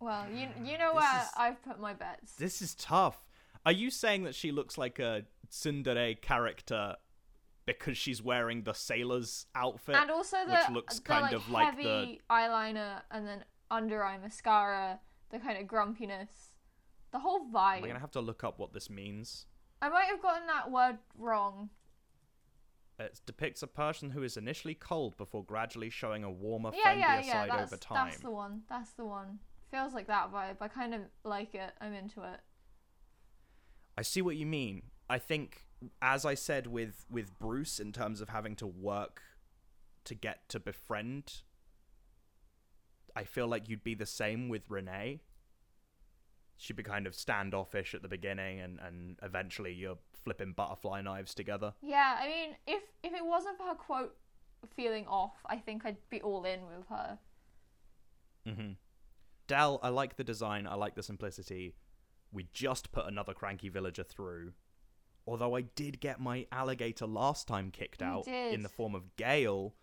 Well, 0.00 0.26
you 0.30 0.48
you 0.64 0.78
know 0.78 0.94
This 0.94 1.02
where 1.02 1.20
is- 1.22 1.28
I've 1.36 1.62
put 1.62 1.78
my 1.78 1.92
bets. 1.92 2.34
This 2.36 2.62
is 2.62 2.74
tough. 2.74 3.26
Are 3.66 3.72
you 3.72 3.90
saying 3.90 4.24
that 4.24 4.34
she 4.34 4.50
looks 4.52 4.78
like 4.78 4.98
a 4.98 5.24
tsundere 5.50 6.20
character 6.20 6.96
because 7.66 7.96
she's 7.96 8.22
wearing 8.22 8.62
the 8.62 8.72
sailor's 8.72 9.46
outfit? 9.54 9.94
and 9.96 10.10
also 10.10 10.38
the, 10.46 10.52
which 10.52 10.70
looks 10.70 10.96
the, 10.96 11.02
kind 11.02 11.22
like, 11.22 11.32
of 11.32 11.48
like 11.50 11.64
heavy 11.70 11.82
the- 12.28 12.34
eyeliner 12.34 13.02
and 13.10 13.26
then 13.26 13.44
under 13.70 14.02
eye 14.02 14.18
mascara, 14.18 15.00
the 15.30 15.38
kind 15.38 15.58
of 15.58 15.66
grumpiness, 15.66 16.56
the 17.12 17.18
whole 17.18 17.46
vibe. 17.52 17.82
We're 17.82 17.88
gonna 17.88 18.00
have 18.00 18.10
to 18.12 18.20
look 18.20 18.42
up 18.44 18.58
what 18.58 18.72
this 18.72 18.90
means. 18.90 19.46
I 19.82 19.88
might 19.88 20.06
have 20.06 20.20
gotten 20.20 20.46
that 20.46 20.70
word 20.70 20.98
wrong. 21.16 21.70
It 22.98 23.18
depicts 23.24 23.62
a 23.62 23.66
person 23.66 24.10
who 24.10 24.22
is 24.22 24.36
initially 24.36 24.74
cold 24.74 25.16
before 25.16 25.42
gradually 25.42 25.88
showing 25.88 26.22
a 26.22 26.30
warmer, 26.30 26.70
Yeah, 26.74 26.82
friendlier 26.82 27.06
yeah, 27.06 27.20
yeah. 27.24 27.32
side 27.32 27.50
That's, 27.50 27.72
over 27.72 27.76
time. 27.78 28.08
that's 28.08 28.20
the 28.20 28.30
one. 28.30 28.62
That's 28.68 28.90
the 28.92 29.06
one. 29.06 29.38
Feels 29.70 29.94
like 29.94 30.06
that 30.08 30.30
vibe. 30.32 30.56
I 30.60 30.68
kind 30.68 30.94
of 30.94 31.00
like 31.24 31.54
it. 31.54 31.72
I'm 31.80 31.94
into 31.94 32.22
it. 32.24 32.40
I 33.96 34.02
see 34.02 34.20
what 34.20 34.36
you 34.36 34.44
mean. 34.44 34.82
I 35.10 35.18
think, 35.18 35.64
as 36.00 36.24
I 36.24 36.34
said 36.34 36.68
with 36.68 37.04
with 37.10 37.36
Bruce, 37.38 37.80
in 37.80 37.92
terms 37.92 38.20
of 38.20 38.28
having 38.28 38.54
to 38.56 38.66
work 38.66 39.22
to 40.04 40.14
get 40.14 40.48
to 40.50 40.60
befriend, 40.60 41.42
I 43.16 43.24
feel 43.24 43.48
like 43.48 43.68
you'd 43.68 43.82
be 43.82 43.94
the 43.94 44.06
same 44.06 44.48
with 44.48 44.62
Renee. 44.68 45.20
She'd 46.56 46.76
be 46.76 46.84
kind 46.84 47.08
of 47.08 47.14
standoffish 47.16 47.92
at 47.92 48.02
the 48.02 48.08
beginning, 48.08 48.60
and 48.60 48.78
and 48.78 49.18
eventually 49.20 49.72
you're 49.72 49.98
flipping 50.22 50.52
butterfly 50.52 51.00
knives 51.02 51.34
together. 51.34 51.74
Yeah, 51.82 52.16
I 52.20 52.28
mean, 52.28 52.56
if 52.68 52.82
if 53.02 53.12
it 53.12 53.26
wasn't 53.26 53.58
for 53.58 53.64
her 53.64 53.74
quote 53.74 54.16
feeling 54.76 55.06
off, 55.08 55.34
I 55.46 55.56
think 55.56 55.84
I'd 55.84 55.96
be 56.08 56.22
all 56.22 56.44
in 56.44 56.60
with 56.66 56.86
her. 56.88 57.18
Mm-hmm. 58.46 58.72
Del, 59.48 59.80
I 59.82 59.88
like 59.88 60.16
the 60.16 60.24
design. 60.24 60.68
I 60.68 60.76
like 60.76 60.94
the 60.94 61.02
simplicity. 61.02 61.74
We 62.32 62.46
just 62.52 62.92
put 62.92 63.06
another 63.06 63.34
cranky 63.34 63.68
villager 63.68 64.04
through. 64.04 64.52
Although 65.26 65.56
I 65.56 65.62
did 65.62 66.00
get 66.00 66.20
my 66.20 66.46
alligator 66.50 67.06
last 67.06 67.46
time 67.46 67.70
kicked 67.70 68.00
You 68.00 68.06
out 68.06 68.26
in 68.26 68.62
the 68.62 68.68
form 68.68 68.94
of 68.94 69.16
Gayle, 69.16 69.74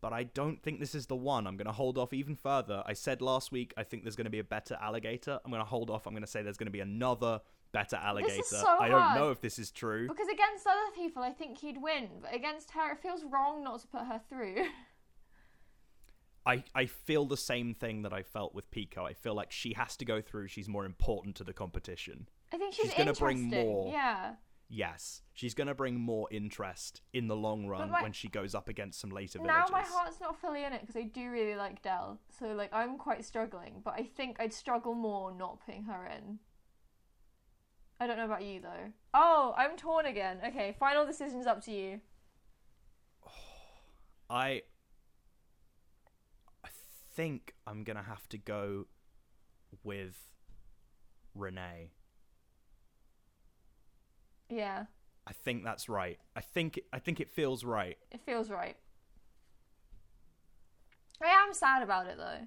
but 0.00 0.12
I 0.12 0.24
don't 0.24 0.62
think 0.62 0.80
this 0.80 0.94
is 0.94 1.06
the 1.06 1.16
one. 1.16 1.46
I'm 1.46 1.56
going 1.56 1.66
to 1.66 1.72
hold 1.72 1.96
off 1.96 2.12
even 2.12 2.34
further. 2.34 2.82
I 2.84 2.92
said 2.92 3.22
last 3.22 3.52
week 3.52 3.72
I 3.76 3.84
think 3.84 4.04
there's 4.04 4.16
going 4.16 4.26
to 4.26 4.30
be 4.30 4.38
a 4.38 4.44
better 4.44 4.76
alligator. 4.80 5.38
I'm 5.44 5.50
going 5.50 5.62
to 5.62 5.68
hold 5.68 5.90
off. 5.90 6.06
I'm 6.06 6.12
going 6.12 6.24
to 6.24 6.30
say 6.30 6.42
there's 6.42 6.56
going 6.56 6.66
to 6.66 6.72
be 6.72 6.80
another 6.80 7.40
better 7.72 7.96
alligator. 7.96 8.42
so 8.42 8.66
I 8.66 8.88
don't 8.88 9.00
hard. 9.00 9.18
know 9.18 9.30
if 9.30 9.40
this 9.40 9.58
is 9.58 9.70
true. 9.70 10.08
Because 10.08 10.28
against 10.28 10.66
other 10.66 10.94
people, 10.94 11.22
I 11.22 11.30
think 11.30 11.58
he'd 11.58 11.80
win, 11.80 12.08
but 12.22 12.34
against 12.34 12.70
her, 12.72 12.92
it 12.92 13.00
feels 13.00 13.22
wrong 13.24 13.62
not 13.62 13.80
to 13.80 13.86
put 13.86 14.02
her 14.02 14.20
through. 14.28 14.56
I, 16.46 16.62
I 16.74 16.86
feel 16.86 17.24
the 17.24 17.36
same 17.36 17.74
thing 17.74 18.02
that 18.02 18.12
I 18.12 18.22
felt 18.22 18.54
with 18.54 18.70
Pekoe. 18.70 19.08
I 19.08 19.14
feel 19.14 19.34
like 19.34 19.50
she 19.50 19.72
has 19.74 19.96
to 19.96 20.04
go 20.04 20.20
through. 20.20 20.48
She's 20.48 20.68
more 20.68 20.84
important 20.84 21.36
to 21.36 21.44
the 21.44 21.54
competition. 21.54 22.28
I 22.52 22.58
think 22.58 22.74
she's, 22.74 22.86
She's 22.86 22.94
gonna 22.94 23.14
bring 23.14 23.42
more. 23.42 23.90
Yeah. 23.90 24.34
Yes, 24.74 25.22
she's 25.32 25.54
going 25.54 25.68
to 25.68 25.74
bring 25.74 26.00
more 26.00 26.26
interest 26.32 27.00
in 27.12 27.28
the 27.28 27.36
long 27.36 27.68
run 27.68 27.92
my- 27.92 28.02
when 28.02 28.12
she 28.12 28.26
goes 28.26 28.56
up 28.56 28.68
against 28.68 28.98
some 28.98 29.10
later 29.10 29.38
Now 29.38 29.66
my 29.70 29.82
heart's 29.82 30.20
not 30.20 30.36
fully 30.40 30.64
in 30.64 30.72
it 30.72 30.80
because 30.80 30.96
I 30.96 31.02
do 31.02 31.30
really 31.30 31.54
like 31.54 31.80
Del, 31.80 32.18
so 32.36 32.46
like 32.54 32.70
I'm 32.72 32.98
quite 32.98 33.24
struggling. 33.24 33.82
But 33.84 33.94
I 33.94 34.02
think 34.02 34.40
I'd 34.40 34.52
struggle 34.52 34.94
more 34.94 35.32
not 35.32 35.64
putting 35.64 35.84
her 35.84 36.04
in. 36.06 36.40
I 38.00 38.08
don't 38.08 38.16
know 38.16 38.24
about 38.24 38.42
you 38.42 38.60
though. 38.60 38.92
Oh, 39.14 39.54
I'm 39.56 39.76
torn 39.76 40.06
again. 40.06 40.40
Okay, 40.44 40.74
final 40.76 41.06
decision's 41.06 41.46
up 41.46 41.62
to 41.66 41.70
you. 41.72 42.00
I 44.28 44.62
I 46.64 46.68
think 47.14 47.54
I'm 47.64 47.84
going 47.84 47.96
to 47.96 48.02
have 48.02 48.28
to 48.30 48.38
go 48.38 48.86
with 49.84 50.16
Renee. 51.32 51.92
Yeah, 54.50 54.84
I 55.26 55.32
think 55.32 55.64
that's 55.64 55.88
right. 55.88 56.18
I 56.36 56.40
think 56.40 56.80
I 56.92 56.98
think 56.98 57.20
it 57.20 57.30
feels 57.30 57.64
right. 57.64 57.96
it 58.10 58.20
feels 58.24 58.50
right. 58.50 58.76
I 61.22 61.28
am 61.28 61.52
sad 61.54 61.82
about 61.82 62.06
it 62.06 62.16
though. 62.18 62.46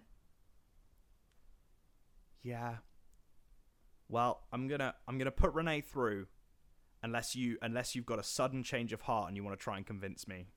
Yeah. 2.44 2.76
Well, 4.10 4.42
I'm 4.54 4.68
going 4.68 4.80
to 4.80 4.94
I'm 5.08 5.18
going 5.18 5.26
to 5.26 5.32
put 5.32 5.54
Renee 5.54 5.82
through 5.82 6.28
unless 7.04 7.36
you 7.36 7.58
unless 7.62 7.96
you've 7.96 8.06
got 8.06 8.20
a 8.20 8.24
sudden 8.24 8.64
change 8.64 8.94
of 8.94 9.02
heart 9.02 9.28
and 9.28 9.36
you 9.36 9.44
want 9.44 9.58
to 9.60 9.64
try 9.64 9.78
and 9.78 9.86
convince 9.86 10.28
me. 10.28 10.48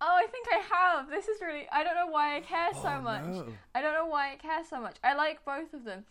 Oh, 0.00 0.16
I 0.20 0.26
think 0.26 0.46
I 0.52 0.74
have. 0.74 1.08
This 1.10 1.28
is 1.28 1.40
really. 1.40 1.66
I 1.70 1.84
don't 1.84 1.94
know 1.94 2.08
why 2.08 2.36
I 2.36 2.40
care 2.40 2.70
so 2.74 2.94
Oh, 2.98 3.00
much. 3.00 3.24
no. 3.24 3.46
I 3.74 3.82
don't 3.82 3.94
know 3.94 4.06
why 4.06 4.32
I 4.32 4.36
care 4.36 4.64
so 4.68 4.80
much. 4.80 4.96
I 5.04 5.14
like 5.14 5.44
both 5.44 5.72
of 5.72 5.84
them. 5.84 6.04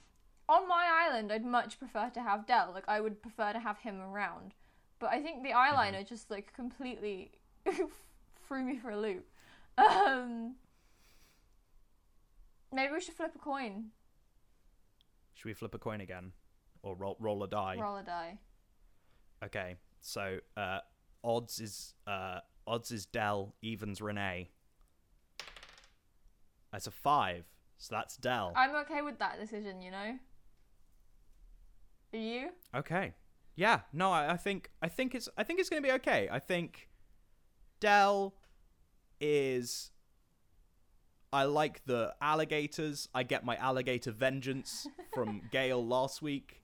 On 0.48 0.68
my 0.68 0.88
island, 1.10 1.32
I'd 1.32 1.46
much 1.46 1.78
prefer 1.78 2.10
to 2.14 2.22
have 2.22 2.48
Del. 2.48 2.72
Like, 2.74 2.86
I 2.88 3.00
would 3.02 3.22
prefer 3.22 3.52
to 3.54 3.60
have 3.60 3.80
him 3.80 4.00
around. 4.02 4.54
But 5.02 5.10
I 5.12 5.20
think 5.22 5.42
the 5.44 5.50
Mm-hmm. 5.50 5.78
eyeliner 5.78 6.08
just 6.08 6.30
like 6.32 6.54
completely 6.54 7.32
threw 8.48 8.64
me 8.64 8.78
for 8.78 8.92
a 8.92 8.98
loop. 8.98 9.26
Um, 9.78 10.56
maybe 12.72 12.94
we 12.94 13.02
should 13.02 13.16
flip 13.16 13.32
a 13.36 13.40
coin, 13.40 13.86
Should 15.34 15.46
we 15.50 15.54
flip 15.54 15.74
a 15.74 15.80
coin 15.80 16.02
again, 16.02 16.34
or 16.84 16.96
roll 16.96 17.18
roll 17.20 17.44
a 17.44 17.48
die? 17.48 17.78
roll 17.80 17.98
a 17.98 18.04
die. 18.04 18.38
Okay, 19.44 19.78
so 20.02 20.38
uh, 20.56 20.80
odds 21.24 21.60
is 21.60 21.96
uh, 22.06 22.40
odds 22.68 22.92
is 22.92 23.08
Del, 23.08 23.56
evens 23.64 24.02
Renee. 24.02 24.52
That's 26.72 26.86
a 26.86 26.92
five, 26.92 27.46
so 27.80 27.96
that's 27.96 28.18
Del. 28.18 28.54
I'm 28.56 28.76
okay 28.86 29.02
with 29.02 29.18
that 29.20 29.40
decision. 29.40 29.82
You 29.82 29.92
know. 29.92 30.18
Are 32.14 32.20
you? 32.20 32.50
Okay, 32.76 33.14
yeah, 33.56 33.82
no, 33.94 34.12
I, 34.12 34.34
I 34.34 34.38
think 34.38 34.70
I 34.82 34.88
think 34.88 35.16
it's 35.16 35.30
I 35.38 35.44
think 35.44 35.60
it's 35.60 35.70
gonna 35.70 35.82
be 35.82 35.92
okay. 35.94 36.30
I 36.32 36.40
think 36.40 36.90
Del 37.80 38.34
is. 39.20 39.92
I 41.34 41.46
like 41.46 41.86
the 41.86 42.14
alligators. 42.22 43.08
I 43.14 43.24
get 43.24 43.46
my 43.46 43.56
alligator 43.56 44.12
vengeance 44.12 44.88
from 45.14 45.42
Gayle 45.52 45.86
last 45.86 46.22
week. 46.22 46.62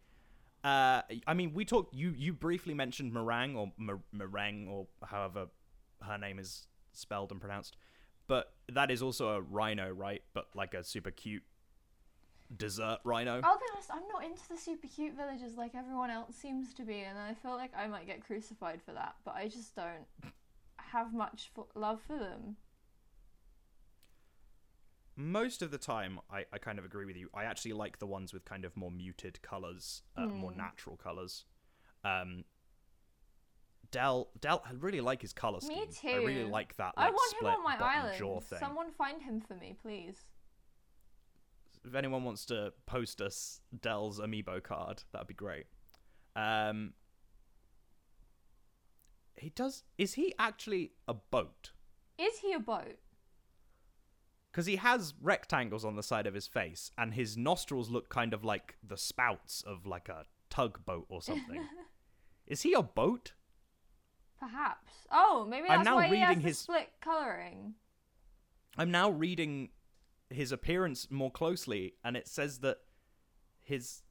Uh, 0.63 1.01
I 1.25 1.33
mean, 1.33 1.53
we 1.53 1.65
talked. 1.65 1.93
You 1.93 2.13
you 2.17 2.33
briefly 2.33 2.73
mentioned 2.73 3.13
Merengue 3.13 3.55
or 3.55 3.71
mer- 3.77 4.01
Merengue 4.15 4.67
or 4.69 4.87
however 5.05 5.47
her 6.01 6.17
name 6.17 6.39
is 6.39 6.67
spelled 6.93 7.31
and 7.31 7.39
pronounced, 7.39 7.77
but 8.27 8.53
that 8.69 8.91
is 8.91 9.01
also 9.01 9.29
a 9.29 9.41
rhino, 9.41 9.89
right? 9.89 10.21
But 10.33 10.47
like 10.55 10.73
a 10.73 10.83
super 10.83 11.11
cute 11.11 11.43
dessert 12.55 12.99
rhino. 13.03 13.41
I'll 13.43 13.57
be 13.57 13.65
honest. 13.73 13.89
I'm 13.91 14.07
not 14.13 14.23
into 14.23 14.47
the 14.49 14.57
super 14.57 14.87
cute 14.87 15.15
villagers 15.15 15.55
like 15.57 15.75
everyone 15.75 16.09
else 16.09 16.35
seems 16.35 16.73
to 16.75 16.83
be, 16.83 17.01
and 17.01 17.17
I 17.19 17.33
feel 17.33 17.55
like 17.55 17.71
I 17.75 17.87
might 17.87 18.07
get 18.07 18.25
crucified 18.25 18.81
for 18.85 18.93
that. 18.93 19.15
But 19.25 19.35
I 19.35 19.47
just 19.49 19.75
don't 19.75 20.05
have 20.77 21.13
much 21.13 21.49
for- 21.53 21.67
love 21.75 21.99
for 22.07 22.17
them. 22.17 22.55
most 25.19 25.61
of 25.63 25.71
the 25.71 25.77
time 25.79 26.19
I, 26.31 26.45
I 26.53 26.57
kind 26.59 26.77
of 26.77 26.85
agree 26.85 27.05
with 27.05 27.17
you 27.17 27.27
i 27.33 27.43
actually 27.43 27.73
like 27.73 27.97
the 27.97 28.05
ones 28.05 28.33
with 28.33 28.45
kind 28.45 28.63
of 28.65 28.77
more 28.77 28.91
muted 28.91 29.41
colors 29.41 30.03
uh, 30.15 30.27
more 30.27 30.51
Hmm. 30.51 30.57
natural 30.59 30.95
colors 30.95 31.45
um 32.03 32.43
Del, 33.89 34.29
Del, 34.41 34.61
I 34.65 34.73
really 34.73 34.99
like 34.99 35.21
his 35.21 35.31
color 35.31 35.61
scheme. 35.61 35.79
Me 35.79 35.85
too. 35.87 36.09
I 36.09 36.15
really 36.17 36.43
like 36.43 36.75
that. 36.75 36.93
I 36.97 37.05
Like, 37.05 37.13
want 37.13 37.35
him 37.41 37.47
on 37.47 37.63
my 37.63 37.77
island. 37.79 38.17
Jaw 38.19 38.41
thing. 38.41 38.59
Someone 38.59 38.91
find 38.91 39.21
him 39.21 39.39
for 39.39 39.55
me, 39.55 39.75
please. 39.81 40.25
If 41.85 41.95
anyone 41.95 42.23
wants 42.23 42.45
to 42.47 42.73
post 42.85 43.21
us 43.21 43.61
Del's 43.81 44.19
amiibo 44.19 44.61
card, 44.63 45.03
that'd 45.11 45.27
be 45.27 45.33
great. 45.33 45.65
Um, 46.35 46.93
he 49.35 49.49
does. 49.49 49.83
Is 49.97 50.13
he 50.15 50.33
actually 50.39 50.91
a 51.07 51.13
boat? 51.13 51.71
Is 52.17 52.39
he 52.39 52.53
a 52.53 52.59
boat? 52.59 52.97
because 54.51 54.65
he 54.65 54.77
has 54.77 55.13
rectangles 55.21 55.85
on 55.85 55.95
the 55.95 56.01
side 56.01 56.25
of 56.25 56.33
his 56.33 56.47
face 56.47 56.89
and 56.97 57.13
his 57.13 57.37
nostrils 57.37 57.91
look 57.91 58.09
kind 58.09 58.33
of 58.33 58.43
like 58.43 58.75
the 58.81 58.97
spouts 58.97 59.61
of 59.67 59.85
like 59.85 60.09
a 60.09 60.25
tugboat 60.49 61.05
or 61.09 61.21
something 61.21 61.63
is 62.47 62.63
he 62.63 62.73
a 62.73 62.81
boat 62.81 63.33
Perhaps. 64.39 64.91
Oh, 65.11 65.45
maybe 65.47 65.67
I'm 65.69 65.83
now 65.83 65.95
why 65.97 66.07
he 66.07 66.17
has 66.21 66.29
reading 66.29 66.43
his- 66.47 66.57
split 66.57 66.89
coloring. 67.01 67.75
i'm 68.79 68.89
now 68.89 69.11
reading 69.11 69.69
his 70.29 70.51
appearance 70.51 71.07
more 71.09 71.31
closely 71.31 71.93
and 72.03 72.17
it 72.17 72.27
says 72.27 72.59
that 72.59 72.77
his 73.61 74.01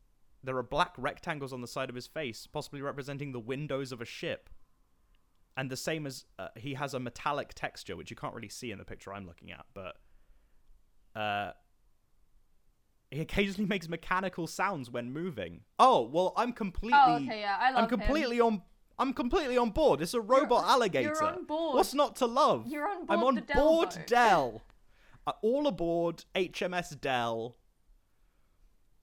there 0.43 0.57
are 0.57 0.63
black 0.63 0.93
rectangles 0.97 1.53
on 1.53 1.61
the 1.61 1.67
side 1.67 1.89
of 1.89 1.95
his 1.95 2.07
face 2.07 2.47
possibly 2.47 2.81
representing 2.81 3.33
the 3.33 3.41
windows 3.41 3.93
of 3.93 4.01
a 4.01 4.05
ship 4.05 4.49
and 5.57 5.71
the 5.71 5.77
same 5.77 6.07
as 6.07 6.25
uh, 6.39 6.49
he 6.57 6.75
has 6.75 6.95
a 6.95 7.01
metallic 7.01 7.53
texture 7.55 7.97
which 7.97 8.11
you 8.11 8.17
can't 8.17 8.35
really 8.35 8.49
see 8.49 8.71
in 8.71 8.79
the 8.79 8.85
picture 8.85 9.13
i'm 9.13 9.27
looking 9.27 9.51
at 9.53 9.67
but 9.75 9.97
uh 11.19 11.53
he 13.11 13.21
occasionally 13.21 13.67
makes 13.69 13.89
mechanical 13.89 14.47
sounds 14.47 14.91
when 14.91 15.13
moving 15.13 15.61
oh 15.79 16.03
well 16.03 16.33
i'm 16.37 16.53
completely 16.53 16.99
Oh, 17.03 17.17
okay, 17.17 17.41
yeah, 17.41 17.57
I 17.61 17.71
love 17.73 17.83
i'm 17.85 17.89
completely 17.89 18.41
on 18.41 18.63
i'm 18.99 19.13
completely 19.13 19.59
on 19.59 19.71
board 19.71 20.01
it's 20.01 20.15
a 20.15 20.21
robot 20.21 20.65
alligator 20.67 21.09
you're 21.09 21.23
on 21.25 21.45
board. 21.45 21.77
what's 21.77 21.93
not 21.95 22.17
to 22.17 22.27
love 22.27 22.67
You're 22.69 22.89
on 22.89 23.05
board. 23.07 23.11
i'm 23.11 23.25
on 23.25 23.35
Del 23.47 23.63
board 23.65 23.89
boat. 23.91 23.99
uh, 25.27 25.33
all 25.43 25.67
aboard 25.67 26.25
hms 26.35 27.01
del 27.01 27.57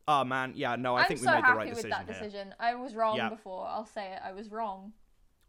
oh 0.07 0.23
man 0.23 0.53
yeah 0.55 0.75
no 0.75 0.95
i 0.95 1.01
I'm 1.01 1.07
think 1.07 1.19
so 1.19 1.25
we 1.27 1.31
made 1.31 1.41
happy 1.41 1.51
the 1.51 1.57
right 1.57 1.67
with 1.69 1.75
decision 1.75 1.89
that 1.91 2.05
here 2.05 2.13
decision. 2.23 2.55
I 2.59 2.75
was 2.75 2.93
wrong 2.95 3.17
Yeah. 3.17 3.29
before. 3.29 3.65
I'll 3.67 3.85
say 3.85 4.11
it. 4.13 4.19
I 4.23 4.31
was 4.33 4.51
wrong. 4.51 4.93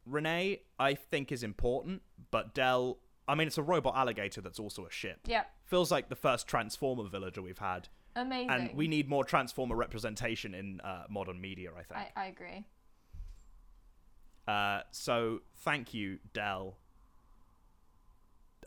renee 0.07 0.61
i 0.79 0.95
think 0.95 1.33
is 1.33 1.43
important 1.43 2.03
but 2.31 2.55
del 2.55 2.99
i 3.27 3.35
mean 3.35 3.47
it's 3.47 3.57
a 3.59 3.62
robot 3.62 3.97
alligator 3.97 4.41
that's 4.43 4.59
also 4.61 4.85
a 4.85 4.91
ship 4.91 5.20
Yep. 5.27 5.47
feels 5.64 5.91
like 5.91 6.09
the 6.11 6.16
first 6.16 6.47
transformer 6.47 7.05
villager 7.09 7.41
we've 7.41 7.59
had 7.59 7.89
Amazing. 8.16 8.51
and 8.51 8.75
we 8.77 8.87
need 8.87 9.09
more 9.09 9.25
transformer 9.25 9.75
representation 9.77 10.55
in 10.55 10.81
uh, 10.83 11.05
modern 11.09 11.41
media 11.41 11.70
i 11.72 11.83
think 11.83 12.01
I, 12.16 12.25
I 12.25 12.27
agree. 12.27 12.64
uh, 14.47 14.83
so 14.91 15.41
thank 15.57 15.95
you 15.95 16.18
del 16.35 16.77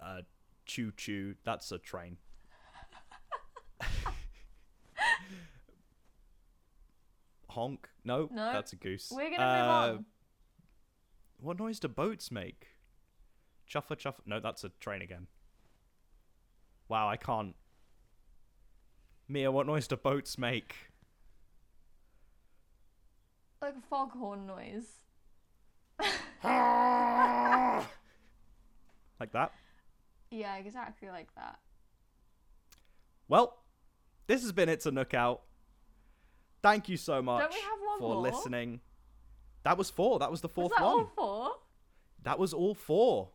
uh, 0.02 0.22
choo 0.68 0.92
choo 0.96 1.36
that's 1.44 1.72
a 1.72 1.78
train. 1.80 2.18
Honk. 7.50 7.90
No, 8.04 8.30
No. 8.32 8.52
that's 8.54 8.74
a 8.74 8.76
goose. 8.76 9.12
We're 9.12 9.30
gonna 9.32 9.44
Uh, 9.44 9.88
move 9.92 9.98
on. 10.00 10.06
what 11.40 11.58
noise 11.60 11.80
do 11.80 11.88
boats 11.88 12.30
make? 12.32 12.68
Chuffer 13.68 13.96
chuffer. 13.96 14.22
No 14.26 14.40
that's 14.40 14.64
a 14.64 14.70
train 14.70 15.02
again. 15.02 15.28
Wow 16.88 17.08
i 17.10 17.18
can't. 17.18 17.56
Mia 19.28 19.52
what 19.52 19.66
noise 19.68 19.88
do 19.88 19.98
boats 19.98 20.38
make? 20.38 20.76
Like 23.62 23.76
a 23.76 23.82
foghorn 23.82 24.46
noise. 24.46 25.04
like 29.20 29.32
that 29.32 29.52
Yeah, 30.32 30.56
exactly 30.58 31.10
like 31.10 31.34
that. 31.36 31.60
Well, 33.28 33.58
this 34.28 34.42
has 34.42 34.52
been 34.52 34.70
It's 34.70 34.86
a 34.86 34.92
Nook 34.92 35.14
Out. 35.14 35.42
Thank 36.62 36.90
you 36.90 36.98
so 36.98 37.22
much 37.22 37.52
we 37.54 37.60
have 37.62 37.80
one 37.86 38.00
for 38.00 38.14
more? 38.14 38.22
listening. 38.22 38.82
That 39.64 39.78
was 39.78 39.90
four. 39.90 40.20
That 40.20 40.32
was 40.32 40.42
the 40.42 40.50
fourth 40.50 40.72
was 40.72 40.80
that 40.80 40.86
one. 40.86 40.94
all 40.94 41.12
four? 41.16 41.52
That 42.24 42.40
was 42.40 42.54
all 42.54 42.74
four. 42.74 43.30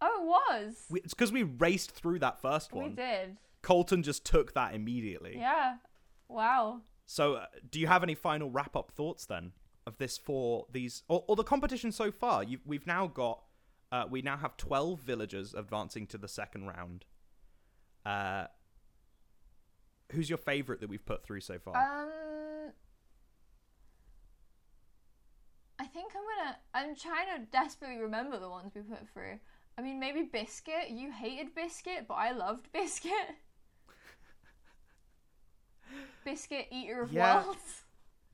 Oh, 0.00 0.20
it 0.20 0.62
was. 0.62 0.84
We, 0.90 1.00
it's 1.00 1.14
because 1.14 1.32
we 1.32 1.42
raced 1.42 1.90
through 1.92 2.18
that 2.20 2.40
first 2.40 2.72
one. 2.72 2.90
We 2.90 2.90
did. 2.90 3.36
Colton 3.62 4.02
just 4.02 4.24
took 4.24 4.52
that 4.54 4.74
immediately. 4.74 5.36
Yeah. 5.38 5.76
Wow. 6.28 6.82
So, 7.06 7.34
uh, 7.34 7.46
do 7.70 7.80
you 7.80 7.86
have 7.86 8.02
any 8.02 8.14
final 8.14 8.50
wrap 8.50 8.76
up 8.76 8.90
thoughts 8.90 9.26
then 9.26 9.52
of 9.86 9.98
this 9.98 10.16
for 10.18 10.66
these 10.72 11.02
or, 11.08 11.24
or 11.26 11.36
the 11.36 11.44
competition 11.44 11.92
so 11.92 12.10
far? 12.10 12.42
you 12.42 12.58
we've 12.64 12.86
now 12.86 13.06
got 13.06 13.42
uh, 13.94 14.06
we 14.10 14.22
now 14.22 14.36
have 14.36 14.56
twelve 14.56 15.00
villagers 15.00 15.54
advancing 15.54 16.06
to 16.08 16.18
the 16.18 16.28
second 16.28 16.66
round. 16.66 17.04
Uh, 18.04 18.46
who's 20.12 20.28
your 20.28 20.38
favorite 20.38 20.80
that 20.80 20.88
we've 20.90 21.06
put 21.06 21.24
through 21.24 21.40
so 21.40 21.58
far? 21.58 21.76
Um, 21.76 22.72
I 25.78 25.84
think 25.86 26.12
I'm 26.16 26.22
gonna. 26.22 26.56
I'm 26.74 26.96
trying 26.96 27.40
to 27.40 27.46
desperately 27.50 27.98
remember 27.98 28.38
the 28.38 28.48
ones 28.48 28.72
we 28.74 28.82
put 28.82 29.08
through. 29.12 29.38
I 29.78 29.82
mean, 29.82 29.98
maybe 30.00 30.22
Biscuit. 30.22 30.90
You 30.90 31.10
hated 31.12 31.54
Biscuit, 31.54 32.06
but 32.08 32.14
I 32.14 32.32
loved 32.32 32.70
Biscuit. 32.72 33.12
Biscuit, 36.24 36.66
eater 36.70 37.02
of 37.02 37.12
Yeah. 37.12 37.44
worlds. 37.44 37.82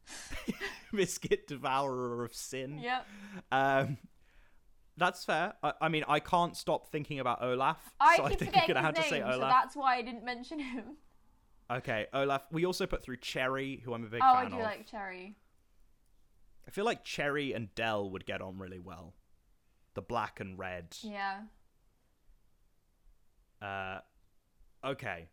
Biscuit 0.94 1.46
devourer 1.46 2.24
of 2.24 2.34
sin. 2.34 2.78
Yep. 2.78 3.06
Um, 3.52 3.98
that's 5.00 5.24
fair. 5.24 5.54
I, 5.62 5.72
I 5.80 5.88
mean, 5.88 6.04
I 6.06 6.20
can't 6.20 6.56
stop 6.56 6.86
thinking 6.86 7.18
about 7.18 7.42
Olaf, 7.42 7.78
I 7.98 8.16
so 8.16 8.24
I 8.24 8.28
keep 8.30 8.38
think 8.38 8.50
forgetting 8.50 8.68
you're 8.68 8.74
gonna 8.74 8.86
have 8.86 8.96
his 8.96 9.06
to 9.06 9.10
say 9.10 9.20
name, 9.20 9.32
so 9.32 9.40
that's 9.40 9.74
why 9.74 9.96
I 9.96 10.02
didn't 10.02 10.24
mention 10.24 10.60
him. 10.60 10.84
Okay, 11.70 12.06
Olaf. 12.12 12.42
We 12.50 12.66
also 12.66 12.86
put 12.86 13.02
through 13.02 13.18
Cherry, 13.18 13.80
who 13.84 13.94
I'm 13.94 14.04
a 14.04 14.08
big 14.08 14.20
oh, 14.22 14.34
fan 14.34 14.46
of. 14.46 14.52
Oh, 14.52 14.56
I 14.56 14.58
do 14.58 14.62
of. 14.62 14.62
like 14.62 14.86
Cherry. 14.86 15.36
I 16.66 16.70
feel 16.70 16.84
like 16.84 17.04
Cherry 17.04 17.52
and 17.52 17.74
Dell 17.74 18.10
would 18.10 18.26
get 18.26 18.42
on 18.42 18.58
really 18.58 18.78
well. 18.78 19.14
The 19.94 20.02
black 20.02 20.40
and 20.40 20.58
red. 20.58 20.96
Yeah. 21.02 21.42
Uh, 23.62 24.00
okay. 24.84 25.28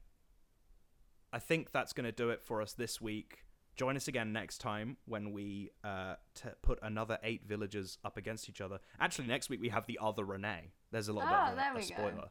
I 1.31 1.39
think 1.39 1.71
that's 1.71 1.93
going 1.93 2.05
to 2.05 2.11
do 2.11 2.29
it 2.29 2.41
for 2.41 2.61
us 2.61 2.73
this 2.73 3.01
week. 3.01 3.45
Join 3.77 3.95
us 3.95 4.07
again 4.07 4.33
next 4.33 4.57
time 4.57 4.97
when 5.05 5.31
we 5.31 5.69
uh, 5.83 6.15
t- 6.33 6.49
put 6.63 6.79
another 6.81 7.19
eight 7.21 7.43
villagers 7.47 7.99
up 8.03 8.17
against 8.17 8.49
each 8.49 8.59
other. 8.59 8.79
Actually, 8.99 9.27
next 9.27 9.49
week 9.51 9.61
we 9.61 9.69
have 9.69 9.85
the 9.85 9.99
other 10.01 10.25
Reneigh. 10.25 10.71
There's 10.91 11.07
a 11.09 11.13
little 11.13 11.29
Ah, 11.31 11.45
bit 11.45 11.51
of 11.51 11.57
there 11.57 11.73
a, 11.73 11.75
a 11.75 11.79
go. 11.79 11.85
spoiler. 11.85 12.29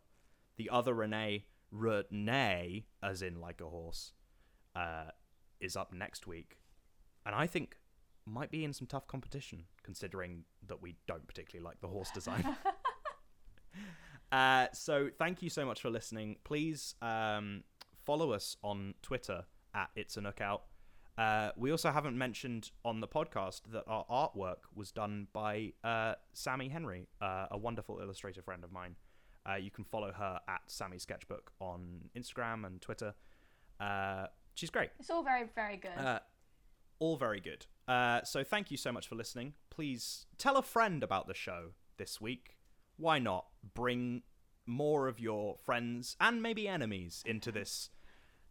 The 0.57 0.71
other 0.71 0.93
Reneigh, 0.93 1.45
Reneigh, 1.71 2.87
as 3.03 3.23
in 3.23 3.41
like 3.41 3.61
a 3.61 3.67
horse, 3.69 4.13
uh, 4.75 5.11
is 5.61 5.77
up 5.77 5.93
next 5.93 6.27
week. 6.27 6.59
And 7.25 7.35
I 7.35 7.47
think 7.47 7.77
might 8.27 8.51
be 8.51 8.65
in 8.65 8.73
some 8.73 8.89
tough 8.89 9.07
competition, 9.07 9.65
considering 9.85 10.43
that 10.67 10.83
we 10.83 10.97
don't 11.07 11.29
particularly 11.29 11.65
like 11.65 11.81
the 11.81 11.87
horse 11.89 12.11
design. 12.11 12.45
uh, 14.33 14.67
so 14.73 15.09
thank 15.17 15.43
you 15.43 15.51
so 15.51 15.65
much 15.65 15.81
for 15.81 15.91
listening. 15.91 16.37
Please 16.43 16.97
um, 17.03 17.63
follow 18.05 18.33
us 18.33 18.57
on 18.65 18.95
Twitter 19.03 19.45
at 19.75 19.91
It's 19.95 20.17
a 20.17 20.21
Nookout. 20.21 20.63
Uh, 21.19 21.51
we 21.57 21.71
also 21.71 21.91
haven't 21.91 22.17
mentioned 22.17 22.71
on 22.85 23.01
the 23.01 23.09
podcast 23.09 23.63
that 23.73 23.85
our 23.87 24.05
artwork 24.11 24.65
was 24.75 24.93
done 24.93 25.29
by 25.33 25.73
uh, 25.83 26.15
Sammy 26.35 26.69
Henry, 26.69 27.09
uh, 27.23 27.47
a 27.51 27.57
wonderful 27.59 28.01
illustrator 28.01 28.43
friend 28.43 28.63
of 28.65 28.73
mine. 28.73 28.97
Uh, 29.49 29.55
you 29.55 29.71
can 29.71 29.85
follow 29.85 30.13
her 30.13 30.41
at 30.49 30.61
Sammy 30.67 30.99
Sketchbook 30.99 31.53
on 31.61 32.11
Instagram 32.17 32.67
and 32.67 32.81
Twitter. 32.81 33.15
Uh, 33.81 34.27
she's 34.55 34.71
great. 34.71 34.91
It's 34.99 35.11
all 35.11 35.23
very, 35.23 35.49
very 35.55 35.77
good. 35.77 35.97
Uh, 35.97 36.19
all 36.99 37.17
very 37.17 37.41
good. 37.41 37.67
Uh, 37.89 38.23
so 38.25 38.43
thank 38.43 38.71
you 38.71 38.77
so 38.77 38.91
much 38.93 39.07
for 39.09 39.15
listening. 39.15 39.55
Please 39.71 40.27
tell 40.39 40.57
a 40.57 40.63
friend 40.63 41.03
about 41.03 41.29
the 41.29 41.35
show 41.35 41.71
this 41.97 42.21
week. 42.21 42.57
Why 42.97 43.19
not 43.19 43.47
bring 43.75 44.23
more 44.67 45.07
of 45.07 45.21
your 45.21 45.57
friends 45.57 46.17
and 46.21 46.43
maybe 46.43 46.67
enemies 46.67 47.23
into 47.25 47.53
this 47.53 47.91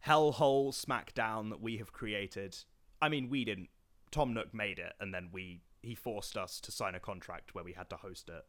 hellhole 0.04 0.74
smackdown 0.74 1.50
that 1.50 1.60
we 1.60 1.76
have 1.78 1.92
created? 1.92 2.56
I 3.00 3.08
mean, 3.08 3.28
we 3.28 3.44
didn't. 3.44 3.68
Tom 4.10 4.32
Nook 4.34 4.54
made 4.54 4.78
it, 4.78 4.94
and 5.00 5.12
then 5.14 5.28
we 5.32 5.60
he 5.82 5.94
forced 5.94 6.36
us 6.36 6.60
to 6.60 6.72
sign 6.72 6.94
a 6.94 7.00
contract 7.00 7.54
where 7.54 7.62
we 7.64 7.72
had 7.72 7.88
to 7.90 7.96
host 7.96 8.28
it. 8.28 8.44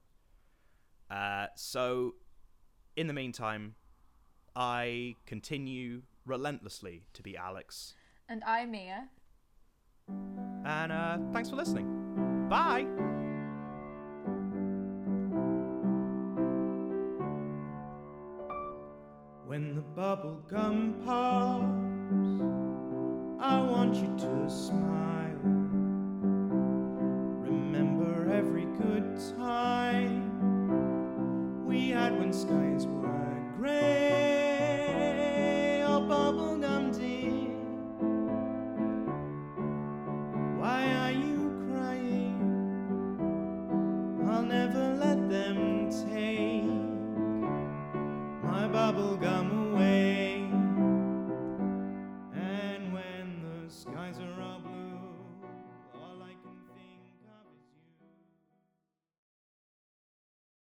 Uh, 1.14 1.48
so, 1.56 2.16
in 2.96 3.08
the 3.08 3.14
meantime, 3.14 3.76
I 4.56 5.16
continue 5.26 6.02
relentlessly 6.26 7.06
to 7.14 7.22
be 7.22 7.38
Alex. 7.38 7.94
and 8.28 8.44
I'm 8.46 8.72
Mia. 8.72 9.10
And 10.66 10.92
uh, 10.92 11.18
thanks 11.32 11.50
for 11.50 11.56
listening. 11.56 12.48
Bye. 12.50 12.86
When 19.46 19.76
the 19.76 19.82
bubble 19.82 20.42
gum 20.50 21.02